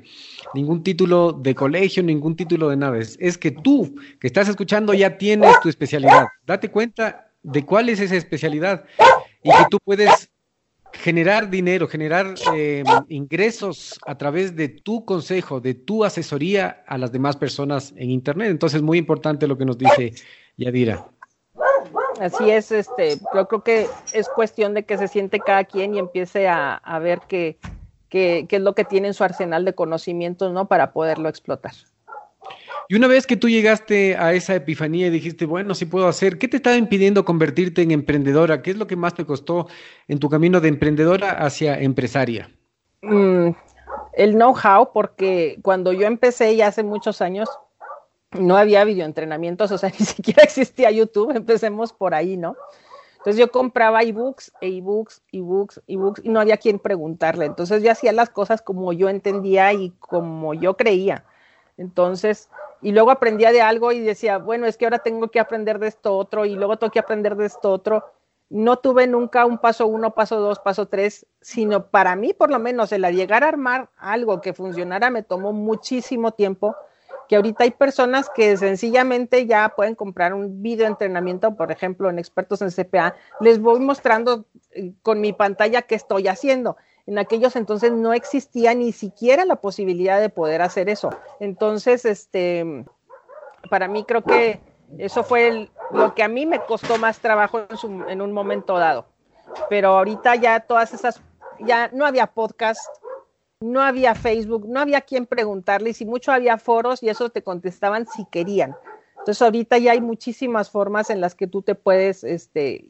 ningún 0.54 0.84
título 0.84 1.32
de 1.34 1.56
colegio, 1.56 2.04
ningún 2.04 2.36
título 2.36 2.70
de 2.70 2.78
naves. 2.78 3.18
Es 3.20 3.36
que 3.40 3.50
tú, 3.50 3.96
que 4.20 4.28
estás 4.28 4.48
escuchando, 4.48 4.94
ya 4.94 5.18
tienes 5.18 5.60
tu 5.60 5.70
especialidad. 5.70 6.28
Date 6.46 6.70
cuenta 6.70 7.32
de 7.42 7.66
cuál 7.66 7.90
es 7.90 8.00
esa 8.00 8.16
especialidad 8.16 8.86
y 9.42 9.50
que 9.50 9.66
tú 9.72 9.80
puedes 9.84 10.30
generar 11.08 11.50
dinero, 11.50 11.88
generar 11.88 12.36
eh, 12.54 12.84
ingresos 13.08 13.98
a 14.06 14.18
través 14.18 14.58
de 14.58 14.68
tu 14.68 15.06
consejo, 15.06 15.62
de 15.62 15.74
tu 15.74 16.04
asesoría 16.04 16.84
a 16.86 16.98
las 16.98 17.14
demás 17.14 17.38
personas 17.38 17.94
en 17.96 18.10
Internet. 18.10 18.52
Entonces, 18.52 18.82
muy 18.82 18.98
importante 18.98 19.48
lo 19.48 19.58
que 19.58 19.64
nos 19.64 19.78
dice 19.78 20.12
Yadira. 20.58 21.08
Así 22.20 22.50
es, 22.50 22.74
este, 22.74 23.20
yo 23.34 23.48
creo 23.48 23.64
que 23.64 23.88
es 24.12 24.28
cuestión 24.28 24.74
de 24.74 24.84
que 24.84 24.98
se 24.98 25.08
siente 25.08 25.40
cada 25.40 25.64
quien 25.64 25.96
y 25.96 26.00
empiece 26.00 26.50
a, 26.50 27.00
ver 27.02 27.22
qué, 27.30 27.58
qué 28.10 28.46
es 28.50 28.62
lo 28.62 28.76
que 28.76 28.84
tiene 28.84 29.08
en 29.08 29.14
su 29.14 29.24
arsenal 29.24 29.64
de 29.64 29.76
conocimientos, 29.76 30.52
¿no? 30.52 30.68
Para 30.68 30.92
poderlo 30.92 31.30
explotar. 31.30 31.72
Y 32.90 32.96
una 32.96 33.08
vez 33.08 33.28
que 33.28 33.36
tú 33.36 33.50
llegaste 33.50 34.16
a 34.16 34.34
esa 34.34 34.56
epifanía 34.56 35.08
y 35.08 35.10
dijiste, 35.10 35.46
bueno, 35.46 35.76
sí 35.76 35.86
puedo 35.86 36.08
hacer, 36.08 36.38
¿qué 36.38 36.48
te 36.48 36.58
estaba 36.58 36.78
impidiendo 36.78 37.26
convertirte 37.26 37.82
en 37.82 37.92
emprendedora? 37.92 38.62
¿Qué 38.62 38.72
es 38.72 38.78
lo 38.78 38.88
que 38.88 38.96
más 38.96 39.14
te 39.14 39.26
costó 39.26 39.68
en 40.08 40.20
tu 40.20 40.30
camino 40.30 40.62
de 40.62 40.70
emprendedora 40.70 41.32
hacia 41.32 41.80
empresaria? 41.80 42.50
Mm, 43.02 43.50
el 44.14 44.34
know-how, 44.34 44.92
porque 44.94 45.60
cuando 45.62 45.92
yo 45.92 46.08
empecé 46.08 46.56
ya 46.56 46.68
hace 46.68 46.84
muchos 46.84 47.22
años, 47.22 47.50
no 48.32 48.56
había 48.56 48.86
videoentrenamientos, 48.86 49.72
o 49.74 49.78
sea, 49.78 49.90
ni 49.90 50.06
siquiera 50.06 50.44
existía 50.44 50.90
YouTube, 50.90 51.36
empecemos 51.36 51.92
por 51.92 52.14
ahí, 52.14 52.38
¿no? 52.38 52.56
Entonces 53.18 53.40
yo 53.42 53.52
compraba 53.52 54.04
ebooks, 54.04 54.54
e 54.62 54.70
ebooks, 54.78 55.22
ebooks, 55.34 55.82
ebooks, 55.88 56.22
y 56.24 56.30
no 56.30 56.40
había 56.40 56.56
quien 56.56 56.80
preguntarle. 56.80 57.46
Entonces 57.46 57.84
yo 57.84 57.92
hacía 57.92 58.14
las 58.14 58.30
cosas 58.30 58.62
como 58.62 58.94
yo 58.94 59.10
entendía 59.10 59.74
y 59.74 59.90
como 60.00 60.54
yo 60.54 60.78
creía. 60.78 61.26
Entonces, 61.78 62.50
y 62.82 62.92
luego 62.92 63.12
aprendía 63.12 63.52
de 63.52 63.62
algo 63.62 63.92
y 63.92 64.00
decía, 64.00 64.38
bueno, 64.38 64.66
es 64.66 64.78
que 64.78 64.86
ahora 64.86 65.00
tengo 65.00 65.30
que 65.30 65.40
aprender 65.40 65.80
de 65.80 65.88
esto 65.88 66.16
otro 66.16 66.46
y 66.46 66.56
luego 66.56 66.78
tengo 66.78 66.92
que 66.92 67.00
aprender 67.00 67.36
de 67.36 67.46
esto 67.46 67.72
otro. 67.72 68.04
No 68.50 68.78
tuve 68.78 69.08
nunca 69.08 69.46
un 69.46 69.58
paso 69.58 69.88
uno, 69.88 70.14
paso 70.14 70.40
dos, 70.40 70.60
paso 70.60 70.88
tres, 70.88 71.26
sino 71.42 71.88
para 71.88 72.16
mí, 72.16 72.34
por 72.34 72.50
lo 72.50 72.60
menos, 72.60 72.92
el 72.92 73.04
llegar 73.04 73.44
a 73.44 73.50
armar 73.50 73.90
algo 73.98 74.42
que 74.42 74.54
funcionara 74.54 75.10
me 75.10 75.24
tomó 75.24 75.54
muchísimo 75.54 76.32
tiempo, 76.32 76.76
que 77.28 77.36
ahorita 77.36 77.66
hay 77.66 77.72
personas 77.72 78.30
que 78.30 78.56
sencillamente 78.56 79.46
ya 79.46 79.74
pueden 79.76 79.96
comprar 79.96 80.34
un 80.34 80.62
video 80.62 80.88
entrenamiento, 80.88 81.56
por 81.56 81.72
ejemplo, 81.72 82.10
en 82.10 82.20
expertos 82.20 82.62
en 82.62 82.72
CPA, 82.72 83.16
les 83.42 83.60
voy 83.60 83.82
mostrando 83.82 84.46
eh, 84.72 84.94
con 85.02 85.20
mi 85.20 85.34
pantalla 85.34 85.82
qué 85.82 85.96
estoy 85.96 86.30
haciendo 86.30 86.78
en 87.08 87.18
aquellos 87.18 87.56
entonces 87.56 87.94
no 87.94 88.14
existía 88.14 88.74
ni 88.76 88.92
siquiera 88.92 89.46
la 89.46 89.56
posibilidad 89.56 90.20
de 90.20 90.30
poder 90.30 90.62
hacer 90.62 90.90
eso. 90.90 91.10
Entonces, 91.40 92.04
este, 92.04 92.86
para 93.70 93.88
mí 93.88 94.04
creo 94.04 94.24
que 94.24 94.60
eso 94.98 95.24
fue 95.24 95.70
lo 95.92 96.14
que 96.14 96.24
a 96.24 96.28
mí 96.28 96.46
me 96.46 96.60
costó 96.60 96.98
más 96.98 97.20
trabajo 97.20 97.62
en, 98.10 98.22
un 98.22 98.34
momento 98.34 98.78
dado. 98.78 99.06
Pero 99.70 99.98
ahorita 99.98 100.36
ya 100.36 100.60
todas 100.60 100.94
esas, 100.94 101.22
ya 101.60 101.90
no 101.94 102.06
había 102.06 102.28
podcast, 102.28 102.86
no 103.62 103.82
había 103.82 104.14
Facebook, 104.14 104.68
no 104.68 104.82
había 104.82 105.00
quien 105.00 105.26
preguntarle, 105.26 105.92
y 105.92 105.94
si 105.94 106.06
mucho 106.06 106.34
había 106.34 106.58
foros 106.58 107.02
y 107.02 107.10
eso 107.10 107.30
te 107.30 107.42
contestaban 107.42 108.06
si 108.06 108.26
querían. 108.26 108.76
Entonces 109.20 109.42
ahorita 109.42 109.78
ya 109.78 109.94
hay 109.94 110.02
muchísimas 110.02 110.70
formas 110.70 111.10
en 111.10 111.22
las 111.22 111.36
que 111.36 111.48
tú 111.48 111.62
te 111.62 111.74
puedes 111.74 112.26
este, 112.26 112.86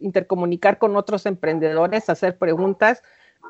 intercomunicar 0.00 0.78
con 0.78 0.96
otros 0.96 1.26
emprendedores, 1.26 2.08
hacer 2.08 2.36
preguntas. 2.38 3.02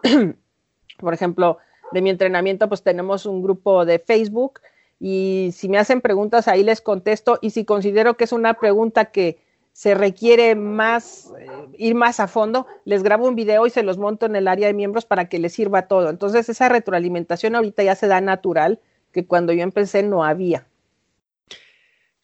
Por 0.99 1.15
ejemplo, 1.15 1.59
de 1.93 2.03
mi 2.03 2.11
entrenamiento, 2.11 2.69
pues 2.69 2.83
tenemos 2.83 3.27
un 3.27 3.43
grupo 3.43 3.85
de 3.85 3.99
Facebook 3.99 4.61
y 5.01 5.51
si 5.53 5.69
me 5.69 5.79
hacen 5.79 6.01
preguntas 6.01 6.49
ahí 6.49 6.63
les 6.63 6.81
contesto 6.81 7.39
y 7.41 7.51
si 7.51 7.65
considero 7.65 8.17
que 8.17 8.25
es 8.25 8.33
una 8.33 8.55
pregunta 8.55 9.07
que 9.07 9.39
se 9.73 9.95
requiere 9.95 10.57
más, 10.57 11.33
eh, 11.39 11.47
ir 11.79 11.95
más 11.95 12.19
a 12.19 12.27
fondo, 12.27 12.67
les 12.85 13.05
grabo 13.05 13.29
un 13.29 13.37
video 13.37 13.65
y 13.65 13.71
se 13.71 13.85
los 13.85 13.97
monto 13.97 14.27
en 14.27 14.35
el 14.35 14.49
área 14.49 14.67
de 14.67 14.75
miembros 14.75 15.07
para 15.07 15.29
que 15.29 15.39
les 15.39 15.53
sirva 15.53 15.87
todo. 15.87 16.11
Entonces 16.11 16.49
esa 16.49 16.69
retroalimentación 16.69 17.55
ahorita 17.55 17.85
ya 17.85 17.95
se 17.95 18.09
da 18.09 18.21
natural, 18.21 18.81
que 19.13 19.27
cuando 19.27 19.53
yo 19.53 19.63
empecé 19.63 20.03
no 20.03 20.25
había. 20.25 20.67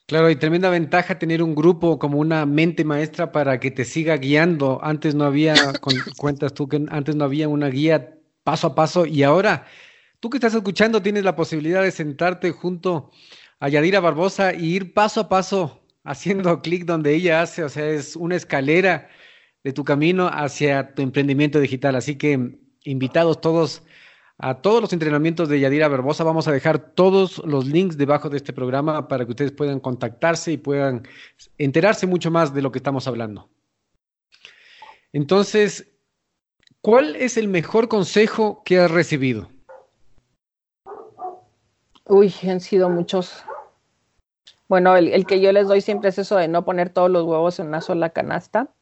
Claro, 0.06 0.28
y 0.28 0.36
tremenda 0.36 0.68
ventaja 0.68 1.18
tener 1.18 1.42
un 1.42 1.54
grupo 1.54 1.98
como 1.98 2.18
una 2.18 2.44
mente 2.44 2.84
maestra 2.84 3.32
para 3.32 3.58
que 3.58 3.70
te 3.70 3.86
siga 3.86 4.16
guiando. 4.18 4.78
Antes 4.82 5.14
no 5.14 5.24
había, 5.24 5.54
cuentas 6.18 6.52
tú 6.52 6.68
que 6.68 6.84
antes 6.90 7.16
no 7.16 7.24
había 7.24 7.48
una 7.48 7.68
guía 7.68 8.18
paso 8.42 8.66
a 8.68 8.74
paso 8.74 9.06
y 9.06 9.22
ahora 9.22 9.66
tú 10.20 10.28
que 10.28 10.36
estás 10.36 10.54
escuchando 10.54 11.00
tienes 11.02 11.24
la 11.24 11.36
posibilidad 11.36 11.82
de 11.82 11.90
sentarte 11.90 12.50
junto 12.50 13.10
a 13.60 13.68
Yadira 13.70 14.00
Barbosa 14.00 14.52
y 14.54 14.74
ir 14.74 14.92
paso 14.92 15.20
a 15.20 15.28
paso 15.30 15.82
haciendo 16.04 16.60
clic 16.62 16.84
donde 16.84 17.14
ella 17.14 17.40
hace, 17.42 17.64
o 17.64 17.68
sea, 17.70 17.88
es 17.88 18.14
una 18.16 18.36
escalera 18.36 19.08
de 19.64 19.72
tu 19.72 19.84
camino 19.84 20.28
hacia 20.28 20.94
tu 20.94 21.00
emprendimiento 21.02 21.60
digital. 21.60 21.96
Así 21.96 22.16
que 22.16 22.58
invitados 22.84 23.40
todos 23.40 23.82
a 24.38 24.60
todos 24.60 24.80
los 24.80 24.92
entrenamientos 24.92 25.48
de 25.48 25.60
Yadira 25.60 25.88
Barbosa. 25.88 26.24
Vamos 26.24 26.48
a 26.48 26.52
dejar 26.52 26.78
todos 26.78 27.38
los 27.44 27.66
links 27.66 27.96
debajo 27.96 28.28
de 28.28 28.36
este 28.36 28.52
programa 28.52 29.08
para 29.08 29.24
que 29.24 29.30
ustedes 29.30 29.52
puedan 29.52 29.80
contactarse 29.80 30.52
y 30.52 30.56
puedan 30.56 31.06
enterarse 31.58 32.06
mucho 32.06 32.30
más 32.30 32.52
de 32.52 32.62
lo 32.62 32.72
que 32.72 32.78
estamos 32.78 33.06
hablando. 33.06 33.48
Entonces, 35.12 35.92
¿cuál 36.80 37.14
es 37.16 37.36
el 37.36 37.48
mejor 37.48 37.88
consejo 37.88 38.62
que 38.64 38.80
has 38.80 38.90
recibido? 38.90 39.48
Uy, 42.06 42.34
han 42.48 42.60
sido 42.60 42.90
muchos. 42.90 43.44
Bueno, 44.68 44.96
el, 44.96 45.24
que 45.26 45.40
yo 45.40 45.52
les 45.52 45.68
doy 45.68 45.80
siempre 45.80 46.10
es 46.10 46.18
eso 46.18 46.36
de 46.36 46.48
no 46.48 46.64
poner 46.64 46.90
todos 46.90 47.10
los 47.10 47.24
huevos 47.24 47.58
en 47.60 47.68
una 47.68 47.80
sola 47.80 48.10
canasta. 48.10 48.74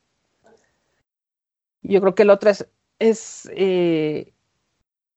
Yo 1.82 2.00
creo 2.00 2.14
que 2.14 2.22
el 2.22 2.30
otro 2.30 2.50
es, 2.98 3.50
eh, 3.54 4.32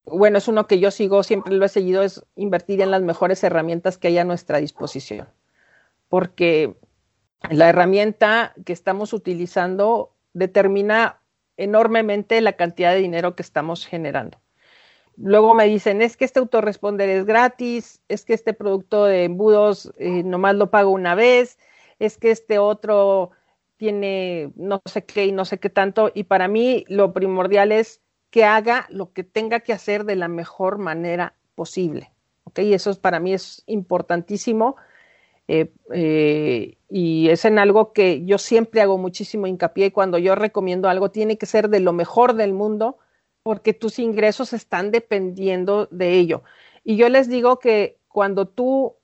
bueno, 0.06 0.38
es 0.38 0.48
uno 0.48 0.68
que 0.68 0.80
yo 0.80 0.92
sigo, 0.92 1.24
siempre 1.24 1.56
lo 1.56 1.66
he 1.66 1.70
seguido, 1.70 2.04
es 2.04 2.24
invertir 2.36 2.82
en 2.82 2.92
las 2.92 3.02
mejores 3.02 3.44
herramientas 3.44 3.98
que 3.98 4.10
hay 4.10 4.18
a 4.18 4.24
nuestra 4.24 4.60
disposición. 4.60 5.28
Porque 6.10 6.76
la 7.50 7.70
herramienta 7.70 8.54
que 8.66 8.74
estamos 8.74 9.14
utilizando 9.14 10.14
determina 10.34 11.22
enormemente 11.58 12.40
la 12.42 12.54
cantidad 12.54 12.92
de 12.94 13.00
dinero 13.00 13.36
que 13.36 13.42
estamos 13.42 13.86
generando. 13.86 14.40
Luego 15.18 15.54
me 15.54 15.66
dicen, 15.66 16.02
es 16.02 16.18
que 16.18 16.26
este 16.26 16.40
autorresponder 16.40 17.10
es 17.10 17.26
gratis, 17.26 18.02
es 18.10 18.26
que 18.26 18.34
este 18.34 18.54
producto 18.54 19.06
de 19.06 19.24
embudos 19.24 19.92
eh, 19.98 20.24
nomás 20.24 20.56
lo 20.56 20.70
pago 20.70 20.92
una 20.92 21.16
vez, 21.16 21.58
es 22.00 22.18
que 22.18 22.32
este 22.32 22.60
otro 22.60 23.32
tiene 23.78 24.52
no 24.56 24.82
sé 24.86 25.06
qué 25.06 25.26
y 25.26 25.32
no 25.32 25.46
sé 25.46 25.58
qué 25.60 25.70
tanto. 25.70 26.12
Y 26.14 26.26
para 26.26 26.48
mí 26.48 26.86
lo 26.90 27.14
primordial 27.14 27.72
es 27.72 28.02
que 28.36 28.44
haga 28.44 28.86
lo 28.90 29.14
que 29.14 29.24
tenga 29.24 29.62
que 29.62 29.72
hacer 29.72 30.04
de 30.04 30.18
la 30.18 30.28
mejor 30.28 30.78
manera 30.78 31.36
posible. 31.56 32.12
¿ok? 32.44 32.60
Eso 32.60 32.94
para 33.00 33.22
mí 33.22 33.34
es 33.34 33.64
importantísimo 33.66 34.76
eh, 35.48 35.72
eh, 35.94 36.78
y 36.90 37.30
es 37.30 37.46
en 37.46 37.60
algo 37.60 37.94
que 37.94 38.26
yo 38.26 38.38
siempre 38.38 38.82
hago 38.82 38.98
muchísimo 38.98 39.48
hincapié 39.48 39.86
y 39.86 39.92
cuando 39.92 40.18
yo 40.18 40.36
recomiendo 40.36 40.90
algo 40.90 41.12
tiene 41.12 41.38
que 41.38 41.46
ser 41.46 41.70
de 41.70 41.80
lo 41.80 41.94
mejor 41.94 42.34
del 42.34 42.52
mundo 42.52 42.98
porque 43.42 43.74
tus 43.74 44.00
ingresos 44.00 44.52
están 44.52 44.92
dependiendo 44.92 45.88
de 45.90 46.16
ello. 46.16 46.44
Y 46.84 46.98
yo 46.98 47.08
les 47.08 47.30
digo 47.30 47.60
que 47.60 48.00
cuando 48.10 48.50
tú 48.50 48.98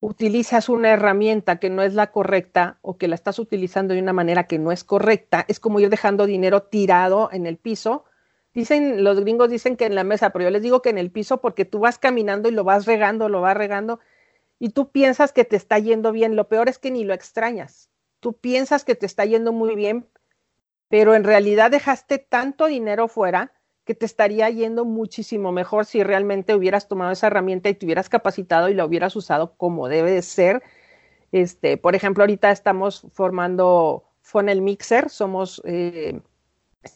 utilizas 0.00 0.68
una 0.68 0.90
herramienta 0.90 1.60
que 1.60 1.70
no 1.70 1.82
es 1.82 1.94
la 1.94 2.10
correcta 2.10 2.80
o 2.82 2.98
que 2.98 3.06
la 3.06 3.14
estás 3.14 3.38
utilizando 3.38 3.94
de 3.94 4.02
una 4.02 4.12
manera 4.12 4.48
que 4.48 4.58
no 4.58 4.72
es 4.72 4.82
correcta, 4.82 5.44
es 5.46 5.60
como 5.60 5.78
ir 5.78 5.88
dejando 5.88 6.26
dinero 6.26 6.64
tirado 6.64 7.30
en 7.30 7.46
el 7.46 7.58
piso 7.58 8.06
Dicen, 8.56 9.04
los 9.04 9.20
gringos 9.20 9.50
dicen 9.50 9.76
que 9.76 9.84
en 9.84 9.94
la 9.94 10.02
mesa, 10.02 10.30
pero 10.30 10.46
yo 10.46 10.50
les 10.50 10.62
digo 10.62 10.80
que 10.80 10.88
en 10.88 10.96
el 10.96 11.10
piso 11.10 11.42
porque 11.42 11.66
tú 11.66 11.80
vas 11.80 11.98
caminando 11.98 12.48
y 12.48 12.52
lo 12.52 12.64
vas 12.64 12.86
regando, 12.86 13.28
lo 13.28 13.42
vas 13.42 13.54
regando 13.54 14.00
y 14.58 14.70
tú 14.70 14.90
piensas 14.90 15.34
que 15.34 15.44
te 15.44 15.56
está 15.56 15.78
yendo 15.78 16.10
bien. 16.10 16.36
Lo 16.36 16.48
peor 16.48 16.70
es 16.70 16.78
que 16.78 16.90
ni 16.90 17.04
lo 17.04 17.12
extrañas. 17.12 17.90
Tú 18.18 18.32
piensas 18.32 18.82
que 18.82 18.94
te 18.94 19.04
está 19.04 19.26
yendo 19.26 19.52
muy 19.52 19.74
bien, 19.74 20.08
pero 20.88 21.14
en 21.14 21.24
realidad 21.24 21.70
dejaste 21.70 22.16
tanto 22.16 22.64
dinero 22.64 23.08
fuera 23.08 23.52
que 23.84 23.94
te 23.94 24.06
estaría 24.06 24.48
yendo 24.48 24.86
muchísimo 24.86 25.52
mejor 25.52 25.84
si 25.84 26.02
realmente 26.02 26.54
hubieras 26.54 26.88
tomado 26.88 27.12
esa 27.12 27.26
herramienta 27.26 27.68
y 27.68 27.74
te 27.74 27.84
hubieras 27.84 28.08
capacitado 28.08 28.70
y 28.70 28.74
la 28.74 28.86
hubieras 28.86 29.14
usado 29.16 29.54
como 29.58 29.88
debe 29.88 30.12
de 30.12 30.22
ser. 30.22 30.62
Este, 31.30 31.76
por 31.76 31.94
ejemplo, 31.94 32.22
ahorita 32.22 32.50
estamos 32.52 33.06
formando 33.12 34.04
Funnel 34.22 34.62
Mixer, 34.62 35.10
somos 35.10 35.60
eh, 35.66 36.22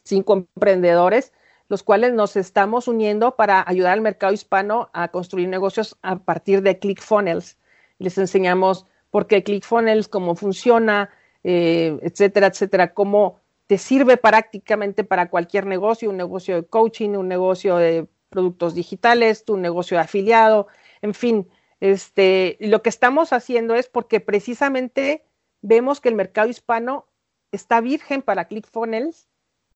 cinco 0.05 0.33
emprendedores 0.33 1.35
los 1.71 1.85
cuales 1.85 2.13
nos 2.13 2.35
estamos 2.35 2.89
uniendo 2.89 3.37
para 3.37 3.65
ayudar 3.65 3.93
al 3.93 4.01
mercado 4.01 4.33
hispano 4.33 4.91
a 4.93 5.07
construir 5.09 5.49
negocios 5.49 5.97
a 6.03 6.19
partir 6.19 6.63
de 6.63 6.81
ClickFunnels. 6.81 7.59
Les 7.99 8.19
enseñamos 8.19 8.87
por 9.13 9.29
qué 9.29 9.45
ClickFunnels, 9.45 10.09
cómo 10.09 10.35
funciona, 10.35 11.11
eh, 11.45 11.97
etcétera, 12.03 12.49
etcétera, 12.49 12.93
cómo 12.93 13.39
te 13.69 13.79
sirve 13.79 14.17
prácticamente 14.17 15.05
para 15.05 15.31
cualquier 15.31 15.65
negocio, 15.65 16.11
un 16.11 16.17
negocio 16.17 16.57
de 16.57 16.67
coaching, 16.67 17.11
un 17.11 17.29
negocio 17.29 17.77
de 17.77 18.09
productos 18.31 18.75
digitales, 18.75 19.45
tu 19.45 19.57
negocio 19.57 19.97
de 19.97 20.03
afiliado, 20.03 20.67
en 21.03 21.15
fin, 21.15 21.49
este, 21.79 22.57
lo 22.59 22.83
que 22.83 22.89
estamos 22.89 23.33
haciendo 23.33 23.77
es 23.77 23.89
porque 23.89 24.19
precisamente 24.19 25.25
vemos 25.63 26.01
que 26.01 26.09
el 26.09 26.17
mercado 26.17 26.49
hispano 26.49 27.07
está 27.53 27.81
virgen 27.81 28.23
para 28.23 28.47
ClickFunnels 28.47 29.30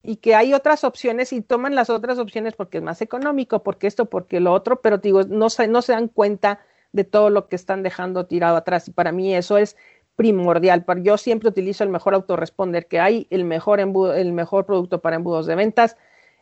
y 0.05 0.17
que 0.17 0.35
hay 0.35 0.53
otras 0.53 0.85
opciones 0.85 1.33
y 1.33 1.41
toman 1.41 1.75
las 1.75 1.89
otras 1.89 2.19
opciones 2.19 2.55
porque 2.55 2.79
es 2.79 2.85
más 2.85 3.01
económico, 3.01 3.63
porque 3.63 3.87
esto, 3.87 4.05
porque 4.05 4.39
lo 4.39 4.53
otro, 4.53 4.83
pero 4.83 4.99
digo, 4.99 5.23
no 5.25 5.49
se, 5.49 5.67
no 5.67 5.81
se 5.81 5.93
dan 5.93 6.09
cuenta 6.09 6.61
de 6.93 7.05
todo 7.05 7.31
lo 7.31 7.49
que 7.49 7.57
están 7.57 7.83
dejando 7.83 8.27
tirado 8.27 8.57
atrás 8.57 8.87
y 8.87 8.93
para 8.93 9.13
mí 9.13 9.35
eso 9.35 9.57
es 9.57 9.77
primordial. 10.15 10.85
Yo 11.03 11.17
siempre 11.17 11.49
utilizo 11.49 11.85
el 11.85 11.91
mejor 11.91 12.15
autoresponder 12.15 12.87
que 12.87 13.01
hay, 13.01 13.27
el 13.31 13.45
mejor, 13.45 13.81
el 13.81 14.33
mejor 14.33 14.67
producto 14.67 15.01
para 15.01 15.17
embudos 15.17 15.47
de 15.47 15.55
ventas, 15.55 15.97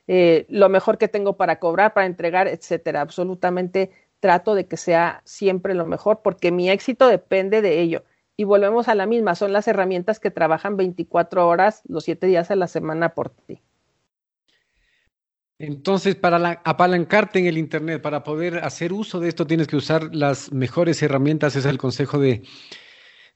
eh, 0.09 0.45
lo 0.49 0.69
mejor 0.69 0.99
que 0.99 1.07
tengo 1.07 1.37
para 1.37 1.61
cobrar, 1.61 1.95
para 1.95 2.07
entregar, 2.07 2.49
etcétera. 2.49 3.01
Absolutamente 3.01 3.93
trato 4.19 4.57
de 4.57 4.67
que 4.67 4.77
sea 4.77 5.23
siempre 5.25 5.75
lo 5.75 5.87
mejor 5.87 6.21
porque 6.23 6.51
mi 6.51 6.69
éxito 6.69 7.07
depende 7.07 7.63
de 7.63 7.81
ello. 7.81 8.03
Y 8.37 8.45
volvemos 8.45 8.89
a 8.89 8.95
la 8.95 9.07
misma, 9.07 9.35
son 9.35 9.53
las 9.53 9.69
herramientas 9.69 10.19
que 10.19 10.31
trabajan 10.31 10.77
24 10.77 11.47
horas, 11.47 11.83
los 11.87 12.05
7 12.05 12.27
días 12.27 12.51
a 12.51 12.57
la 12.57 12.67
semana 12.67 13.15
por 13.15 13.31
ti. 13.31 13.61
Entonces, 15.63 16.17
para 16.17 16.61
apalancarte 16.65 17.39
en 17.39 17.47
el 17.47 17.57
Internet, 17.57 18.03
para 18.03 18.25
poder 18.25 18.65
hacer 18.65 18.93
uso 18.93 19.21
de 19.21 19.29
esto, 19.29 19.47
tienes 19.47 19.69
que 19.69 19.77
usar 19.77 20.13
las 20.13 20.51
mejores 20.53 21.01
herramientas. 21.05 21.55
Es 21.55 21.67
el 21.67 21.79
consejo 21.79 22.19
de, 22.19 22.43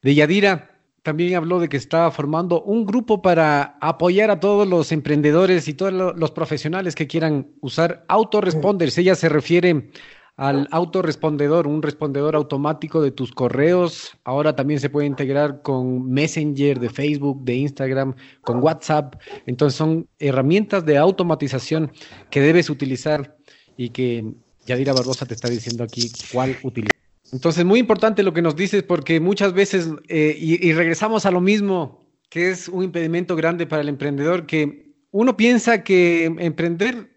de 0.02 0.14
Yadira. 0.14 0.72
También 1.04 1.36
habló 1.36 1.60
de 1.60 1.68
que 1.68 1.76
estaba 1.76 2.10
formando 2.10 2.62
un 2.62 2.84
grupo 2.84 3.22
para 3.22 3.78
apoyar 3.80 4.32
a 4.32 4.40
todos 4.40 4.66
los 4.66 4.90
emprendedores 4.90 5.68
y 5.68 5.74
todos 5.74 5.92
los 5.92 6.30
profesionales 6.32 6.96
que 6.96 7.06
quieran 7.06 7.52
usar 7.60 8.04
autoresponders. 8.08 8.98
Ella 8.98 9.14
se 9.14 9.28
refiere 9.28 9.90
al 10.36 10.68
autorrespondedor, 10.70 11.66
un 11.66 11.82
respondedor 11.82 12.36
automático 12.36 13.00
de 13.00 13.10
tus 13.10 13.32
correos. 13.32 14.16
Ahora 14.24 14.54
también 14.54 14.80
se 14.80 14.90
puede 14.90 15.06
integrar 15.06 15.62
con 15.62 16.10
Messenger 16.10 16.78
de 16.78 16.90
Facebook, 16.90 17.42
de 17.44 17.54
Instagram, 17.54 18.14
con 18.42 18.62
WhatsApp. 18.62 19.16
Entonces 19.46 19.76
son 19.76 20.06
herramientas 20.18 20.84
de 20.84 20.98
automatización 20.98 21.90
que 22.30 22.40
debes 22.40 22.68
utilizar 22.68 23.36
y 23.76 23.90
que 23.90 24.24
Yadira 24.66 24.92
Barbosa 24.92 25.24
te 25.26 25.34
está 25.34 25.48
diciendo 25.48 25.84
aquí 25.84 26.10
cuál 26.32 26.56
utilizar. 26.62 26.96
Entonces, 27.32 27.64
muy 27.64 27.80
importante 27.80 28.22
lo 28.22 28.32
que 28.32 28.42
nos 28.42 28.54
dices 28.54 28.84
porque 28.84 29.18
muchas 29.18 29.52
veces, 29.52 29.88
eh, 30.08 30.36
y, 30.38 30.64
y 30.64 30.72
regresamos 30.74 31.26
a 31.26 31.32
lo 31.32 31.40
mismo, 31.40 32.06
que 32.28 32.50
es 32.50 32.68
un 32.68 32.84
impedimento 32.84 33.34
grande 33.34 33.66
para 33.66 33.82
el 33.82 33.88
emprendedor, 33.88 34.46
que 34.46 34.92
uno 35.10 35.36
piensa 35.36 35.82
que 35.82 36.24
emprender 36.24 37.10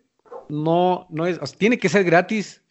no, 0.49 1.05
no 1.09 1.27
es, 1.27 1.39
tiene 1.57 1.77
que 1.77 1.89
ser 1.89 2.03
gratis, 2.03 2.61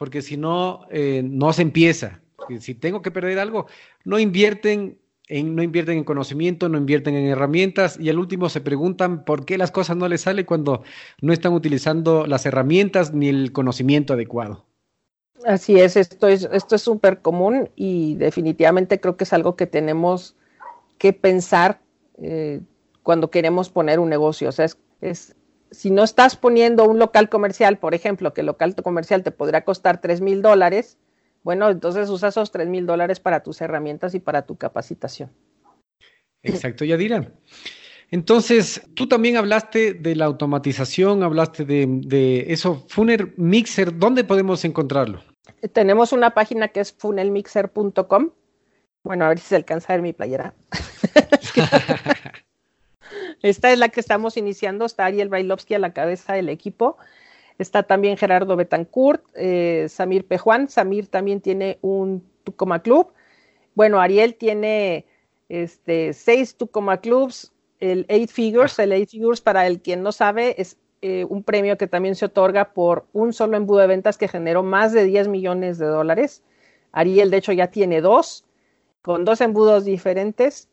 porque 0.00 0.22
si 0.22 0.38
no, 0.38 0.86
eh, 0.90 1.20
no 1.22 1.52
se 1.52 1.60
empieza. 1.60 2.22
Si 2.58 2.74
tengo 2.74 3.02
que 3.02 3.10
perder 3.10 3.38
algo, 3.38 3.66
no 4.02 4.18
invierten 4.18 4.98
en, 5.28 5.54
no 5.54 5.62
invierten 5.62 5.98
en 5.98 6.04
conocimiento, 6.04 6.70
no 6.70 6.78
invierten 6.78 7.16
en 7.16 7.26
herramientas 7.26 8.00
y 8.00 8.08
al 8.08 8.18
último 8.18 8.48
se 8.48 8.62
preguntan 8.62 9.26
por 9.26 9.44
qué 9.44 9.58
las 9.58 9.70
cosas 9.70 9.98
no 9.98 10.08
les 10.08 10.22
salen 10.22 10.46
cuando 10.46 10.84
no 11.20 11.34
están 11.34 11.52
utilizando 11.52 12.26
las 12.26 12.46
herramientas 12.46 13.12
ni 13.12 13.28
el 13.28 13.52
conocimiento 13.52 14.14
adecuado. 14.14 14.64
Así 15.44 15.78
es, 15.78 15.98
esto 15.98 16.28
es 16.28 16.48
esto 16.50 16.76
es 16.76 16.80
súper 16.80 17.20
común 17.20 17.68
y 17.76 18.14
definitivamente 18.14 19.00
creo 19.00 19.18
que 19.18 19.24
es 19.24 19.34
algo 19.34 19.54
que 19.54 19.66
tenemos 19.66 20.34
que 20.96 21.12
pensar 21.12 21.82
eh, 22.22 22.62
cuando 23.02 23.30
queremos 23.30 23.68
poner 23.68 24.00
un 24.00 24.08
negocio. 24.08 24.48
O 24.48 24.52
sea, 24.52 24.64
es 25.02 25.36
si 25.70 25.90
no 25.90 26.02
estás 26.02 26.36
poniendo 26.36 26.84
un 26.84 26.98
local 26.98 27.28
comercial, 27.28 27.78
por 27.78 27.94
ejemplo, 27.94 28.34
que 28.34 28.40
el 28.40 28.48
local 28.48 28.74
comercial 28.74 29.22
te 29.22 29.30
podrá 29.30 29.64
costar 29.64 30.00
tres 30.00 30.20
mil 30.20 30.42
dólares, 30.42 30.98
Bueno, 31.42 31.70
entonces 31.70 32.10
usa 32.10 32.28
esos 32.28 32.50
tres 32.50 32.68
mil 32.68 32.84
dólares 32.84 33.18
para 33.18 33.42
tus 33.42 33.60
herramientas 33.62 34.14
y 34.14 34.20
para 34.20 34.42
tu 34.42 34.56
capacitación. 34.56 35.30
Exacto, 36.42 36.84
Yadira. 36.84 37.32
Entonces, 38.10 38.82
tú 38.94 39.06
también 39.06 39.36
hablaste 39.36 39.94
de 39.94 40.16
la 40.16 40.26
automatización, 40.26 41.22
hablaste 41.22 41.64
de, 41.64 41.86
de 41.88 42.52
eso, 42.52 42.84
Funnel 42.88 43.32
Mixer, 43.36 43.96
¿dónde 43.96 44.24
podemos 44.24 44.64
encontrarlo? 44.64 45.22
Tenemos 45.72 46.12
una 46.12 46.34
página 46.34 46.68
que 46.68 46.80
es 46.80 46.92
funnelmixer.com. 46.92 48.30
Bueno, 49.02 49.24
a 49.24 49.28
ver 49.28 49.38
si 49.38 49.46
se 49.46 49.56
alcanza 49.56 49.92
a 49.92 49.96
ver 49.96 50.02
mi 50.02 50.12
playera. 50.12 50.54
Esta 53.42 53.72
es 53.72 53.78
la 53.78 53.88
que 53.88 54.00
estamos 54.00 54.36
iniciando, 54.36 54.84
está 54.84 55.06
Ariel 55.06 55.28
Brailovsky 55.28 55.74
a 55.74 55.78
la 55.78 55.92
cabeza 55.92 56.34
del 56.34 56.48
equipo. 56.48 56.98
Está 57.58 57.82
también 57.82 58.16
Gerardo 58.16 58.56
Betancourt, 58.56 59.22
eh, 59.34 59.86
Samir 59.88 60.26
Pejuan. 60.26 60.68
Samir 60.68 61.08
también 61.08 61.40
tiene 61.40 61.78
un 61.82 62.24
Tucoma 62.44 62.82
Club. 62.82 63.12
Bueno, 63.74 64.00
Ariel 64.00 64.34
tiene 64.34 65.06
este, 65.48 66.12
seis 66.12 66.56
Tucoma 66.56 67.00
Clubs, 67.00 67.52
el 67.80 68.06
Eight 68.08 68.30
Figures. 68.30 68.78
El 68.78 68.92
Eight 68.92 69.10
Figures, 69.10 69.40
para 69.40 69.66
el 69.66 69.80
quien 69.80 70.02
no 70.02 70.12
sabe, 70.12 70.60
es 70.60 70.78
eh, 71.02 71.24
un 71.28 71.42
premio 71.42 71.78
que 71.78 71.86
también 71.86 72.14
se 72.14 72.26
otorga 72.26 72.72
por 72.72 73.06
un 73.12 73.32
solo 73.32 73.56
embudo 73.56 73.80
de 73.80 73.86
ventas 73.86 74.18
que 74.18 74.28
generó 74.28 74.62
más 74.62 74.92
de 74.92 75.04
10 75.04 75.28
millones 75.28 75.78
de 75.78 75.86
dólares. 75.86 76.42
Ariel, 76.92 77.30
de 77.30 77.38
hecho, 77.38 77.52
ya 77.52 77.70
tiene 77.70 78.00
dos, 78.00 78.44
con 79.02 79.24
dos 79.24 79.40
embudos 79.40 79.84
diferentes. 79.84 80.68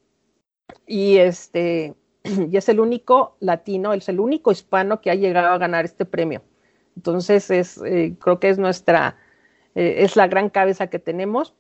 Y 0.85 1.17
este, 1.17 1.95
y 2.51 2.57
es 2.57 2.69
el 2.69 2.79
único 2.79 3.37
latino, 3.39 3.93
es 3.93 4.09
el 4.09 4.19
único 4.19 4.51
hispano 4.51 5.01
que 5.01 5.11
ha 5.11 5.15
llegado 5.15 5.47
a 5.47 5.57
ganar 5.57 5.85
este 5.85 6.05
premio. 6.05 6.43
Entonces, 6.95 7.49
es, 7.51 7.79
eh, 7.85 8.15
creo 8.19 8.39
que 8.39 8.49
es 8.49 8.57
nuestra, 8.57 9.17
eh, 9.75 9.95
es 9.99 10.15
la 10.15 10.27
gran 10.27 10.49
cabeza 10.49 10.87
que 10.87 10.99
tenemos. 10.99 11.53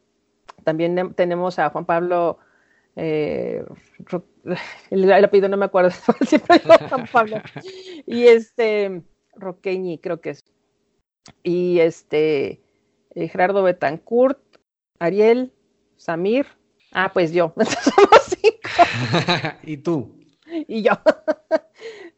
También 0.63 1.13
tenemos 1.13 1.59
a 1.59 1.69
Juan 1.69 1.85
Pablo, 1.85 2.39
eh, 2.95 3.63
el, 4.89 5.11
apellido 5.11 5.49
no 5.49 5.57
me 5.57 5.65
acuerdo, 5.65 5.91
siempre 6.27 6.59
digo 6.59 6.73
Juan 6.89 7.07
Pablo, 7.11 7.37
y 8.05 8.25
este, 8.25 9.03
Roqueñi 9.35 9.99
creo 9.99 10.19
que 10.19 10.31
es, 10.31 10.43
y 11.43 11.79
este, 11.79 12.61
Gerardo 13.13 13.61
Betancourt, 13.63 14.39
Ariel, 14.99 15.53
Samir, 15.97 16.47
ah, 16.93 17.11
pues 17.13 17.31
yo, 17.31 17.53
somos 17.55 18.21
cinco. 18.41 19.57
¿Y 19.63 19.77
tú? 19.77 20.17
y 20.67 20.81
yo 20.81 20.91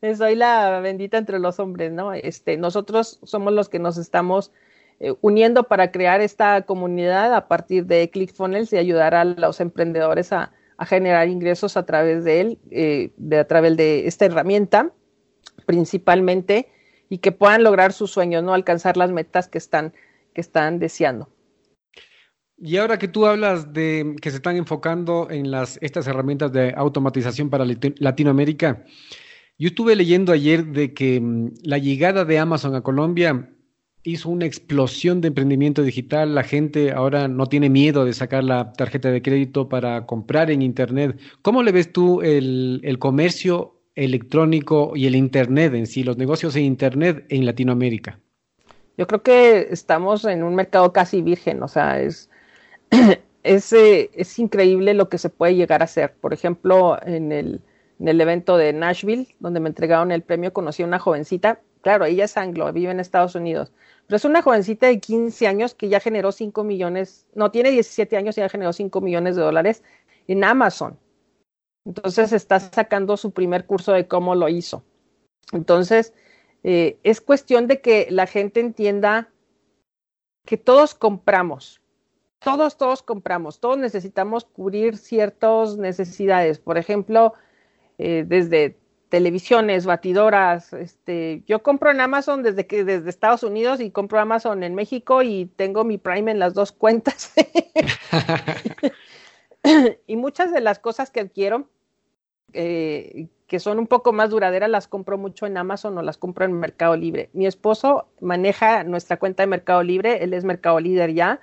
soy 0.18 0.36
la 0.36 0.80
bendita 0.80 1.18
entre 1.18 1.40
los 1.40 1.60
hombres, 1.60 1.92
¿no? 1.92 2.14
Este, 2.14 2.58
nosotros 2.58 3.20
somos 3.24 3.54
los 3.54 3.70
que 3.70 3.80
nos 3.80 3.98
estamos 3.98 4.52
eh, 5.00 5.14
uniendo 5.22 5.64
para 5.64 5.92
crear 5.92 6.22
esta 6.22 6.62
comunidad 6.64 7.34
a 7.34 7.48
partir 7.48 7.86
de 7.86 8.10
ClickFunnels 8.10 8.74
y 8.74 8.78
ayudar 8.78 9.16
a 9.16 9.26
los 9.26 9.60
emprendedores 9.62 10.34
a, 10.34 10.52
generar 10.88 11.28
ingresos 11.28 11.76
a 11.76 11.86
través 11.86 12.24
de 12.24 12.40
él, 12.40 12.60
eh, 12.72 13.12
de, 13.18 13.40
a 13.40 13.46
través 13.46 13.76
de 13.76 14.08
esta 14.08 14.24
herramienta 14.24 14.94
principalmente 15.66 16.70
y 17.10 17.18
que 17.18 17.34
puedan 17.34 17.64
lograr 17.64 17.92
sus 17.92 18.12
sueños, 18.12 18.44
no 18.44 18.54
alcanzar 18.54 18.96
las 18.96 19.12
metas 19.12 19.50
que 19.50 19.58
están, 19.58 19.94
que 20.34 20.40
están 20.40 20.80
deseando. 20.80 21.28
Y 22.62 22.78
ahora 22.78 23.00
que 23.00 23.08
tú 23.08 23.26
hablas 23.26 23.72
de 23.74 24.16
que 24.22 24.32
se 24.32 24.38
están 24.38 24.58
enfocando 24.58 25.28
en 25.30 25.50
las, 25.50 25.78
estas 25.82 26.08
herramientas 26.08 26.52
de 26.52 26.74
automatización 26.76 27.50
para 27.50 27.66
Latinoamérica, 27.66 28.84
yo 29.58 29.68
estuve 29.68 29.96
leyendo 29.96 30.32
ayer 30.32 30.66
de 30.66 30.94
que 30.94 31.20
mm, 31.22 31.52
la 31.64 31.78
llegada 31.78 32.26
de 32.26 32.40
Amazon 32.40 32.76
a 32.76 32.82
Colombia 32.82 33.50
hizo 34.04 34.30
una 34.30 34.46
explosión 34.46 35.22
de 35.22 35.30
emprendimiento 35.30 35.84
digital. 35.84 36.36
La 36.36 36.44
gente 36.44 36.92
ahora 36.92 37.28
no 37.28 37.48
tiene 37.48 37.70
miedo 37.70 38.06
de 38.06 38.14
sacar 38.14 38.44
la 38.44 38.74
tarjeta 38.74 39.12
de 39.12 39.22
crédito 39.22 39.70
para 39.70 40.06
comprar 40.06 40.52
en 40.52 40.62
Internet. 40.62 41.20
¿Cómo 41.42 41.64
le 41.64 41.72
ves 41.72 41.92
tú 41.92 42.22
el, 42.22 42.82
el 42.84 43.00
comercio 43.00 43.82
electrónico 43.96 44.94
y 44.96 45.08
el 45.08 45.16
Internet 45.16 45.74
en 45.74 45.88
sí, 45.88 46.04
los 46.04 46.18
negocios 46.18 46.56
en 46.56 46.64
Internet 46.64 47.26
en 47.30 47.46
Latinoamérica? 47.46 48.20
Yo 48.98 49.08
creo 49.08 49.24
que 49.24 49.68
estamos 49.72 50.26
en 50.26 50.44
un 50.44 50.56
mercado 50.56 50.92
casi 50.92 51.22
virgen, 51.22 51.64
o 51.64 51.68
sea, 51.70 52.02
es 52.02 52.30
es, 53.44 53.74
es 53.74 54.40
increíble 54.40 54.94
lo 54.94 55.10
que 55.10 55.18
se 55.18 55.30
puede 55.30 55.56
llegar 55.56 55.82
a 55.82 55.86
hacer. 55.86 56.16
Por 56.16 56.34
ejemplo, 56.34 56.98
en 57.06 57.32
el, 57.32 57.62
en 58.00 58.08
el 58.08 58.22
evento 58.22 58.58
de 58.58 58.74
Nashville, 58.74 59.36
donde 59.40 59.60
me 59.60 59.70
entregaron 59.70 60.12
el 60.12 60.24
premio, 60.24 60.54
conocí 60.54 60.84
a 60.84 60.86
una 60.86 61.00
jovencita, 61.00 61.62
claro, 61.82 62.06
ella 62.06 62.26
es 62.26 62.38
anglo, 62.38 62.72
vive 62.74 62.92
en 62.92 63.00
Estados 63.00 63.36
Unidos, 63.36 63.72
pero 64.08 64.18
es 64.18 64.26
una 64.26 64.42
jovencita 64.42 64.88
de 64.88 65.00
15 65.00 65.48
años 65.48 65.76
que 65.76 65.90
ya 65.90 66.00
generó 66.00 66.32
5 66.32 66.64
millones, 66.64 67.28
no, 67.36 67.52
tiene 67.52 67.72
17 67.72 68.18
años 68.18 68.38
y 68.38 68.42
ya 68.42 68.50
generó 68.50 68.74
5 68.74 69.02
millones 69.02 69.36
de 69.36 69.42
dólares 69.42 69.84
en 70.28 70.44
Amazon. 70.44 70.98
Entonces 71.86 72.32
está 72.34 72.60
sacando 72.60 73.18
su 73.18 73.32
primer 73.32 73.66
curso 73.66 73.94
de 73.94 74.08
cómo 74.08 74.36
lo 74.36 74.50
hizo. 74.50 74.84
Entonces, 75.52 76.14
eh, 76.64 77.00
es 77.04 77.22
cuestión 77.22 77.68
de 77.68 77.82
que 77.82 78.08
la 78.10 78.28
gente 78.28 78.60
entienda 78.60 79.30
que 80.46 80.58
todos 80.58 80.96
compramos, 80.96 81.82
todos, 82.40 82.78
todos 82.78 83.04
compramos, 83.04 83.60
todos 83.60 83.78
necesitamos 83.78 84.46
cubrir 84.46 84.98
ciertas 84.98 85.78
necesidades. 85.78 86.60
Por 86.60 86.78
ejemplo, 86.78 87.34
eh, 87.98 88.24
desde 88.26 88.78
televisiones, 89.10 89.86
batidoras, 89.86 90.72
este, 90.74 91.44
yo 91.48 91.64
compro 91.64 91.92
en 91.92 92.00
Amazon 92.00 92.44
desde 92.44 92.68
que 92.68 92.84
desde 92.84 93.10
Estados 93.10 93.44
Unidos 93.44 93.82
y 93.82 93.92
compro 93.92 94.20
Amazon 94.20 94.64
en 94.64 94.76
México 94.76 95.24
y 95.24 95.48
tengo 95.56 95.84
mi 95.84 95.98
Prime 95.98 96.32
en 96.32 96.40
las 96.40 96.54
dos 96.54 96.72
cuentas. 96.72 97.34
y 100.08 100.16
muchas 100.16 100.54
de 100.54 100.62
las 100.62 100.80
cosas 100.80 101.10
que 101.10 101.20
adquiero, 101.20 101.68
eh, 102.54 103.28
que 103.48 103.60
son 103.60 103.80
un 103.80 103.88
poco 103.88 104.14
más 104.14 104.30
duraderas, 104.30 104.70
las 104.70 104.88
compro 104.88 105.18
mucho 105.18 105.48
en 105.48 105.58
Amazon 105.58 105.98
o 105.98 106.04
las 106.04 106.18
compro 106.18 106.46
en 106.46 106.54
Mercado 106.54 106.96
Libre. 106.96 107.32
Mi 107.34 107.48
esposo 107.48 108.08
maneja 108.22 108.84
nuestra 108.84 109.18
cuenta 109.18 109.44
de 109.44 109.48
Mercado 109.48 109.82
Libre, 109.82 110.24
él 110.24 110.34
es 110.34 110.46
Mercado 110.46 110.80
Líder 110.80 111.14
ya 111.14 111.42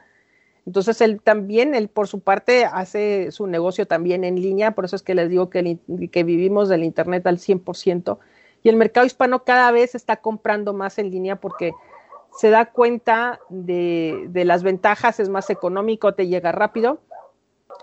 entonces, 0.67 1.01
él 1.01 1.23
también, 1.23 1.77
él 1.77 1.89
por 1.89 2.09
su 2.09 2.21
parte, 2.21 2.65
hace 2.65 3.31
su 3.31 3.47
negocio 3.47 3.87
también 3.87 4.25
en 4.25 4.43
línea, 4.43 4.73
por 4.73 4.85
eso 4.85 4.97
es 4.97 5.03
que 5.03 5.15
les 5.15 5.31
digo 5.31 5.49
que, 5.49 5.79
vivimos 5.87 6.69
del 6.69 6.83
Internet 6.83 7.25
al 7.29 7.39
100%. 7.39 8.19
Y 8.65 8.69
el 8.69 8.75
mercado 8.75 9.07
hispano 9.07 9.45
cada 9.45 9.71
vez 9.71 9.95
está 9.95 10.17
comprando 10.17 10.75
más 10.75 10.99
en 10.99 11.13
línea 11.13 11.37
porque 11.37 11.73
se 12.37 12.51
da 12.51 12.73
cuenta 12.73 13.39
de, 13.49 14.27
de 14.31 14.45
las 14.45 14.65
ventajas, 14.65 15.21
es 15.21 15.29
más 15.29 15.51
económico, 15.51 16.15
te 16.15 16.27
llega 16.27 16.51
rápido. 16.51 16.99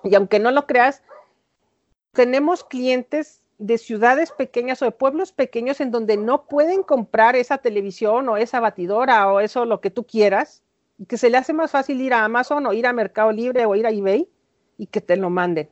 Y 0.03 0.15
aunque 0.15 0.39
no 0.39 0.51
lo 0.51 0.67
creas, 0.67 1.03
tenemos 2.11 2.65
clientes 2.65 3.43
de 3.59 3.77
ciudades 3.77 4.31
pequeñas 4.31 4.81
o 4.81 4.85
de 4.85 4.91
pueblos 4.91 5.31
pequeños 5.31 5.79
en 5.79 5.89
donde 5.89 6.17
no 6.17 6.47
pueden 6.47 6.83
comprar 6.83 7.37
esa 7.37 7.59
televisión 7.59 8.27
o 8.27 8.35
esa 8.35 8.59
batidora 8.59 9.31
o 9.31 9.39
eso 9.39 9.63
lo 9.63 9.79
que 9.79 9.89
tú 9.89 10.05
quieras 10.05 10.63
que 11.05 11.17
se 11.17 11.29
le 11.29 11.37
hace 11.37 11.53
más 11.53 11.71
fácil 11.71 12.01
ir 12.01 12.13
a 12.13 12.23
Amazon 12.25 12.65
o 12.65 12.73
ir 12.73 12.87
a 12.87 12.93
Mercado 12.93 13.31
Libre 13.31 13.65
o 13.65 13.75
ir 13.75 13.87
a 13.87 13.91
eBay 13.91 14.29
y 14.77 14.87
que 14.87 15.01
te 15.01 15.17
lo 15.17 15.29
manden. 15.29 15.69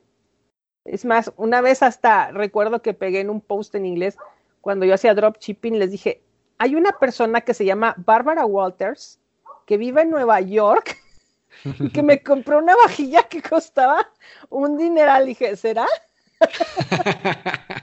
Es 0.86 1.06
más, 1.06 1.32
una 1.38 1.62
vez 1.62 1.84
hasta 1.84 2.32
recuerdo 2.32 2.82
que 2.82 2.94
pegué 2.94 3.20
en 3.20 3.30
un 3.30 3.42
post 3.42 3.76
en 3.76 3.86
inglés 3.86 4.18
cuando 4.62 4.86
yo 4.86 4.94
hacía 4.94 5.14
dropshipping, 5.14 5.80
les 5.80 5.92
dije, 5.92 6.24
hay 6.58 6.76
una 6.76 6.92
persona 6.94 7.42
que 7.42 7.54
se 7.54 7.66
llama 7.66 7.96
Barbara 7.98 8.46
Walters 8.46 9.20
que 9.66 9.78
vive 9.78 10.02
en 10.02 10.12
Nueva 10.12 10.42
York 10.42 10.98
y 11.80 11.90
que 11.90 12.04
me 12.04 12.22
compró 12.22 12.60
una 12.60 12.76
vajilla 12.76 13.24
que 13.24 13.42
costaba 13.42 14.10
un 14.50 14.78
dineral. 14.78 15.26
Dije, 15.26 15.56
¿será? 15.56 15.88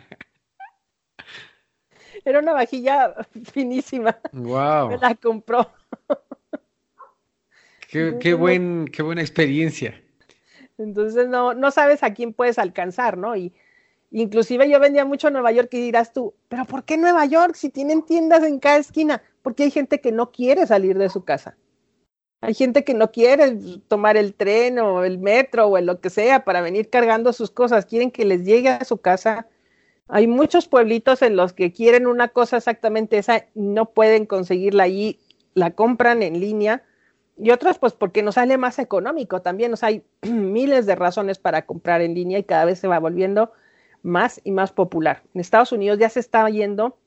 Era 2.24 2.40
una 2.40 2.52
vajilla 2.52 3.14
finísima. 3.52 4.18
Wow. 4.32 4.88
Me 4.88 4.98
la 4.98 5.14
compró. 5.14 5.70
Qué, 7.88 8.34
buen, 8.34 8.86
qué 8.88 9.02
buena 9.02 9.22
experiencia. 9.22 9.98
Entonces 10.76 11.26
no, 11.26 11.54
no 11.54 11.70
sabes 11.70 12.02
a 12.02 12.12
quién 12.12 12.34
puedes 12.34 12.58
alcanzar, 12.58 13.16
¿no? 13.16 13.34
Y 13.34 13.54
inclusive 14.10 14.68
yo 14.68 14.78
vendía 14.78 15.06
mucho 15.06 15.28
a 15.28 15.30
Nueva 15.30 15.52
York 15.52 15.70
y 15.72 15.80
dirás 15.80 16.12
tú, 16.12 16.34
pero 16.48 16.66
¿por 16.66 16.84
qué 16.84 16.98
Nueva 16.98 17.24
York 17.24 17.54
si 17.54 17.70
tienen 17.70 18.04
tiendas 18.04 18.44
en 18.44 18.58
cada 18.58 18.76
esquina? 18.76 19.22
Porque 19.40 19.62
hay 19.62 19.70
gente 19.70 20.02
que 20.02 20.12
no 20.12 20.30
quiere 20.32 20.66
salir 20.66 20.98
de 20.98 21.08
su 21.08 21.24
casa. 21.24 21.56
Hay 22.42 22.52
gente 22.52 22.84
que 22.84 22.92
no 22.92 23.10
quiere 23.10 23.56
tomar 23.88 24.18
el 24.18 24.34
tren 24.34 24.78
o 24.78 25.02
el 25.02 25.18
metro 25.18 25.68
o 25.68 25.80
lo 25.80 26.00
que 26.00 26.10
sea 26.10 26.44
para 26.44 26.60
venir 26.60 26.90
cargando 26.90 27.32
sus 27.32 27.50
cosas, 27.50 27.86
quieren 27.86 28.10
que 28.10 28.26
les 28.26 28.44
llegue 28.44 28.68
a 28.68 28.84
su 28.84 28.98
casa. 28.98 29.48
Hay 30.08 30.26
muchos 30.26 30.68
pueblitos 30.68 31.22
en 31.22 31.36
los 31.36 31.54
que 31.54 31.72
quieren 31.72 32.06
una 32.06 32.28
cosa 32.28 32.58
exactamente 32.58 33.16
esa, 33.16 33.46
no 33.54 33.90
pueden 33.90 34.26
conseguirla 34.26 34.84
allí, 34.84 35.18
la 35.54 35.70
compran 35.70 36.22
en 36.22 36.38
línea 36.38 36.84
y 37.38 37.50
otros, 37.50 37.78
pues 37.78 37.92
porque 37.92 38.22
nos 38.22 38.34
sale 38.34 38.58
más 38.58 38.78
económico 38.78 39.42
también. 39.42 39.72
O 39.72 39.76
sea, 39.76 39.90
hay 39.90 40.02
miles 40.22 40.86
de 40.86 40.96
razones 40.96 41.38
para 41.38 41.66
comprar 41.66 42.00
en 42.00 42.14
línea 42.14 42.38
y 42.38 42.44
cada 42.44 42.64
vez 42.64 42.78
se 42.78 42.88
va 42.88 42.98
volviendo 42.98 43.52
más 44.02 44.40
y 44.44 44.50
más 44.50 44.72
popular. 44.72 45.22
En 45.34 45.40
Estados 45.40 45.72
Unidos 45.72 45.98
ya 45.98 46.08
se 46.08 46.20
está 46.20 46.48
yendo 46.48 46.98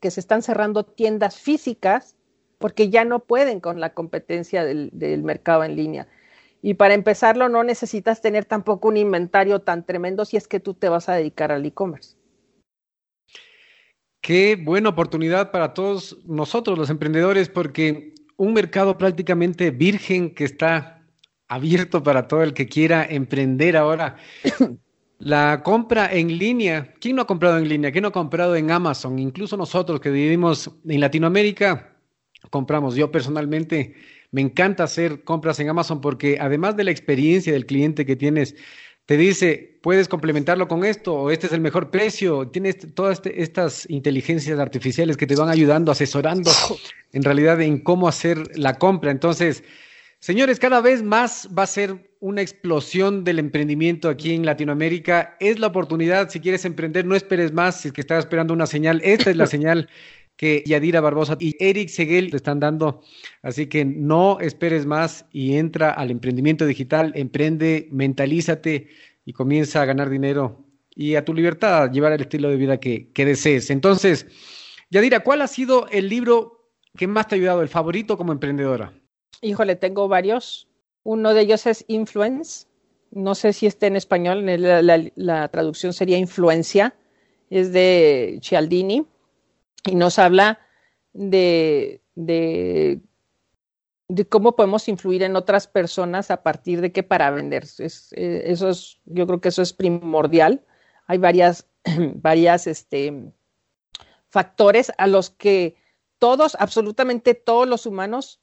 que 0.00 0.10
se 0.10 0.20
están 0.20 0.42
cerrando 0.42 0.84
tiendas 0.84 1.38
físicas 1.38 2.16
porque 2.58 2.90
ya 2.90 3.04
no 3.04 3.20
pueden 3.20 3.60
con 3.60 3.80
la 3.80 3.92
competencia 3.92 4.64
del, 4.64 4.90
mercado 5.22 5.64
en 5.64 5.76
línea. 5.76 6.08
Y 6.60 6.74
para 6.74 6.94
empezarlo 6.94 7.48
no 7.48 7.64
necesitas 7.64 8.20
tener 8.20 8.44
tampoco 8.44 8.88
un 8.88 8.96
inventario 8.96 9.60
tan 9.60 9.84
tremendo 9.84 10.24
si 10.24 10.36
es 10.36 10.46
que 10.46 10.60
tú 10.60 10.74
te 10.74 10.88
vas 10.88 11.08
a 11.08 11.14
dedicar 11.14 11.50
al 11.50 11.66
e-commerce. 11.66 12.16
Qué 14.20 14.56
buena 14.56 14.90
oportunidad 14.90 15.50
para 15.50 15.74
todos 15.74 16.18
nosotros 16.24 16.78
los 16.78 16.90
emprendedores 16.90 17.48
porque 17.48 18.14
un 18.42 18.54
mercado 18.54 18.98
prácticamente 18.98 19.70
virgen 19.70 20.34
que 20.34 20.42
está 20.42 21.00
abierto 21.46 22.02
para 22.02 22.26
todo 22.26 22.42
el 22.42 22.54
que 22.54 22.66
quiera 22.66 23.06
emprender 23.08 23.76
ahora. 23.76 24.16
La 25.20 25.62
compra 25.62 26.12
en 26.12 26.36
línea, 26.36 26.92
¿quién 26.98 27.14
no 27.14 27.22
ha 27.22 27.26
comprado 27.28 27.58
en 27.58 27.68
línea? 27.68 27.92
¿Quién 27.92 28.02
no 28.02 28.08
ha 28.08 28.12
comprado 28.12 28.56
en 28.56 28.72
Amazon? 28.72 29.20
Incluso 29.20 29.56
nosotros 29.56 30.00
que 30.00 30.10
vivimos 30.10 30.68
en 30.88 31.00
Latinoamérica, 31.00 31.96
compramos. 32.50 32.96
Yo 32.96 33.12
personalmente 33.12 33.94
me 34.32 34.40
encanta 34.40 34.82
hacer 34.82 35.22
compras 35.22 35.60
en 35.60 35.68
Amazon 35.68 36.00
porque 36.00 36.38
además 36.40 36.76
de 36.76 36.82
la 36.82 36.90
experiencia 36.90 37.52
del 37.52 37.66
cliente 37.66 38.04
que 38.04 38.16
tienes, 38.16 38.56
te 39.06 39.16
dice, 39.16 39.78
puedes 39.82 40.08
complementarlo 40.08 40.68
con 40.68 40.84
esto, 40.84 41.14
o 41.14 41.30
este 41.30 41.48
es 41.48 41.52
el 41.52 41.60
mejor 41.60 41.90
precio, 41.90 42.48
tienes 42.48 42.94
todas 42.94 43.18
este, 43.18 43.42
estas 43.42 43.88
inteligencias 43.90 44.58
artificiales 44.58 45.16
que 45.16 45.26
te 45.26 45.34
van 45.34 45.48
ayudando, 45.48 45.90
asesorando 45.90 46.50
en 47.12 47.22
realidad 47.22 47.60
en 47.60 47.78
cómo 47.80 48.08
hacer 48.08 48.56
la 48.56 48.78
compra. 48.78 49.10
Entonces, 49.10 49.64
señores, 50.20 50.60
cada 50.60 50.80
vez 50.80 51.02
más 51.02 51.48
va 51.56 51.64
a 51.64 51.66
ser 51.66 52.12
una 52.20 52.40
explosión 52.40 53.24
del 53.24 53.40
emprendimiento 53.40 54.08
aquí 54.08 54.32
en 54.32 54.46
Latinoamérica. 54.46 55.36
Es 55.40 55.58
la 55.58 55.66
oportunidad, 55.66 56.30
si 56.30 56.38
quieres 56.38 56.64
emprender, 56.64 57.04
no 57.04 57.16
esperes 57.16 57.52
más, 57.52 57.80
si 57.80 57.88
es 57.88 57.94
que 57.94 58.00
estás 58.00 58.20
esperando 58.20 58.54
una 58.54 58.66
señal, 58.66 59.00
esta 59.02 59.30
es 59.30 59.36
la 59.36 59.46
señal 59.48 59.88
que 60.36 60.62
Yadira 60.66 61.00
Barbosa 61.00 61.36
y 61.38 61.56
Eric 61.58 61.88
Seguel 61.88 62.30
te 62.30 62.36
están 62.36 62.60
dando. 62.60 63.02
Así 63.42 63.66
que 63.66 63.84
no 63.84 64.40
esperes 64.40 64.86
más 64.86 65.26
y 65.30 65.56
entra 65.56 65.90
al 65.90 66.10
emprendimiento 66.10 66.66
digital, 66.66 67.12
emprende, 67.14 67.88
mentalízate 67.90 68.88
y 69.24 69.32
comienza 69.32 69.82
a 69.82 69.84
ganar 69.84 70.10
dinero 70.10 70.64
y 70.94 71.14
a 71.14 71.24
tu 71.24 71.32
libertad, 71.32 71.84
a 71.84 71.90
llevar 71.90 72.12
el 72.12 72.22
estilo 72.22 72.48
de 72.48 72.56
vida 72.56 72.78
que, 72.78 73.10
que 73.12 73.24
desees. 73.24 73.70
Entonces, 73.70 74.26
Yadira, 74.90 75.20
¿cuál 75.20 75.42
ha 75.42 75.46
sido 75.46 75.86
el 75.88 76.08
libro 76.08 76.68
que 76.96 77.06
más 77.06 77.28
te 77.28 77.34
ha 77.34 77.38
ayudado, 77.38 77.62
el 77.62 77.68
favorito 77.68 78.16
como 78.18 78.32
emprendedora? 78.32 78.92
Híjole, 79.40 79.76
tengo 79.76 80.08
varios. 80.08 80.68
Uno 81.02 81.34
de 81.34 81.42
ellos 81.42 81.66
es 81.66 81.84
Influence. 81.88 82.66
No 83.10 83.34
sé 83.34 83.52
si 83.52 83.66
está 83.66 83.86
en 83.86 83.96
español, 83.96 84.44
la, 84.44 85.48
traducción 85.48 85.92
sería 85.92 86.18
Influencia. 86.18 86.94
Es 87.50 87.72
de 87.72 88.38
Cialdini 88.42 89.06
y 89.84 89.94
nos 89.94 90.18
habla 90.18 90.60
de, 91.12 92.02
de, 92.14 93.00
cómo 94.28 94.56
podemos 94.56 94.88
influir 94.88 95.22
en 95.22 95.36
otras 95.36 95.66
personas 95.66 96.30
a 96.30 96.42
partir 96.42 96.80
de 96.80 96.92
qué 96.92 97.02
para 97.02 97.30
vender. 97.30 97.64
Eh, 97.78 98.42
eso 98.46 98.68
es, 98.68 99.00
yo 99.04 99.26
creo 99.26 99.40
que 99.40 99.48
eso 99.48 99.62
es 99.62 99.72
primordial. 99.72 100.64
Hay 101.06 101.18
varias, 101.18 101.66
varias 102.14 102.66
este, 102.66 103.32
factores 104.28 104.92
a 104.98 105.06
los 105.06 105.30
que 105.30 105.76
todos, 106.18 106.56
absolutamente 106.58 107.34
todos 107.34 107.68
los 107.68 107.86
humanos 107.86 108.40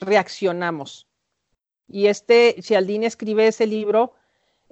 reaccionamos. 0.00 1.06
Y 1.86 2.06
este 2.06 2.56
Cialdini 2.62 3.06
escribe 3.06 3.46
ese 3.46 3.66
libro 3.66 4.14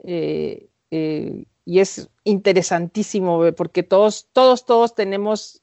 eh, 0.04 0.68
eh, 0.90 1.44
y 1.64 1.80
es 1.80 2.08
interesantísimo 2.24 3.52
porque 3.56 3.82
todos, 3.82 4.28
todos, 4.32 4.64
todos 4.64 4.94
tenemos, 4.94 5.62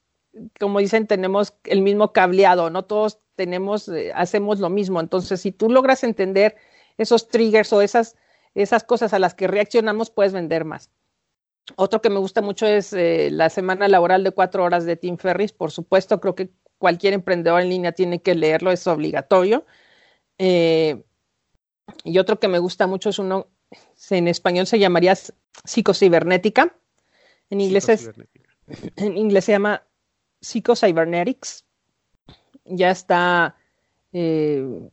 como 0.59 0.79
dicen, 0.79 1.07
tenemos 1.07 1.53
el 1.63 1.81
mismo 1.81 2.13
cableado, 2.13 2.69
no 2.69 2.85
todos 2.85 3.19
tenemos, 3.35 3.87
eh, 3.89 4.11
hacemos 4.13 4.59
lo 4.59 4.69
mismo. 4.69 4.99
Entonces, 4.99 5.41
si 5.41 5.51
tú 5.51 5.69
logras 5.69 6.03
entender 6.03 6.55
esos 6.97 7.27
triggers 7.27 7.71
o 7.73 7.81
esas, 7.81 8.15
esas 8.53 8.83
cosas 8.83 9.13
a 9.13 9.19
las 9.19 9.33
que 9.33 9.47
reaccionamos, 9.47 10.09
puedes 10.09 10.33
vender 10.33 10.65
más. 10.65 10.89
Otro 11.77 12.01
que 12.01 12.09
me 12.09 12.19
gusta 12.19 12.41
mucho 12.41 12.67
es 12.67 12.93
la 12.93 13.49
semana 13.49 13.87
laboral 13.87 14.23
de 14.23 14.31
cuatro 14.31 14.63
horas 14.63 14.85
de 14.85 14.95
Tim 14.95 15.17
Ferris. 15.17 15.51
Por 15.51 15.71
supuesto, 15.71 16.21
creo 16.21 16.35
que 16.35 16.51
cualquier 16.77 17.13
emprendedor 17.13 17.59
en 17.59 17.69
línea 17.69 17.91
tiene 17.91 18.21
que 18.21 18.35
leerlo, 18.35 18.71
es 18.71 18.85
obligatorio. 18.85 19.65
Y 20.37 22.19
otro 22.19 22.39
que 22.39 22.47
me 22.47 22.59
gusta 22.59 22.85
mucho 22.85 23.09
es 23.09 23.17
uno, 23.17 23.47
en 24.11 24.27
español 24.27 24.67
se 24.67 24.77
llamaría 24.77 25.15
psicocibernética. 25.63 26.75
En 27.49 27.61
inglés, 27.61 27.89
es, 27.89 28.11
en 28.95 29.17
inglés 29.17 29.45
se 29.45 29.53
llama 29.53 29.83
Psychocybernetics. 30.45 31.65
Ya 32.65 32.91
está, 32.91 33.55
eh, 34.13 34.89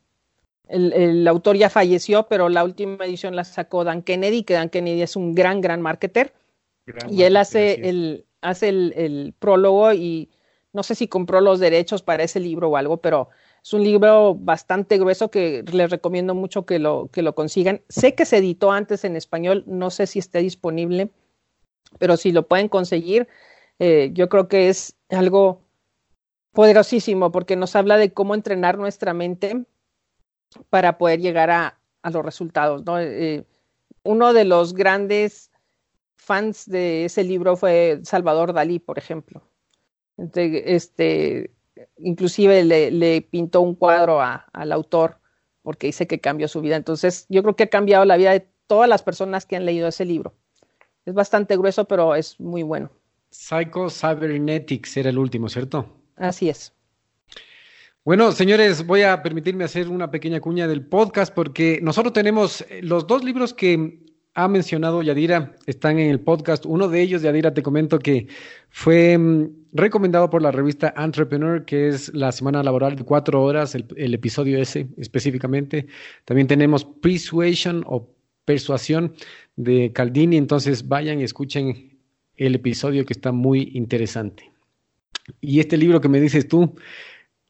el, 0.69 1.27
autor 1.29 1.57
ya 1.57 1.71
falleció, 1.71 2.29
pero 2.29 2.49
la 2.49 2.65
última 2.65 3.05
edición 3.05 3.35
la 3.37 3.45
sacó 3.45 3.85
Dan 3.85 4.03
Kennedy, 4.03 4.43
que 4.43 4.55
Dan 4.55 4.69
Kennedy 4.69 5.03
es 5.03 5.17
un 5.17 5.35
gran, 5.35 5.61
gran 5.61 5.81
marketer. 5.81 6.33
y 7.09 7.23
él 7.23 7.37
hace, 7.37 7.89
el, 7.89 8.27
hace 8.41 8.69
el 8.69 9.35
prólogo 9.39 9.93
y 9.93 10.29
no 10.73 10.83
sé 10.83 10.95
si 10.95 11.07
compró 11.07 11.41
los 11.41 11.61
derechos 11.61 12.03
para 12.03 12.25
ese 12.25 12.41
libro 12.41 12.71
o 12.71 12.77
algo, 12.77 12.97
pero 12.97 13.29
es 13.63 13.73
un 13.73 13.85
libro 13.85 14.35
bastante 14.35 14.99
grueso 14.99 15.31
que 15.31 15.65
les 15.71 15.91
recomiendo 15.91 16.35
mucho 16.35 16.65
que 16.67 16.79
lo, 16.79 17.09
que 17.13 17.23
lo 17.23 17.35
consigan. 17.35 17.83
Sé 17.89 18.15
que 18.15 18.25
se 18.25 18.39
editó 18.39 18.73
antes 18.73 19.05
en 19.05 19.17
español, 19.17 19.65
no 19.67 19.91
sé 19.91 20.07
si 20.07 20.19
esté 20.19 20.39
disponible, 20.41 21.11
pero 21.99 22.17
si 22.17 22.33
lo 22.33 22.47
pueden 22.47 22.69
conseguir, 22.69 23.29
eh, 23.79 24.11
yo 24.13 24.29
creo 24.29 24.49
que 24.49 24.69
es 24.69 24.97
algo 25.09 25.63
poderosísimo 26.53 27.33
porque 27.33 27.57
nos 27.57 27.75
habla 27.77 27.97
de 27.97 28.13
cómo 28.13 28.35
entrenar 28.35 28.79
nuestra 28.79 29.15
mente 29.15 29.65
para 30.71 30.99
poder 30.99 31.21
llegar 31.21 31.51
a, 31.51 31.79
los 32.11 32.25
resultados. 32.25 32.83
Eh, 33.01 33.45
uno 34.03 34.33
de 34.33 34.45
los 34.45 34.75
grandes 34.75 35.51
fans 36.17 36.69
de 36.69 37.05
ese 37.05 37.25
libro 37.25 37.57
fue 37.57 38.01
Salvador 38.05 38.53
Dalí, 38.53 38.79
por 38.79 38.99
ejemplo. 38.99 39.43
Este, 40.17 41.53
inclusive 41.99 42.65
le, 42.65 43.23
pintó 43.23 43.61
un 43.61 43.75
cuadro 43.75 44.21
al 44.21 44.73
autor 44.73 45.19
porque 45.63 45.87
dice 45.89 46.07
que 46.07 46.21
cambió 46.21 46.49
su 46.49 46.61
vida. 46.61 46.77
Entonces, 46.77 47.27
yo 47.29 47.43
creo 47.43 47.57
que 47.57 47.65
ha 47.65 47.71
cambiado 47.71 48.05
la 48.05 48.17
vida 48.17 48.33
de 48.33 48.47
todas 48.67 48.89
las 48.89 49.03
personas 49.03 49.47
que 49.47 49.57
han 49.57 49.65
leído 49.65 49.89
ese 49.89 50.05
libro. 50.05 50.35
Es 51.05 51.15
bastante 51.15 51.57
grueso, 51.57 51.85
pero 51.87 52.15
es 52.15 52.39
muy 52.41 52.63
bueno. 52.63 52.91
Psycho 53.33 53.89
Cybernetics 53.89 54.97
era 54.99 55.11
el 55.11 55.19
último, 55.19 55.49
¿cierto? 55.49 55.87
Así 56.17 56.49
es. 56.49 56.73
Bueno, 58.05 58.33
señores, 58.33 58.87
voy 58.87 59.03
a 59.03 59.23
permitirme 59.23 59.65
hacer 59.65 59.89
una 59.89 60.11
pequeña 60.11 60.41
cuña 60.41 60.69
del 60.69 60.85
podcast 60.85 61.33
porque 61.33 61.81
nosotros 61.83 62.13
tenemos 62.13 62.65
los 62.83 63.07
dos 63.07 63.25
libros 63.25 63.55
que 63.55 64.03
ha 64.35 64.49
mencionado 64.49 65.03
Yadira, 65.03 65.57
están 65.67 65.99
en 65.99 66.11
el 66.11 66.21
podcast. 66.21 66.67
Uno 66.67 66.89
de 66.89 67.01
ellos, 67.03 67.23
Yadira, 67.23 67.55
te 67.55 67.63
comento 67.63 67.99
que 67.99 68.29
fue 68.71 69.17
mm, 69.17 69.49
recomendado 69.73 70.31
por 70.31 70.43
la 70.43 70.51
revista 70.51 70.93
Entrepreneur, 70.97 71.65
que 71.65 71.89
es 71.89 72.13
la 72.15 72.33
semana 72.33 72.63
laboral 72.63 72.97
de 72.97 73.05
cuatro 73.05 73.43
horas, 73.43 73.75
el, 73.75 74.15
episodio 74.15 74.59
ese 74.59 74.89
específicamente. 74.97 75.87
También 76.25 76.47
tenemos 76.47 76.85
Persuasion 76.85 77.85
o 77.87 78.11
Persuasión 78.45 79.15
de 79.57 79.93
Caldini. 79.93 80.37
Entonces 80.39 80.89
vayan 80.89 81.21
y 81.21 81.25
escuchen 81.25 81.92
el 82.37 82.55
episodio 82.55 83.05
que 83.05 83.13
está 83.13 83.33
muy 83.33 83.71
interesante. 83.75 84.51
Y 85.41 85.61
este 85.61 85.77
libro 85.77 86.01
que 86.01 86.09
me 86.09 86.21
dices 86.21 86.49
tú, 86.49 86.75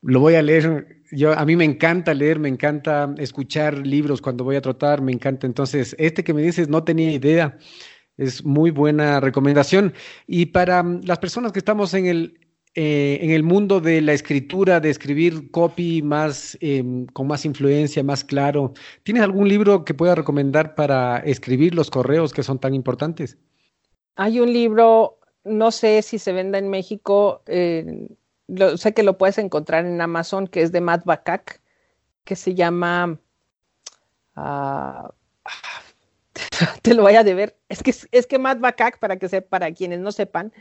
lo 0.03 0.20
voy 0.20 0.35
a 0.35 0.43
leer 0.43 1.03
yo, 1.12 1.33
a 1.39 1.45
mí 1.45 1.57
me 1.57 1.64
encanta 1.64 2.14
leer, 2.14 2.39
me 2.39 2.49
encanta 2.49 3.14
escuchar 3.18 3.87
libros 3.87 4.22
cuando 4.22 4.45
voy 4.45 4.57
a 4.57 4.62
trotar, 4.62 5.03
me 5.03 5.12
encanta. 5.12 5.47
Entonces, 5.47 5.95
este 5.99 6.24
que 6.24 6.33
me 6.35 6.43
dices 6.43 6.68
no 6.68 6.85
tenía 6.85 7.12
idea, 7.12 7.59
es 8.16 8.45
muy 8.45 8.70
buena 8.70 9.20
recomendación. 9.20 9.93
Y 10.26 10.47
para 10.47 10.83
mm, 10.83 11.03
las 11.05 11.18
personas 11.18 11.53
que 11.53 11.59
estamos 11.59 11.93
en 11.95 12.07
el, 12.07 12.41
eh, 12.74 13.18
en 13.20 13.30
el 13.30 13.43
mundo 13.43 13.80
de 13.80 14.01
la 14.01 14.14
escritura, 14.14 14.80
de 14.80 14.91
escribir 14.91 15.51
copy 15.51 16.01
más, 16.03 16.57
em, 16.61 17.07
con 17.07 17.26
más 17.26 17.45
influencia, 17.45 18.03
más 18.03 18.24
claro, 18.24 18.72
¿tienes 19.03 19.22
algún 19.22 19.49
libro 19.49 19.85
que 19.85 19.95
pueda 19.95 20.14
recomendar 20.14 20.74
para 20.74 21.18
escribir 21.18 21.74
los 21.74 21.91
correos 21.91 22.33
que 22.33 22.43
son 22.43 22.59
tan 22.59 22.74
importantes? 22.74 23.37
Hay 24.16 24.40
un 24.40 24.52
libro, 24.52 25.18
no 25.44 25.70
sé 25.70 26.02
si 26.02 26.18
se 26.18 26.32
venda 26.32 26.58
en 26.58 26.68
México, 26.68 27.42
eh, 27.46 28.08
sé 28.76 28.94
que 28.94 29.02
lo 29.02 29.18
puedes 29.18 29.38
encontrar 29.38 29.86
en 29.86 30.00
Amazon, 30.00 30.46
que 30.46 30.62
es 30.62 30.72
de 30.72 30.80
Matt 30.80 31.04
Bakak, 31.04 31.60
que 32.24 32.36
se 32.36 32.54
llama... 32.54 33.18
Ah, 34.36 35.12
te 36.82 36.94
lo 36.94 37.02
voy 37.02 37.16
a 37.16 37.24
deber. 37.24 37.56
Es 37.68 37.82
que, 37.82 37.94
es 38.10 38.26
que 38.26 38.38
Matt 38.38 38.60
Bakak, 38.60 38.98
para, 38.98 39.18
que 39.18 39.42
para 39.42 39.72
quienes 39.72 40.00
no 40.00 40.12
sepan, 40.12 40.52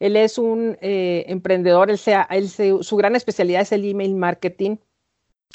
él 0.00 0.16
es 0.16 0.38
un 0.38 0.78
eh, 0.80 1.24
emprendedor, 1.28 1.90
él 1.90 1.98
sea, 1.98 2.26
él 2.30 2.48
su 2.48 2.96
gran 2.96 3.16
especialidad 3.16 3.62
es 3.62 3.72
el 3.72 3.84
email 3.84 4.14
marketing 4.14 4.76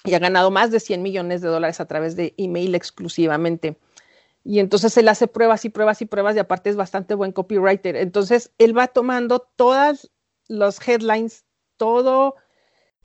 y 0.03 0.13
ha 0.15 0.19
ganado 0.19 0.51
más 0.51 0.71
de 0.71 0.79
100 0.79 1.01
millones 1.01 1.41
de 1.41 1.47
dólares 1.47 1.79
a 1.79 1.85
través 1.85 2.15
de 2.15 2.33
email 2.37 2.75
exclusivamente. 2.75 3.77
Y 4.43 4.59
entonces 4.59 4.97
él 4.97 5.07
hace 5.07 5.27
pruebas 5.27 5.63
y 5.65 5.69
pruebas 5.69 6.01
y 6.01 6.05
pruebas 6.05 6.35
y 6.35 6.39
aparte 6.39 6.69
es 6.69 6.75
bastante 6.75 7.15
buen 7.15 7.31
copywriter. 7.31 7.95
Entonces 7.95 8.51
él 8.57 8.77
va 8.77 8.87
tomando 8.87 9.39
todas 9.39 10.11
los 10.47 10.85
headlines, 10.85 11.45
todo 11.77 12.35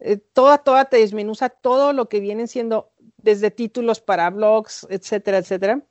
eh, 0.00 0.16
toda, 0.16 0.58
toda 0.58 0.84
te 0.86 0.98
desmenuza 0.98 1.48
todo 1.48 1.92
lo 1.92 2.08
que 2.08 2.20
vienen 2.20 2.48
siendo 2.48 2.92
desde 3.16 3.50
títulos 3.50 4.00
para 4.00 4.30
blogs, 4.30 4.86
etcétera, 4.90 5.38
etcétera. 5.38 5.82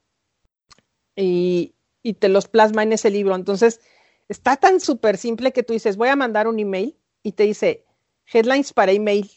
Y, 1.16 1.76
y 2.04 2.14
te 2.14 2.30
los 2.30 2.48
plasma 2.48 2.84
en 2.84 2.94
ese 2.94 3.10
libro. 3.10 3.36
Entonces, 3.36 3.82
está 4.30 4.56
tan 4.56 4.80
súper 4.80 5.18
simple 5.18 5.52
que 5.52 5.64
tú 5.64 5.74
dices, 5.74 5.98
voy 5.98 6.10
a 6.10 6.16
mandar 6.16 6.48
un 6.48 6.60
email 6.60 6.98
y 7.24 7.34
te 7.34 7.44
dice 7.44 7.86
headlines 8.32 8.72
para 8.74 8.92
email. 8.92 9.30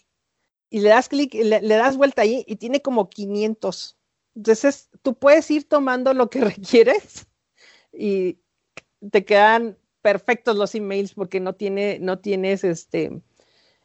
Y 0.68 0.80
le 0.80 0.90
das 0.90 1.08
clic, 1.08 1.34
le, 1.34 1.61
le, 1.61 1.74
das 1.74 1.96
vuelta 1.96 2.22
ahí 2.22 2.44
y 2.46 2.56
tiene 2.56 2.80
como 2.80 3.11
500. 3.11 3.98
Entonces, 4.34 4.88
tú 5.02 5.14
puedes 5.14 5.50
ir 5.50 5.68
tomando 5.68 6.14
lo 6.14 6.30
que 6.30 6.40
requieres 6.44 7.26
y 7.92 8.38
te 9.10 9.24
quedan 9.24 9.76
perfectos 10.02 10.56
los 10.56 10.74
emails 10.74 11.14
porque 11.14 11.40
no, 11.40 11.54
tiene, 11.54 11.98
no 12.00 12.18
tienes 12.18 12.64
este, 12.64 13.20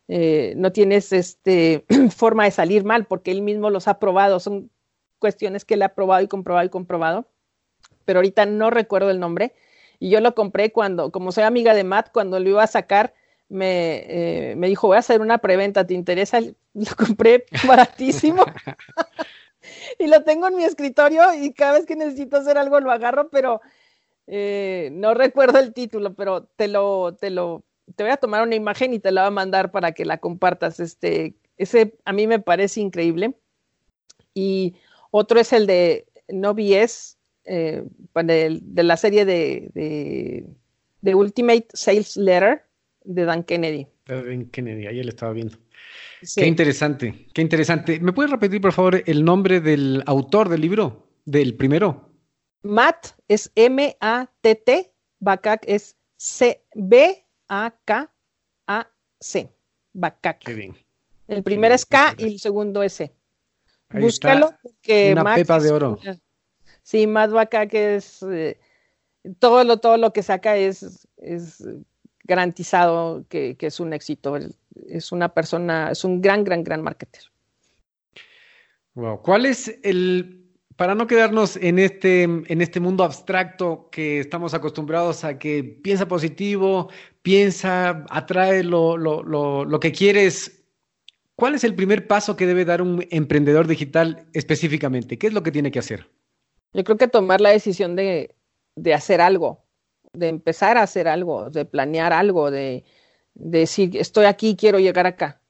eh, 0.08 0.54
no 0.58 0.72
tienes 0.72 1.12
este, 1.12 1.86
forma 2.16 2.46
de 2.46 2.52
salir 2.52 2.84
mal 2.84 3.06
porque 3.06 3.32
él 3.32 3.42
mismo 3.42 3.70
los 3.70 3.88
ha 3.88 4.00
probado. 4.00 4.40
Son 4.40 4.70
cuestiones 5.20 5.66
que 5.66 5.76
él 5.76 5.82
ha 5.82 5.96
probado 5.96 6.24
y 6.24 6.28
comprobado 6.28 6.66
y 6.66 6.70
comprobado. 6.70 7.28
Pero 8.06 8.20
ahorita 8.20 8.46
no 8.46 8.70
recuerdo 8.70 9.10
el 9.10 9.20
nombre. 9.20 9.54
Y 10.00 10.10
yo 10.10 10.20
lo 10.20 10.36
compré 10.36 10.72
cuando, 10.72 11.12
como 11.12 11.32
soy 11.32 11.44
amiga 11.44 11.74
de 11.74 11.84
Matt, 11.84 12.12
cuando 12.12 12.40
lo 12.40 12.50
iba 12.50 12.64
a 12.64 12.68
sacar, 12.68 13.14
me, 13.48 14.52
eh, 14.52 14.56
me 14.56 14.68
dijo, 14.68 14.88
voy 14.88 14.98
a 14.98 15.00
hacer 15.00 15.22
una 15.22 15.38
preventa, 15.38 15.86
¿te 15.86 15.94
interesa? 15.94 16.40
Lo 16.74 16.96
compré 16.98 17.46
baratísimo. 17.66 18.44
y 20.00 20.08
lo 20.08 20.24
tengo 20.24 20.48
en 20.48 20.56
mi 20.56 20.64
escritorio 20.64 21.34
y 21.34 21.54
cada 21.54 21.74
vez 21.74 21.86
que 21.86 21.96
necesito 21.96 22.38
hacer 22.38 22.58
algo 22.58 22.80
lo 22.80 22.92
agarro, 22.92 23.30
pero 23.30 23.62
eh, 24.28 24.90
no 24.92 25.14
recuerdo 25.14 25.60
el 25.60 25.74
título, 25.74 26.14
pero 26.14 26.46
te 26.56 26.68
lo, 26.68 27.16
te 27.16 27.30
lo, 27.30 27.64
te 27.96 28.04
voy 28.04 28.12
a 28.12 28.18
tomar 28.18 28.44
una 28.44 28.56
imagen 28.56 28.94
y 28.94 29.00
te 29.00 29.12
la 29.12 29.22
voy 29.22 29.28
a 29.28 29.32
mandar 29.32 29.72
para 29.72 29.92
que 29.92 30.06
la 30.06 30.18
compartas. 30.18 30.80
Este, 30.80 31.36
ese 31.58 31.96
a 32.06 32.14
mí 32.14 32.28
me 32.28 32.40
parece 32.40 32.82
increíble. 32.82 33.36
Y 34.34 34.76
otro 35.12 35.40
es 35.40 35.54
el 35.54 35.68
de 35.68 36.08
No 36.28 36.54
BS, 36.54 37.18
eh, 37.46 37.84
de, 38.14 38.84
la 38.84 38.98
serie 38.98 39.24
de, 39.24 39.70
de, 39.74 40.46
de, 41.02 41.16
Ultimate 41.16 41.68
Sales 41.74 42.18
Letter 42.18 42.64
de 43.04 43.26
Dan 43.26 43.44
Kennedy. 43.44 43.88
Dan 44.08 44.46
Kennedy, 44.48 44.88
ahí 44.88 45.00
él 45.00 45.10
estaba 45.10 45.32
viendo. 45.32 45.58
Sí. 46.22 46.42
Qué 46.42 46.48
interesante, 46.48 47.28
qué 47.34 47.42
interesante. 47.42 48.00
¿Me 48.00 48.14
puedes 48.14 48.32
repetir, 48.32 48.62
por 48.62 48.74
favor, 48.74 49.04
el 49.06 49.24
nombre 49.24 49.60
del 49.62 50.04
autor 50.06 50.50
del 50.50 50.62
libro, 50.62 51.08
del 51.26 51.56
primero? 51.56 52.10
Matt 52.64 53.16
es 53.28 53.52
M-A-T-T, 53.56 54.94
Bacac 55.20 55.64
es 55.68 55.98
C-B-A-K-A-C, 56.18 57.26
Bacac. 59.94 60.40
Qué 60.40 60.54
bien. 60.54 60.76
El 61.28 61.44
primero 61.44 61.76
es 61.76 61.86
K 61.86 62.16
y 62.18 62.24
el 62.24 62.40
segundo 62.40 62.82
es 62.84 62.94
C. 62.94 63.14
Ahí 63.90 64.02
Búscalo 64.02 64.56
porque 64.62 65.12
una 65.12 65.24
Matt 65.24 65.36
pepa 65.38 65.60
de 65.60 65.72
oro. 65.72 66.00
Es, 66.04 66.20
sí, 66.82 67.08
Matt 67.08 67.32
Bacac 67.32 67.74
es 67.74 68.24
eh, 68.24 68.60
todo 69.40 69.64
lo 69.64 69.78
todo 69.78 69.98
lo 69.98 70.14
que 70.14 70.24
saca 70.24 70.56
es, 70.58 71.08
es 71.18 71.64
garantizado 72.24 73.26
que, 73.30 73.56
que, 73.58 73.68
es 73.68 73.80
un 73.80 73.94
éxito. 73.94 74.38
Es 74.88 75.12
una 75.12 75.30
persona, 75.30 75.92
es 75.92 76.04
un 76.04 76.22
gran, 76.22 76.44
gran, 76.44 76.64
gran 76.64 76.82
marketer. 76.82 77.24
Wow. 78.94 79.22
¿Cuál 79.22 79.46
es 79.46 79.78
el 79.84 80.46
para 80.76 80.96
no 80.96 81.08
quedarnos 81.08 81.56
en 81.58 81.80
este, 81.80 82.24
en 82.24 82.62
este 82.62 82.80
mundo 82.80 83.04
abstracto 83.04 83.90
que 83.92 84.20
estamos 84.20 84.54
acostumbrados 84.54 85.24
a 85.24 85.40
que 85.40 85.64
piensa 85.64 86.08
positivo, 86.08 86.90
piensa, 87.22 88.06
atrae 88.10 88.64
lo, 88.64 88.98
lo, 88.98 89.24
lo, 89.24 89.64
lo, 89.64 89.80
que 89.80 89.94
quieres, 89.94 90.66
¿cuál 91.36 91.56
es 91.56 91.64
el 91.64 91.76
primer 91.76 92.08
paso 92.08 92.36
que 92.36 92.46
debe 92.46 92.66
dar 92.66 92.82
un 92.82 93.06
emprendedor 93.10 93.68
digital 93.68 94.26
específicamente? 94.34 95.18
¿Qué 95.18 95.28
es 95.28 95.34
lo 95.34 95.44
que 95.44 95.52
tiene 95.52 95.72
que 95.72 95.80
hacer? 95.80 96.10
Yo 96.74 96.84
creo 96.84 96.98
que 96.98 97.08
tomar 97.08 97.40
la 97.40 97.52
decisión 97.52 97.96
de, 97.96 98.36
de 98.76 98.94
hacer 98.94 99.22
algo, 99.22 99.64
de 100.12 100.28
empezar 100.28 100.78
a 100.78 100.84
hacer 100.84 101.08
algo, 101.08 101.50
de 101.50 101.64
planear 101.64 102.12
algo, 102.12 102.52
de, 102.52 102.84
de 102.84 102.84
decir, 103.36 103.96
estoy 103.98 104.26
aquí, 104.26 104.56
quiero 104.56 104.80
llegar 104.80 105.06
acá. 105.06 105.42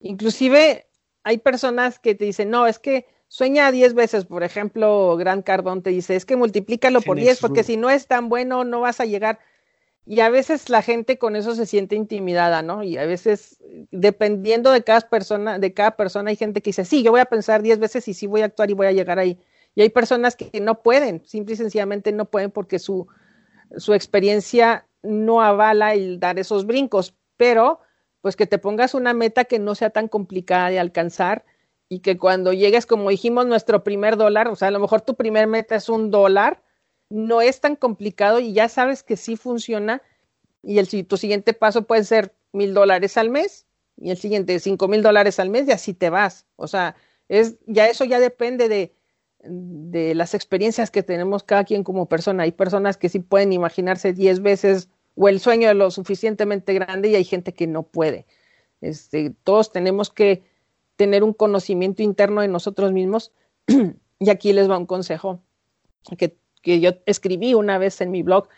Inclusive 0.00 0.86
hay 1.22 1.38
personas 1.38 1.98
que 1.98 2.14
te 2.14 2.24
dicen, 2.24 2.50
no, 2.50 2.66
es 2.66 2.78
que 2.78 3.06
sueña 3.28 3.70
10 3.70 3.94
veces, 3.94 4.24
por 4.24 4.42
ejemplo, 4.42 5.16
Gran 5.16 5.42
Cardón 5.42 5.82
te 5.82 5.90
dice, 5.90 6.16
es 6.16 6.24
que 6.24 6.36
multiplícalo 6.36 7.02
por 7.02 7.18
10 7.18 7.40
porque 7.40 7.62
si 7.62 7.76
no 7.76 7.90
es 7.90 8.06
tan 8.06 8.28
bueno 8.28 8.64
no 8.64 8.80
vas 8.80 9.00
a 9.00 9.04
llegar. 9.04 9.38
Y 10.06 10.20
a 10.20 10.30
veces 10.30 10.70
la 10.70 10.80
gente 10.80 11.18
con 11.18 11.36
eso 11.36 11.54
se 11.54 11.66
siente 11.66 11.94
intimidada, 11.94 12.62
¿no? 12.62 12.82
Y 12.82 12.96
a 12.96 13.04
veces, 13.04 13.58
dependiendo 13.90 14.72
de 14.72 14.82
cada 14.82 15.02
persona, 15.02 15.58
de 15.58 15.74
cada 15.74 15.96
persona, 15.96 16.30
hay 16.30 16.36
gente 16.36 16.62
que 16.62 16.70
dice, 16.70 16.86
sí, 16.86 17.02
yo 17.02 17.10
voy 17.10 17.20
a 17.20 17.26
pensar 17.26 17.60
10 17.60 17.78
veces 17.78 18.08
y 18.08 18.14
sí 18.14 18.26
voy 18.26 18.40
a 18.40 18.46
actuar 18.46 18.70
y 18.70 18.74
voy 18.74 18.86
a 18.86 18.92
llegar 18.92 19.18
ahí. 19.18 19.38
Y 19.74 19.82
hay 19.82 19.90
personas 19.90 20.34
que 20.34 20.60
no 20.62 20.80
pueden, 20.80 21.22
simple 21.26 21.52
y 21.52 21.56
sencillamente 21.58 22.10
no 22.12 22.24
pueden 22.24 22.50
porque 22.50 22.78
su, 22.78 23.06
su 23.76 23.92
experiencia 23.92 24.86
no 25.02 25.42
avala 25.42 25.92
el 25.92 26.18
dar 26.18 26.38
esos 26.38 26.64
brincos, 26.64 27.14
pero 27.38 27.80
pues 28.20 28.36
que 28.36 28.46
te 28.46 28.58
pongas 28.58 28.92
una 28.92 29.14
meta 29.14 29.46
que 29.46 29.58
no 29.58 29.74
sea 29.74 29.88
tan 29.88 30.08
complicada 30.08 30.68
de 30.68 30.78
alcanzar 30.78 31.46
y 31.88 32.00
que 32.00 32.18
cuando 32.18 32.52
llegues, 32.52 32.84
como 32.84 33.08
dijimos, 33.08 33.46
nuestro 33.46 33.82
primer 33.82 34.18
dólar, 34.18 34.48
o 34.48 34.56
sea, 34.56 34.68
a 34.68 34.70
lo 34.70 34.80
mejor 34.80 35.00
tu 35.00 35.14
primer 35.14 35.46
meta 35.46 35.76
es 35.76 35.88
un 35.88 36.10
dólar, 36.10 36.62
no 37.08 37.40
es 37.40 37.62
tan 37.62 37.76
complicado 37.76 38.40
y 38.40 38.52
ya 38.52 38.68
sabes 38.68 39.02
que 39.02 39.16
sí 39.16 39.36
funciona 39.36 40.02
y 40.62 40.78
el, 40.78 41.06
tu 41.06 41.16
siguiente 41.16 41.54
paso 41.54 41.86
puede 41.86 42.04
ser 42.04 42.34
mil 42.52 42.74
dólares 42.74 43.16
al 43.16 43.30
mes 43.30 43.66
y 43.96 44.10
el 44.10 44.18
siguiente 44.18 44.58
cinco 44.60 44.88
mil 44.88 45.02
dólares 45.02 45.38
al 45.38 45.48
mes 45.48 45.66
y 45.68 45.72
así 45.72 45.94
te 45.94 46.10
vas. 46.10 46.46
O 46.56 46.66
sea, 46.66 46.96
es, 47.28 47.56
ya 47.66 47.88
eso 47.88 48.04
ya 48.04 48.20
depende 48.20 48.68
de, 48.68 48.94
de 49.40 50.14
las 50.14 50.34
experiencias 50.34 50.90
que 50.90 51.02
tenemos 51.02 51.44
cada 51.44 51.64
quien 51.64 51.84
como 51.84 52.08
persona. 52.08 52.42
Hay 52.42 52.52
personas 52.52 52.96
que 52.96 53.08
sí 53.08 53.20
pueden 53.20 53.52
imaginarse 53.52 54.12
diez 54.12 54.40
veces 54.40 54.90
o 55.18 55.28
el 55.28 55.40
sueño 55.40 55.72
lo 55.74 55.90
suficientemente 55.90 56.72
grande 56.74 57.08
y 57.08 57.16
hay 57.16 57.24
gente 57.24 57.52
que 57.52 57.66
no 57.66 57.82
puede. 57.82 58.26
Este, 58.80 59.34
todos 59.42 59.72
tenemos 59.72 60.10
que 60.10 60.44
tener 60.96 61.24
un 61.24 61.32
conocimiento 61.32 62.02
interno 62.02 62.40
de 62.40 62.48
nosotros 62.48 62.92
mismos. 62.92 63.32
y 64.18 64.30
aquí 64.30 64.52
les 64.52 64.70
va 64.70 64.78
un 64.78 64.86
consejo 64.86 65.40
que, 66.16 66.36
que, 66.62 66.80
yo 66.80 66.92
escribí 67.06 67.54
una 67.54 67.78
vez 67.78 68.00
en 68.00 68.10
mi 68.10 68.22
blog, 68.22 68.48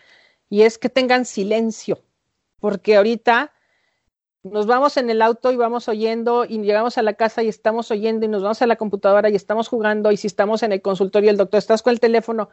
y 0.50 0.62
es 0.62 0.78
que 0.78 0.88
tengan 0.88 1.24
silencio, 1.24 2.00
porque 2.61 2.96
ahorita 2.96 3.52
nos 4.42 4.66
vamos 4.66 4.96
en 4.96 5.11
el 5.11 5.22
auto 5.22 5.52
y 5.52 5.56
vamos 5.56 5.88
oyendo 5.88 6.44
y 6.44 6.58
llegamos 6.58 6.98
a 6.98 7.02
la 7.02 7.14
casa 7.14 7.42
y 7.42 7.48
estamos 7.48 7.90
oyendo 7.90 8.24
y 8.24 8.28
nos 8.28 8.42
vamos 8.42 8.62
a 8.62 8.66
la 8.66 8.76
computadora 8.76 9.28
y 9.28 9.36
estamos 9.36 9.68
jugando 9.68 10.12
y 10.12 10.16
si 10.16 10.26
estamos 10.26 10.62
en 10.62 10.72
el 10.72 10.80
consultorio 10.80 11.30
el 11.30 11.36
doctor 11.36 11.58
estás 11.58 11.82
con 11.82 11.92
el 11.92 12.00
teléfono 12.00 12.48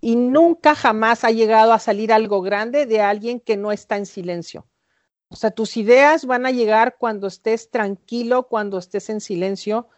y 0.00 0.16
nunca 0.16 0.74
jamás 0.74 1.24
ha 1.24 1.30
llegado 1.30 1.72
a 1.72 1.78
salir 1.78 2.12
algo 2.12 2.42
grande 2.42 2.86
de 2.86 3.00
alguien 3.00 3.40
que 3.40 3.56
no 3.56 3.72
está 3.72 3.96
en 3.96 4.06
silencio. 4.06 4.66
O 5.28 5.36
sea, 5.36 5.50
tus 5.50 5.76
ideas 5.76 6.24
van 6.26 6.46
a 6.46 6.50
llegar 6.50 6.96
cuando 6.98 7.26
estés 7.26 7.70
tranquilo, 7.70 8.46
cuando 8.46 8.78
estés 8.78 9.10
en 9.10 9.20
silencio. 9.20 9.88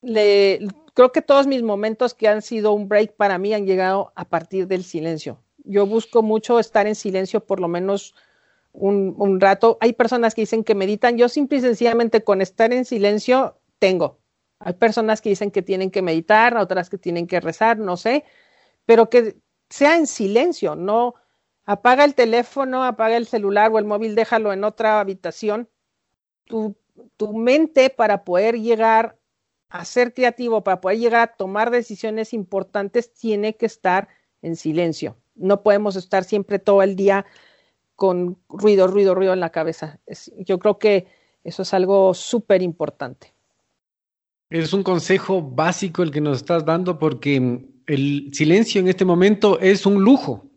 Le, 0.00 0.60
creo 0.92 1.10
que 1.10 1.22
todos 1.22 1.46
mis 1.46 1.62
momentos 1.62 2.14
que 2.14 2.28
han 2.28 2.42
sido 2.42 2.72
un 2.72 2.88
break 2.88 3.16
para 3.16 3.38
mí 3.38 3.52
han 3.52 3.66
llegado 3.66 4.12
a 4.14 4.28
partir 4.28 4.68
del 4.68 4.84
silencio. 4.84 5.42
Yo 5.64 5.86
busco 5.86 6.22
mucho 6.22 6.60
estar 6.60 6.86
en 6.86 6.94
silencio 6.94 7.44
por 7.44 7.58
lo 7.58 7.68
menos 7.68 8.14
un, 8.72 9.14
un 9.18 9.40
rato. 9.40 9.78
Hay 9.80 9.94
personas 9.94 10.34
que 10.34 10.42
dicen 10.42 10.62
que 10.62 10.74
meditan. 10.74 11.16
Yo 11.16 11.28
simple 11.28 11.58
y 11.58 11.62
sencillamente 11.62 12.22
con 12.22 12.40
estar 12.40 12.72
en 12.72 12.84
silencio 12.84 13.58
tengo. 13.78 14.18
Hay 14.60 14.74
personas 14.74 15.20
que 15.20 15.30
dicen 15.30 15.50
que 15.50 15.62
tienen 15.62 15.90
que 15.90 16.02
meditar, 16.02 16.56
otras 16.56 16.88
que 16.88 16.98
tienen 16.98 17.26
que 17.26 17.40
rezar, 17.40 17.78
no 17.78 17.96
sé, 17.96 18.24
pero 18.86 19.10
que 19.10 19.36
sea 19.68 19.96
en 19.96 20.06
silencio, 20.06 20.76
no, 20.76 21.14
apaga 21.64 22.04
el 22.04 22.14
teléfono, 22.14 22.84
apaga 22.84 23.16
el 23.16 23.26
celular 23.26 23.70
o 23.72 23.78
el 23.78 23.84
móvil, 23.84 24.14
déjalo 24.14 24.52
en 24.52 24.64
otra 24.64 25.00
habitación. 25.00 25.68
Tu, 26.44 26.76
tu, 27.16 27.32
mente 27.32 27.90
para 27.90 28.24
poder 28.24 28.60
llegar 28.60 29.16
a 29.70 29.84
ser 29.84 30.12
creativo, 30.12 30.62
para 30.62 30.80
poder 30.80 30.98
llegar 30.98 31.20
a 31.22 31.32
tomar 31.34 31.70
decisiones 31.70 32.34
importantes, 32.34 33.12
tiene 33.12 33.56
que 33.56 33.66
estar 33.66 34.08
en 34.42 34.56
silencio. 34.56 35.16
No 35.34 35.62
podemos 35.62 35.96
estar 35.96 36.24
siempre 36.24 36.58
todo 36.58 36.82
el 36.82 36.96
día 36.96 37.24
con 37.96 38.38
ruido, 38.48 38.86
ruido, 38.86 39.14
ruido 39.14 39.32
en 39.32 39.40
la 39.40 39.50
cabeza. 39.50 39.98
Yo 40.38 40.58
creo 40.58 40.78
que 40.78 41.06
eso 41.42 41.62
es 41.62 41.74
algo 41.74 42.14
súper 42.14 42.62
importante. 42.62 43.32
Es 44.50 44.72
un 44.72 44.82
consejo 44.82 45.42
básico 45.42 46.02
el 46.02 46.10
que 46.10 46.20
nos 46.20 46.36
estás 46.38 46.64
dando 46.64 46.98
porque 46.98 47.66
el 47.86 48.30
silencio 48.32 48.80
en 48.80 48.88
este 48.88 49.04
momento 49.04 49.60
es 49.60 49.86
un 49.86 50.02
lujo. 50.02 50.50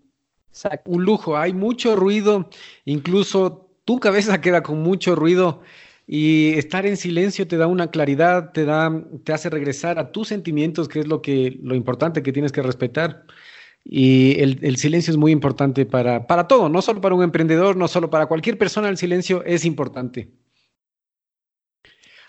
Exacto. 0.50 0.90
Un 0.90 1.04
lujo, 1.04 1.38
hay 1.38 1.54
mucho 1.54 1.96
ruido, 1.96 2.50
incluso 2.86 3.70
tu 3.86 4.00
cabeza 4.00 4.42
queda 4.42 4.64
con 4.64 4.82
mucho 4.82 5.16
ruido 5.16 5.62
y 6.08 6.54
estar 6.54 6.86
en 6.86 6.96
silencio 6.96 7.48
te 7.48 7.58
da 7.58 7.68
una 7.68 7.92
claridad, 7.92 8.54
te 8.54 8.64
da, 8.64 9.04
te 9.26 9.34
hace 9.34 9.50
regresar 9.50 10.00
a 10.00 10.12
tus 10.12 10.30
sentimientos, 10.30 10.88
que 10.88 11.00
es 11.02 11.08
lo 11.08 11.22
que, 11.22 11.60
lo 11.62 11.76
importante 11.76 12.24
que 12.24 12.32
tienes 12.32 12.54
que 12.54 12.62
respetar. 12.62 13.26
Y 13.84 14.40
el, 14.40 14.60
el 14.62 14.78
silencio 14.78 15.12
es 15.12 15.18
muy 15.18 15.32
importante 15.32 15.86
para, 15.86 16.28
para 16.28 16.48
todo, 16.48 16.70
no 16.70 16.82
solo 16.82 17.02
para 17.02 17.16
un 17.16 17.24
emprendedor, 17.24 17.76
no 17.76 17.88
solo 17.88 18.10
para 18.10 18.26
cualquier 18.26 18.58
persona, 18.58 18.90
el 18.90 18.98
silencio 18.98 19.44
es 19.46 19.66
importante. 19.66 20.30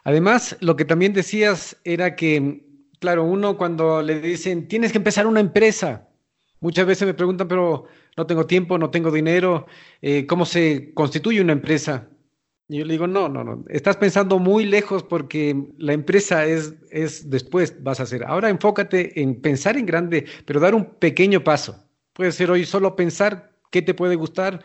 Además, 0.04 0.56
lo 0.60 0.76
que 0.76 0.84
también 0.84 1.12
decías 1.12 1.76
era 1.84 2.16
que, 2.16 2.67
claro, 2.98 3.24
uno 3.24 3.56
cuando 3.56 4.02
le 4.02 4.20
dicen, 4.20 4.68
tienes 4.68 4.92
que 4.92 4.98
empezar 4.98 5.26
una 5.26 5.40
empresa, 5.40 6.08
muchas 6.60 6.86
veces 6.86 7.06
me 7.06 7.14
preguntan, 7.14 7.48
pero 7.48 7.86
no 8.16 8.26
tengo 8.26 8.46
tiempo, 8.46 8.78
no 8.78 8.90
tengo 8.90 9.10
dinero, 9.10 9.66
eh, 10.02 10.26
¿cómo 10.26 10.44
se 10.44 10.92
constituye 10.94 11.40
una 11.40 11.52
empresa? 11.52 12.08
Y 12.68 12.78
yo 12.78 12.84
le 12.84 12.92
digo, 12.92 13.06
no, 13.06 13.28
no, 13.28 13.44
no, 13.44 13.64
estás 13.68 13.96
pensando 13.96 14.38
muy 14.38 14.66
lejos 14.66 15.02
porque 15.02 15.56
la 15.78 15.94
empresa 15.94 16.44
es, 16.44 16.74
es 16.90 17.30
después, 17.30 17.82
vas 17.82 17.98
a 18.00 18.02
hacer. 18.02 18.24
Ahora 18.24 18.50
enfócate 18.50 19.20
en 19.22 19.40
pensar 19.40 19.78
en 19.78 19.86
grande, 19.86 20.26
pero 20.44 20.60
dar 20.60 20.74
un 20.74 20.84
pequeño 20.84 21.42
paso. 21.42 21.82
Puede 22.12 22.32
ser 22.32 22.50
hoy 22.50 22.66
solo 22.66 22.94
pensar 22.94 23.52
qué 23.70 23.80
te 23.80 23.94
puede 23.94 24.16
gustar, 24.16 24.62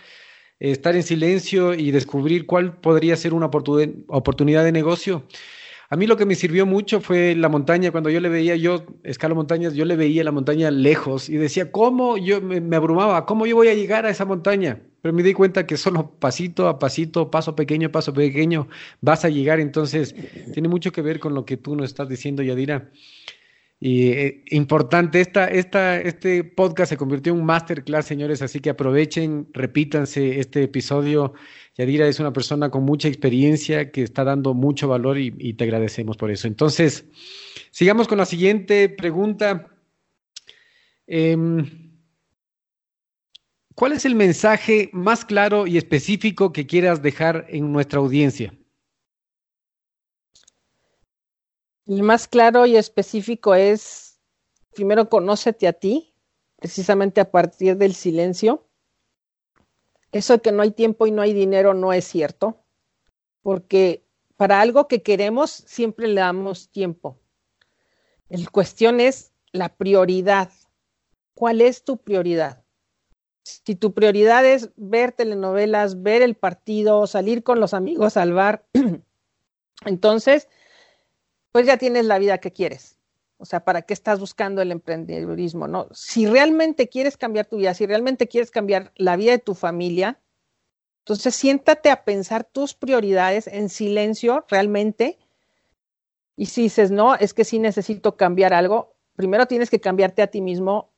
estar 0.60 0.96
en 0.96 1.04
silencio 1.04 1.74
y 1.74 1.92
descubrir 1.92 2.46
cuál 2.46 2.78
podría 2.78 3.16
ser 3.16 3.34
una 3.34 3.46
oportunidad 3.46 4.64
de 4.66 4.72
negocio. 4.72 5.26
A 5.94 5.96
mí 5.96 6.08
lo 6.08 6.18
que 6.18 6.26
me 6.26 6.34
sirvió 6.34 6.66
mucho 6.66 7.02
fue 7.02 7.36
la 7.36 7.50
montaña. 7.50 7.92
Cuando 7.92 8.10
yo 8.10 8.20
le 8.20 8.28
veía, 8.28 8.56
yo 8.56 8.84
escalo 9.04 9.36
montañas, 9.36 9.76
yo 9.76 9.86
le 9.86 9.96
veía 9.96 10.24
la 10.24 10.32
montaña 10.32 10.72
lejos 10.72 11.30
y 11.30 11.38
decía, 11.38 11.72
¿cómo? 11.72 12.18
Yo 12.18 12.42
me, 12.42 12.76
abrumaba, 12.76 13.28
¿cómo 13.28 13.46
yo 13.46 13.56
voy 13.56 13.68
a 13.68 13.76
llegar 13.76 14.08
a 14.08 14.10
esa 14.10 14.26
montaña? 14.26 14.82
Pero 15.04 15.14
me 15.14 15.22
di 15.22 15.34
cuenta 15.34 15.68
que 15.68 15.78
solo 15.78 16.10
pasito 16.20 16.68
a 16.68 16.80
pasito, 16.80 17.30
paso 17.30 17.56
pequeño, 17.56 17.92
paso 17.92 18.12
pequeño, 18.12 18.68
vas 19.02 19.24
a 19.24 19.30
llegar. 19.30 19.60
Entonces, 19.60 20.16
tiene 20.52 20.68
mucho 20.68 20.92
que 20.92 21.04
ver 21.04 21.20
con 21.20 21.36
lo 21.36 21.46
que 21.46 21.58
tú 21.58 21.76
nos 21.76 21.86
estás 21.86 22.10
diciendo, 22.10 22.42
Yadira. 22.42 22.90
Y 23.86 24.12
eh, 24.12 24.44
importante, 24.52 25.20
esta, 25.20 25.52
este 25.52 26.46
podcast 26.46 26.92
se 26.92 26.96
convirtió 26.96 27.34
en 27.34 27.40
un 27.40 27.46
masterclass, 27.46 28.06
señores, 28.06 28.42
así 28.42 28.62
que 28.62 28.70
aprovechen, 28.70 29.50
repítanse 29.52 30.40
este 30.40 30.64
episodio. 30.64 31.34
Yadira 31.78 32.08
es 32.08 32.18
una 32.22 32.32
persona 32.32 32.70
con 32.70 32.86
mucha 32.86 33.10
experiencia 33.10 33.92
que 33.92 34.04
está 34.04 34.24
dando 34.24 34.54
mucho 34.54 34.88
valor 34.88 35.18
y, 35.18 35.54
te 35.56 35.66
agradecemos 35.66 36.16
por 36.16 36.32
eso. 36.32 36.48
Entonces, 36.48 37.04
sigamos 37.72 38.08
con 38.08 38.20
la 38.20 38.26
siguiente 38.26 38.88
pregunta. 38.88 39.68
Em, 41.06 42.00
¿Cuál 43.76 43.92
es 43.92 44.06
el 44.06 44.16
mensaje 44.16 44.92
más 44.94 45.26
claro 45.26 45.68
y 45.68 45.76
específico 45.76 46.54
que 46.54 46.66
quieras 46.66 47.02
dejar 47.02 47.48
en 47.50 47.74
nuestra 47.74 48.00
audiencia? 48.00 48.54
El 51.86 52.04
más 52.04 52.28
claro 52.28 52.66
y 52.66 52.78
específico 52.78 53.56
es, 53.56 54.20
primero, 54.74 55.10
conócete 55.10 55.68
a 55.68 55.74
ti, 55.74 56.14
precisamente 56.58 57.20
a 57.20 57.30
partir 57.30 57.78
del 57.78 57.94
silencio. 57.94 58.66
Eso 60.14 60.34
de 60.34 60.42
que 60.42 60.52
no 60.52 60.62
hay 60.62 60.72
tiempo 60.72 61.08
y 61.08 61.12
no 61.12 61.22
hay 61.22 61.34
dinero 61.34 61.74
no 61.74 61.92
es 61.92 62.06
cierto, 62.06 62.64
porque 63.42 64.06
para 64.38 64.62
algo 64.62 64.88
que 64.88 65.02
queremos 65.02 65.52
siempre 65.52 66.08
le 66.08 66.22
damos 66.22 66.70
tiempo. 66.70 67.20
La 68.30 68.50
cuestión 68.50 69.00
es 69.00 69.34
la 69.52 69.76
prioridad. 69.76 70.52
¿Cuál 71.34 71.62
es 71.62 71.84
tu 71.84 71.98
prioridad? 71.98 72.64
Si 73.44 73.76
tu 73.76 73.94
prioridad 73.94 74.46
es 74.46 74.70
ver 74.78 75.12
telenovelas, 75.12 76.02
ver 76.02 76.22
el 76.22 76.36
partido, 76.36 77.08
salir 77.08 77.44
con 77.44 77.60
los 77.60 77.74
amigos 77.74 78.16
al 78.16 78.34
bar, 78.34 78.66
entonces 79.86 80.48
pues 81.54 81.68
ya 81.68 81.78
tienes 81.78 82.06
la 82.06 82.20
vida 82.20 82.40
que 82.40 82.52
quieres. 82.52 82.98
O 83.38 83.46
sea, 83.46 83.64
¿para 83.64 83.84
qué 83.84 83.94
estás 83.94 84.20
buscando 84.20 84.62
el 84.62 84.72
emprendedurismo? 84.72 85.68
No, 85.68 85.88
si 85.92 86.26
realmente 86.26 86.90
quieres 86.90 87.16
cambiar 87.16 87.46
tu 87.46 87.58
vida, 87.58 87.74
si 87.74 87.86
realmente 87.86 88.28
quieres 88.28 88.52
cambiar 88.52 88.92
la 88.96 89.16
vida 89.16 89.32
de 89.32 89.40
tu 89.40 89.54
familia, 89.54 90.20
entonces 91.02 91.36
siéntate 91.36 91.92
a 91.92 92.06
pensar 92.06 92.44
tus 92.44 92.74
prioridades 92.74 93.48
en 93.48 93.70
silencio 93.70 94.46
realmente. 94.50 95.20
Y 96.36 96.48
si 96.48 96.64
dices, 96.64 96.90
no, 96.90 97.16
es 97.16 97.34
que 97.34 97.44
sí 97.44 97.60
necesito 97.60 98.18
cambiar 98.18 98.54
algo, 98.54 98.96
primero 99.16 99.46
tienes 99.46 99.70
que 99.70 99.80
cambiarte 99.80 100.24
a 100.24 100.28
ti 100.28 100.42
mismo 100.42 100.92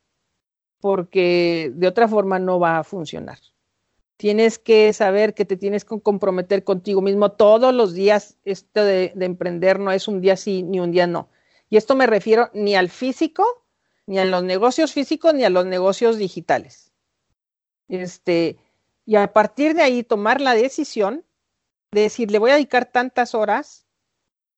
porque 0.80 1.70
de 1.74 1.86
otra 1.86 2.08
forma 2.08 2.38
no 2.38 2.58
va 2.58 2.78
a 2.78 2.84
funcionar. 2.84 3.38
Tienes 4.16 4.58
que 4.58 4.92
saber 4.94 5.34
que 5.34 5.44
te 5.44 5.56
tienes 5.56 5.84
que 5.84 6.00
comprometer 6.00 6.64
contigo 6.64 7.02
mismo 7.02 7.32
todos 7.32 7.74
los 7.74 7.92
días. 7.92 8.38
Esto 8.44 8.82
de, 8.82 9.12
emprender 9.20 9.78
no 9.78 9.92
es 9.92 10.08
un 10.08 10.22
día 10.22 10.36
sí 10.36 10.62
ni 10.62 10.80
un 10.80 10.90
día 10.90 11.06
no. 11.06 11.28
Y 11.68 11.76
esto 11.76 11.94
me 11.94 12.06
refiero 12.06 12.50
ni 12.54 12.74
al 12.76 12.88
físico, 12.88 13.44
ni 14.06 14.18
a 14.18 14.24
los 14.24 14.42
negocios 14.42 14.92
físicos, 14.92 15.34
ni 15.34 15.44
a 15.44 15.50
los 15.50 15.66
negocios 15.66 16.16
digitales. 16.16 16.92
Este, 17.88 18.56
y 19.04 19.16
a 19.16 19.32
partir 19.32 19.74
de 19.74 19.82
ahí 19.82 20.02
tomar 20.02 20.40
la 20.40 20.54
decisión 20.54 21.24
de 21.90 22.02
decir, 22.02 22.30
le 22.30 22.38
voy 22.38 22.52
a 22.52 22.54
dedicar 22.54 22.86
tantas 22.86 23.34
horas 23.34 23.86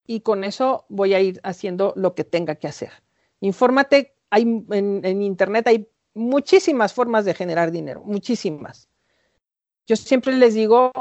y 0.07 0.21
con 0.21 0.45
eso 0.45 0.87
voy 0.89 1.15
a 1.15 1.21
ir 1.21 1.41
haciendo 1.43 1.93
lo 1.97 2.15
que 2.15 2.25
tenga 2.25 2.55
que 2.55 2.69
hacer. 2.69 2.93
Infórmate, 3.41 4.15
hay, 4.31 4.43
en, 4.43 5.01
en 5.05 5.23
Internet 5.23 5.67
hay 5.67 5.89
muchísimas 6.15 6.93
formas 6.93 7.25
de 7.25 7.35
generar 7.35 7.73
dinero, 7.73 8.03
muchísimas. 8.05 8.88
Yo 9.89 9.97
siempre 9.97 10.37
les 10.37 10.53
digo, 10.53 10.93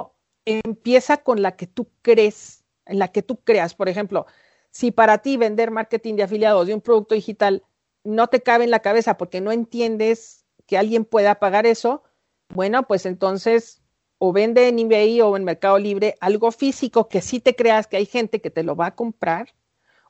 empieza 0.45 1.17
con 1.17 1.41
la 1.41 1.57
que 1.57 1.67
tú 1.67 1.89
crees, 2.01 2.63
en 2.85 2.99
la 2.99 3.09
que 3.09 3.21
tú 3.21 3.41
creas. 3.43 3.75
Por 3.75 3.89
ejemplo, 3.89 4.25
si 4.71 4.91
para 4.91 5.17
ti 5.17 5.35
vender 5.35 5.71
marketing 5.71 6.15
de 6.15 6.23
afiliados 6.23 6.65
de 6.67 6.73
un 6.73 6.79
producto 6.79 7.13
digital 7.13 7.63
no 8.05 8.27
te 8.27 8.41
cabe 8.41 8.63
en 8.63 8.71
la 8.71 8.79
cabeza 8.79 9.17
porque 9.17 9.41
no 9.41 9.51
entiendes 9.51 10.45
que 10.65 10.77
alguien 10.77 11.03
pueda 11.03 11.35
pagar 11.35 11.65
eso, 11.65 12.03
bueno, 12.47 12.87
pues 12.87 13.05
entonces 13.05 13.81
o 14.19 14.31
vende 14.31 14.69
en 14.69 14.79
eBay 14.79 15.19
o 15.19 15.35
en 15.35 15.43
Mercado 15.43 15.77
Libre 15.77 16.15
algo 16.21 16.51
físico 16.51 17.09
que 17.09 17.21
sí 17.21 17.41
te 17.41 17.57
creas 17.57 17.87
que 17.87 17.97
hay 17.97 18.05
gente 18.05 18.39
que 18.39 18.49
te 18.49 18.63
lo 18.63 18.77
va 18.77 18.87
a 18.87 18.95
comprar, 18.95 19.53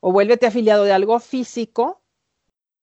o 0.02 0.12
vuélvete 0.12 0.46
afiliado 0.46 0.84
de 0.84 0.94
algo 0.94 1.20
físico, 1.20 2.04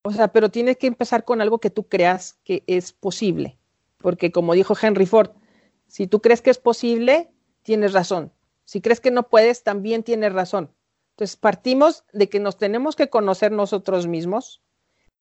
o 0.02 0.10
sea, 0.10 0.28
pero 0.28 0.50
tienes 0.50 0.76
que 0.76 0.88
empezar 0.88 1.24
con 1.24 1.40
algo 1.40 1.60
que 1.60 1.70
tú 1.70 1.88
creas 1.88 2.34
que 2.42 2.64
es 2.66 2.92
posible, 2.92 3.58
porque 3.98 4.32
como 4.32 4.54
dijo 4.54 4.74
Henry 4.80 5.06
Ford, 5.06 5.30
si 5.94 6.08
tú 6.08 6.20
crees 6.20 6.42
que 6.42 6.50
es 6.50 6.58
posible, 6.58 7.32
tienes 7.62 7.92
razón. 7.92 8.32
Si 8.64 8.80
crees 8.80 8.98
que 8.98 9.12
no 9.12 9.28
puedes, 9.28 9.62
también 9.62 10.02
tienes 10.02 10.32
razón. 10.32 10.74
Entonces, 11.10 11.36
partimos 11.36 12.02
de 12.12 12.28
que 12.28 12.40
nos 12.40 12.58
tenemos 12.58 12.96
que 12.96 13.08
conocer 13.08 13.52
nosotros 13.52 14.08
mismos. 14.08 14.60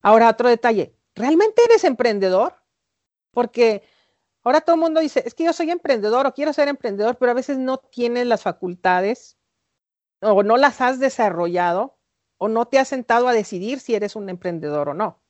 Ahora, 0.01 0.31
otro 0.31 0.49
detalle, 0.49 0.95
¿realmente 1.13 1.61
eres 1.63 1.83
emprendedor? 1.83 2.55
Porque 3.29 3.83
ahora 4.41 4.61
todo 4.61 4.77
el 4.77 4.81
mundo 4.81 4.99
dice, 4.99 5.21
es 5.23 5.35
que 5.35 5.43
yo 5.43 5.53
soy 5.53 5.69
emprendedor 5.69 6.25
o 6.25 6.33
quiero 6.33 6.51
ser 6.53 6.67
emprendedor, 6.67 7.17
pero 7.19 7.33
a 7.33 7.35
veces 7.35 7.59
no 7.59 7.77
tienes 7.77 8.25
las 8.25 8.41
facultades 8.41 9.37
o 10.21 10.41
no 10.41 10.57
las 10.57 10.81
has 10.81 10.99
desarrollado 10.99 11.99
o 12.39 12.47
no 12.47 12.65
te 12.65 12.79
has 12.79 12.87
sentado 12.87 13.27
a 13.27 13.33
decidir 13.33 13.79
si 13.79 13.93
eres 13.93 14.15
un 14.15 14.27
emprendedor 14.27 14.89
o 14.89 14.95
no. 14.95 15.21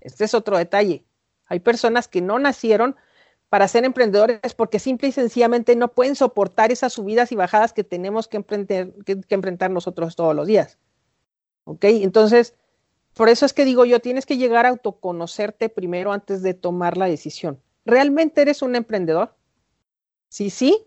Este 0.00 0.24
es 0.24 0.34
otro 0.34 0.58
detalle. 0.58 1.06
Hay 1.46 1.60
personas 1.60 2.08
que 2.08 2.20
no 2.20 2.40
nacieron 2.40 2.96
para 3.48 3.68
ser 3.68 3.84
emprendedores 3.84 4.54
porque 4.54 4.78
simple 4.78 5.08
y 5.08 5.12
sencillamente 5.12 5.74
no 5.74 5.88
pueden 5.92 6.16
soportar 6.16 6.70
esas 6.70 6.92
subidas 6.92 7.32
y 7.32 7.36
bajadas 7.36 7.72
que 7.72 7.84
tenemos 7.84 8.28
que, 8.28 8.36
emprender, 8.38 8.94
que, 9.04 9.20
enfrentar 9.30 9.70
nosotros 9.70 10.16
todos 10.16 10.34
los 10.34 10.46
días. 10.46 10.78
¿Ok? 11.64 11.84
Entonces, 11.84 12.54
por 13.14 13.28
eso 13.28 13.46
es 13.46 13.52
que 13.52 13.64
digo 13.64 13.84
yo, 13.84 14.00
tienes 14.00 14.26
que 14.26 14.36
llegar 14.36 14.66
a 14.66 14.70
autoconocerte 14.70 15.68
primero 15.68 16.12
antes 16.12 16.42
de 16.42 16.54
tomar 16.54 16.96
la 16.96 17.06
decisión. 17.06 17.60
¿Realmente 17.84 18.42
eres 18.42 18.60
un 18.60 18.76
emprendedor? 18.76 19.34
Sí, 20.28 20.50
sí. 20.50 20.86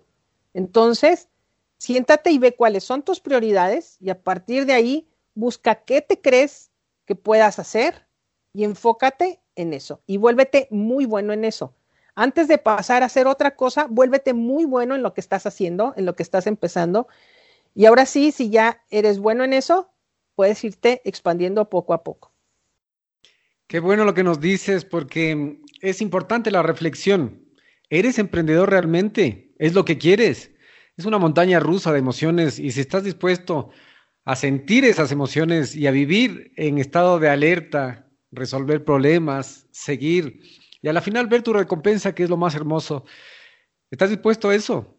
Entonces, 0.53 1.29
siéntate 1.77 2.31
y 2.31 2.37
ve 2.37 2.55
cuáles 2.55 2.83
son 2.83 3.01
tus 3.01 3.19
prioridades 3.19 3.97
y 3.99 4.11
a 4.11 4.21
partir 4.21 4.65
de 4.65 4.73
ahí 4.73 5.07
busca 5.33 5.83
qué 5.83 6.01
te 6.01 6.21
crees 6.21 6.69
que 7.05 7.15
puedas 7.15 7.57
hacer 7.57 8.05
y 8.53 8.65
enfócate 8.65 9.41
en 9.55 9.73
eso 9.73 10.01
y 10.05 10.17
vuélvete 10.17 10.67
muy 10.69 11.05
bueno 11.05 11.33
en 11.33 11.45
eso 11.45 11.73
antes 12.21 12.47
de 12.47 12.59
pasar 12.59 13.01
a 13.01 13.07
hacer 13.07 13.25
otra 13.25 13.55
cosa, 13.55 13.87
vuélvete 13.89 14.35
muy 14.35 14.65
bueno 14.65 14.93
en 14.93 15.01
lo 15.01 15.15
que 15.15 15.21
estás 15.21 15.47
haciendo, 15.47 15.95
en 15.97 16.05
lo 16.05 16.15
que 16.15 16.21
estás 16.21 16.45
empezando. 16.45 17.07
Y 17.73 17.85
ahora 17.85 18.05
sí, 18.05 18.31
si 18.31 18.51
ya 18.51 18.83
eres 18.91 19.17
bueno 19.17 19.43
en 19.43 19.53
eso, 19.53 19.89
puedes 20.35 20.63
irte 20.63 21.01
expandiendo 21.03 21.67
poco 21.67 21.95
a 21.95 22.03
poco. 22.03 22.31
Qué 23.65 23.79
bueno 23.79 24.05
lo 24.05 24.13
que 24.13 24.23
nos 24.23 24.39
dices, 24.39 24.85
porque 24.85 25.61
es 25.81 25.99
importante 25.99 26.51
la 26.51 26.61
reflexión. 26.61 27.43
¿Eres 27.89 28.19
emprendedor 28.19 28.69
realmente? 28.69 29.55
¿Es 29.57 29.73
lo 29.73 29.83
que 29.83 29.97
quieres? 29.97 30.51
Es 30.97 31.05
una 31.05 31.17
montaña 31.17 31.59
rusa 31.59 31.91
de 31.91 31.97
emociones 31.97 32.59
y 32.59 32.69
si 32.69 32.81
estás 32.81 33.03
dispuesto 33.03 33.71
a 34.25 34.35
sentir 34.35 34.85
esas 34.85 35.11
emociones 35.11 35.75
y 35.75 35.87
a 35.87 35.91
vivir 35.91 36.53
en 36.55 36.77
estado 36.77 37.17
de 37.17 37.29
alerta, 37.29 38.11
resolver 38.31 38.85
problemas, 38.85 39.65
seguir 39.71 40.60
y 40.81 40.87
a 40.87 40.93
la 40.93 41.01
final 41.01 41.27
ver 41.27 41.43
tu 41.43 41.53
recompensa, 41.53 42.13
que 42.15 42.23
es 42.23 42.29
lo 42.29 42.37
más 42.37 42.55
hermoso. 42.55 43.05
¿Estás 43.89 44.09
dispuesto 44.09 44.49
a 44.49 44.55
eso? 44.55 44.97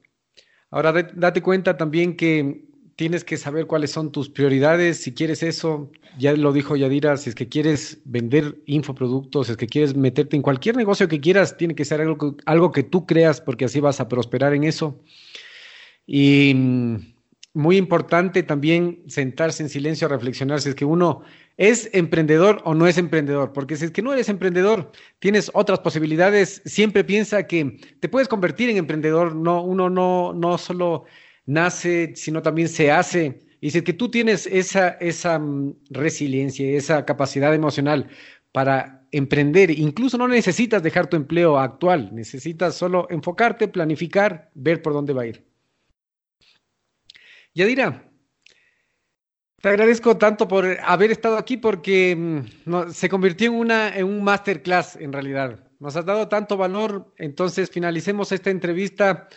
Ahora 0.70 0.92
date 0.92 1.42
cuenta 1.42 1.76
también 1.76 2.16
que 2.16 2.66
tienes 2.96 3.24
que 3.24 3.36
saber 3.36 3.66
cuáles 3.66 3.90
son 3.90 4.12
tus 4.12 4.28
prioridades. 4.30 5.02
Si 5.02 5.12
quieres 5.12 5.42
eso, 5.42 5.90
ya 6.18 6.34
lo 6.34 6.52
dijo 6.52 6.76
Yadira, 6.76 7.16
si 7.16 7.30
es 7.30 7.34
que 7.34 7.48
quieres 7.48 8.00
vender 8.04 8.62
infoproductos, 8.66 9.46
si 9.46 9.52
es 9.52 9.58
que 9.58 9.66
quieres 9.66 9.96
meterte 9.96 10.36
en 10.36 10.42
cualquier 10.42 10.76
negocio 10.76 11.08
que 11.08 11.20
quieras, 11.20 11.56
tiene 11.56 11.74
que 11.74 11.84
ser 11.84 12.00
algo, 12.00 12.36
algo 12.46 12.70
que 12.72 12.82
tú 12.82 13.06
creas 13.06 13.40
porque 13.40 13.64
así 13.64 13.80
vas 13.80 14.00
a 14.00 14.08
prosperar 14.08 14.54
en 14.54 14.64
eso. 14.64 15.00
Y, 16.06 16.54
muy 17.54 17.76
importante 17.76 18.42
también 18.42 19.02
sentarse 19.08 19.62
en 19.62 19.68
silencio 19.68 20.06
a 20.06 20.10
reflexionar 20.10 20.60
si 20.60 20.70
es 20.70 20.74
que 20.74 20.84
uno 20.84 21.22
es 21.62 21.88
emprendedor 21.92 22.60
o 22.64 22.74
no 22.74 22.88
es 22.88 22.98
emprendedor, 22.98 23.52
porque 23.52 23.76
si 23.76 23.84
es 23.84 23.92
que 23.92 24.02
no 24.02 24.12
eres 24.12 24.28
emprendedor, 24.28 24.90
tienes 25.20 25.48
otras 25.54 25.78
posibilidades, 25.78 26.60
siempre 26.64 27.04
piensa 27.04 27.46
que 27.46 27.78
te 28.00 28.08
puedes 28.08 28.26
convertir 28.26 28.68
en 28.68 28.78
emprendedor, 28.78 29.36
no, 29.36 29.62
uno 29.62 29.88
no, 29.88 30.32
no 30.32 30.58
solo 30.58 31.04
nace, 31.46 32.14
sino 32.16 32.42
también 32.42 32.68
se 32.68 32.90
hace. 32.90 33.38
Y 33.60 33.70
si 33.70 33.78
es 33.78 33.84
que 33.84 33.92
tú 33.92 34.10
tienes 34.10 34.48
esa, 34.48 34.88
esa 34.88 35.38
mm, 35.38 35.76
resiliencia, 35.90 36.68
esa 36.76 37.04
capacidad 37.04 37.54
emocional 37.54 38.08
para 38.50 39.06
emprender, 39.12 39.70
incluso 39.70 40.18
no 40.18 40.26
necesitas 40.26 40.82
dejar 40.82 41.06
tu 41.06 41.16
empleo 41.16 41.58
actual, 41.58 42.12
necesitas 42.12 42.74
solo 42.74 43.06
enfocarte, 43.08 43.68
planificar, 43.68 44.50
ver 44.54 44.82
por 44.82 44.94
dónde 44.94 45.12
va 45.12 45.22
a 45.22 45.26
ir. 45.26 45.46
Yadira, 47.54 48.11
te 49.62 49.68
agradezco 49.68 50.18
tanto 50.18 50.48
por 50.48 50.66
haber 50.82 51.12
estado 51.12 51.38
aquí 51.38 51.56
porque 51.56 52.16
mm, 52.16 52.90
se 52.90 53.08
convirtió 53.08 53.46
en, 53.46 53.54
una, 53.54 53.96
en 53.96 54.06
un 54.06 54.24
masterclass 54.24 54.96
en 54.96 55.12
realidad. 55.12 55.60
Nos 55.78 55.94
has 55.94 56.04
dado 56.04 56.28
tanto 56.28 56.56
valor, 56.56 57.14
entonces 57.16 57.70
finalicemos 57.70 58.32
esta 58.32 58.50
entrevista 58.50 59.28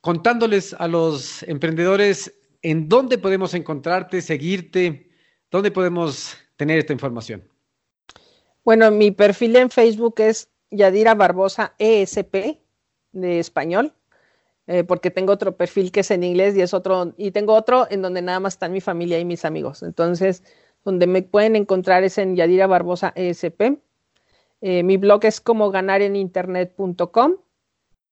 contándoles 0.00 0.74
a 0.74 0.88
los 0.88 1.44
emprendedores 1.44 2.34
en 2.62 2.88
dónde 2.88 3.18
podemos 3.18 3.54
encontrarte, 3.54 4.20
seguirte, 4.20 5.08
dónde 5.48 5.70
podemos 5.70 6.36
tener 6.56 6.80
esta 6.80 6.92
información. 6.92 7.48
Bueno, 8.64 8.90
mi 8.90 9.12
perfil 9.12 9.54
en 9.54 9.70
Facebook 9.70 10.16
es 10.18 10.48
Yadira 10.72 11.14
Barbosa 11.14 11.76
ESP 11.78 12.58
de 13.12 13.38
español. 13.38 13.94
Eh, 14.68 14.84
porque 14.84 15.10
tengo 15.10 15.32
otro 15.32 15.56
perfil 15.56 15.90
que 15.90 16.00
es 16.00 16.10
en 16.12 16.22
inglés 16.22 16.56
y 16.56 16.62
es 16.62 16.72
otro, 16.72 17.14
y 17.16 17.32
tengo 17.32 17.54
otro 17.54 17.86
en 17.90 18.00
donde 18.00 18.22
nada 18.22 18.38
más 18.40 18.54
están 18.54 18.72
mi 18.72 18.80
familia 18.80 19.18
y 19.18 19.24
mis 19.24 19.44
amigos. 19.44 19.82
Entonces, 19.82 20.44
donde 20.84 21.06
me 21.06 21.22
pueden 21.22 21.56
encontrar 21.56 22.04
es 22.04 22.18
en 22.18 22.36
Yadira 22.36 22.66
Barbosa 22.66 23.12
ESP. 23.16 23.80
Eh, 24.60 24.82
mi 24.84 24.96
blog 24.96 25.24
es 25.24 25.40
como 25.40 25.70
ganar 25.70 26.02
en 26.02 26.14
internet.com 26.14 27.36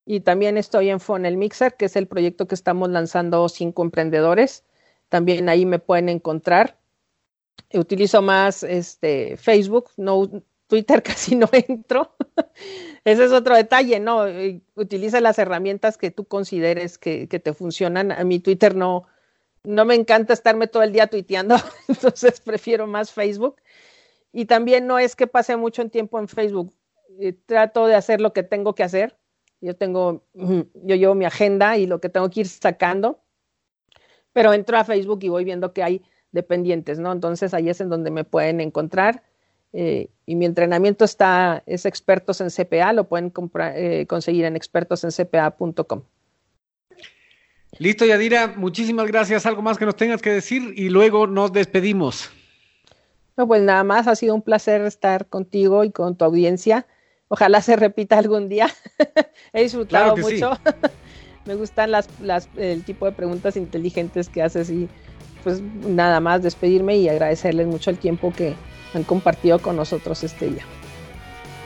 y 0.04 0.20
también 0.20 0.56
estoy 0.58 0.90
en 0.90 0.98
Funnel 0.98 1.36
Mixer, 1.36 1.76
que 1.76 1.84
es 1.84 1.94
el 1.94 2.08
proyecto 2.08 2.48
que 2.48 2.56
estamos 2.56 2.90
lanzando 2.90 3.48
cinco 3.48 3.82
emprendedores. 3.82 4.64
También 5.08 5.48
ahí 5.48 5.66
me 5.66 5.78
pueden 5.78 6.08
encontrar. 6.08 6.78
Utilizo 7.72 8.22
más 8.22 8.64
este, 8.64 9.36
Facebook, 9.36 9.90
no, 9.96 10.28
Twitter 10.66 11.02
casi 11.04 11.36
no 11.36 11.48
entro. 11.52 12.16
Ese 13.04 13.24
es 13.24 13.32
otro 13.32 13.56
detalle, 13.56 14.00
¿no? 14.00 14.24
Utiliza 14.74 15.20
las 15.20 15.38
herramientas 15.38 15.96
que 15.96 16.10
tú 16.10 16.24
consideres 16.24 16.98
que, 16.98 17.26
te 17.26 17.52
funcionan. 17.52 18.12
A 18.12 18.24
mi 18.24 18.40
Twitter 18.40 18.74
no, 18.74 19.06
no 19.64 19.84
me 19.84 19.94
encanta 19.94 20.32
estarme 20.32 20.66
todo 20.66 20.82
el 20.82 20.92
día 20.92 21.06
tuiteando, 21.06 21.56
entonces 21.88 22.40
prefiero 22.40 22.86
más 22.86 23.12
Facebook. 23.12 23.56
Y 24.32 24.44
también 24.44 24.86
no 24.86 24.98
es 24.98 25.16
que 25.16 25.26
pase 25.26 25.56
mucho 25.56 25.88
tiempo 25.88 26.18
en 26.18 26.28
Facebook. 26.28 26.72
Eh, 27.18 27.32
trato 27.46 27.86
de 27.86 27.94
hacer 27.94 28.20
lo 28.20 28.32
que 28.32 28.42
tengo 28.42 28.74
que 28.74 28.84
hacer. 28.84 29.16
Yo 29.60 29.76
tengo, 29.76 30.24
yo 30.34 30.96
llevo 30.96 31.14
mi 31.14 31.24
agenda 31.24 31.76
y 31.76 31.86
lo 31.86 32.00
que 32.00 32.08
tengo 32.08 32.30
que 32.30 32.40
ir 32.40 32.48
sacando, 32.48 33.22
pero 34.32 34.52
entro 34.52 34.78
a 34.78 34.84
Facebook 34.84 35.20
y 35.22 35.28
voy 35.28 35.44
viendo 35.44 35.72
que 35.72 35.82
hay 35.82 36.02
dependientes, 36.32 36.98
¿no? 36.98 37.12
Entonces 37.12 37.54
ahí 37.54 37.68
es 37.68 37.80
en 37.80 37.88
donde 37.88 38.10
me 38.10 38.24
pueden 38.24 38.60
encontrar. 38.60 39.22
Eh, 39.72 40.08
y 40.26 40.34
mi 40.34 40.46
entrenamiento 40.46 41.04
está, 41.04 41.62
es 41.66 41.86
expertos 41.86 42.40
en 42.40 42.50
CPA, 42.50 42.92
lo 42.92 43.08
pueden 43.08 43.32
eh, 43.74 44.06
conseguir 44.08 44.44
en 44.44 44.56
expertosencpa.com. 44.56 46.02
Listo, 47.78 48.04
Yadira, 48.04 48.54
muchísimas 48.56 49.06
gracias. 49.06 49.46
Algo 49.46 49.62
más 49.62 49.78
que 49.78 49.86
nos 49.86 49.96
tengas 49.96 50.20
que 50.20 50.30
decir 50.30 50.74
y 50.76 50.88
luego 50.88 51.26
nos 51.26 51.52
despedimos. 51.52 52.30
No, 53.36 53.46
pues 53.46 53.62
nada 53.62 53.84
más, 53.84 54.06
ha 54.06 54.16
sido 54.16 54.34
un 54.34 54.42
placer 54.42 54.82
estar 54.82 55.26
contigo 55.26 55.84
y 55.84 55.90
con 55.90 56.16
tu 56.16 56.24
audiencia. 56.24 56.86
Ojalá 57.28 57.62
se 57.62 57.76
repita 57.76 58.18
algún 58.18 58.48
día. 58.48 58.68
He 59.52 59.62
disfrutado 59.62 60.16
mucho. 60.16 60.58
Me 61.46 61.54
gustan 61.54 61.92
las, 61.92 62.08
las, 62.20 62.48
el 62.56 62.84
tipo 62.84 63.06
de 63.06 63.12
preguntas 63.12 63.56
inteligentes 63.56 64.28
que 64.28 64.42
haces 64.42 64.68
y 64.68 64.88
pues 65.42 65.62
nada 65.62 66.20
más 66.20 66.42
despedirme 66.42 66.98
y 66.98 67.08
agradecerles 67.08 67.66
mucho 67.66 67.88
el 67.88 67.98
tiempo 67.98 68.30
que, 68.30 68.54
han 68.94 69.04
compartido 69.04 69.58
con 69.58 69.76
nosotros 69.76 70.22
este 70.24 70.48
día. 70.48 70.64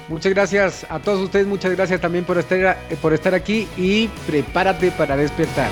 Muchas 0.08 0.34
gracias 0.34 0.86
a 0.90 0.98
todos 0.98 1.20
ustedes, 1.20 1.46
muchas 1.46 1.72
gracias 1.72 2.00
también 2.00 2.24
por 2.24 2.36
estar, 2.36 2.76
por 3.00 3.14
estar 3.14 3.34
aquí 3.34 3.66
y 3.76 4.08
prepárate 4.26 4.90
para 4.90 5.16
despertar. 5.16 5.70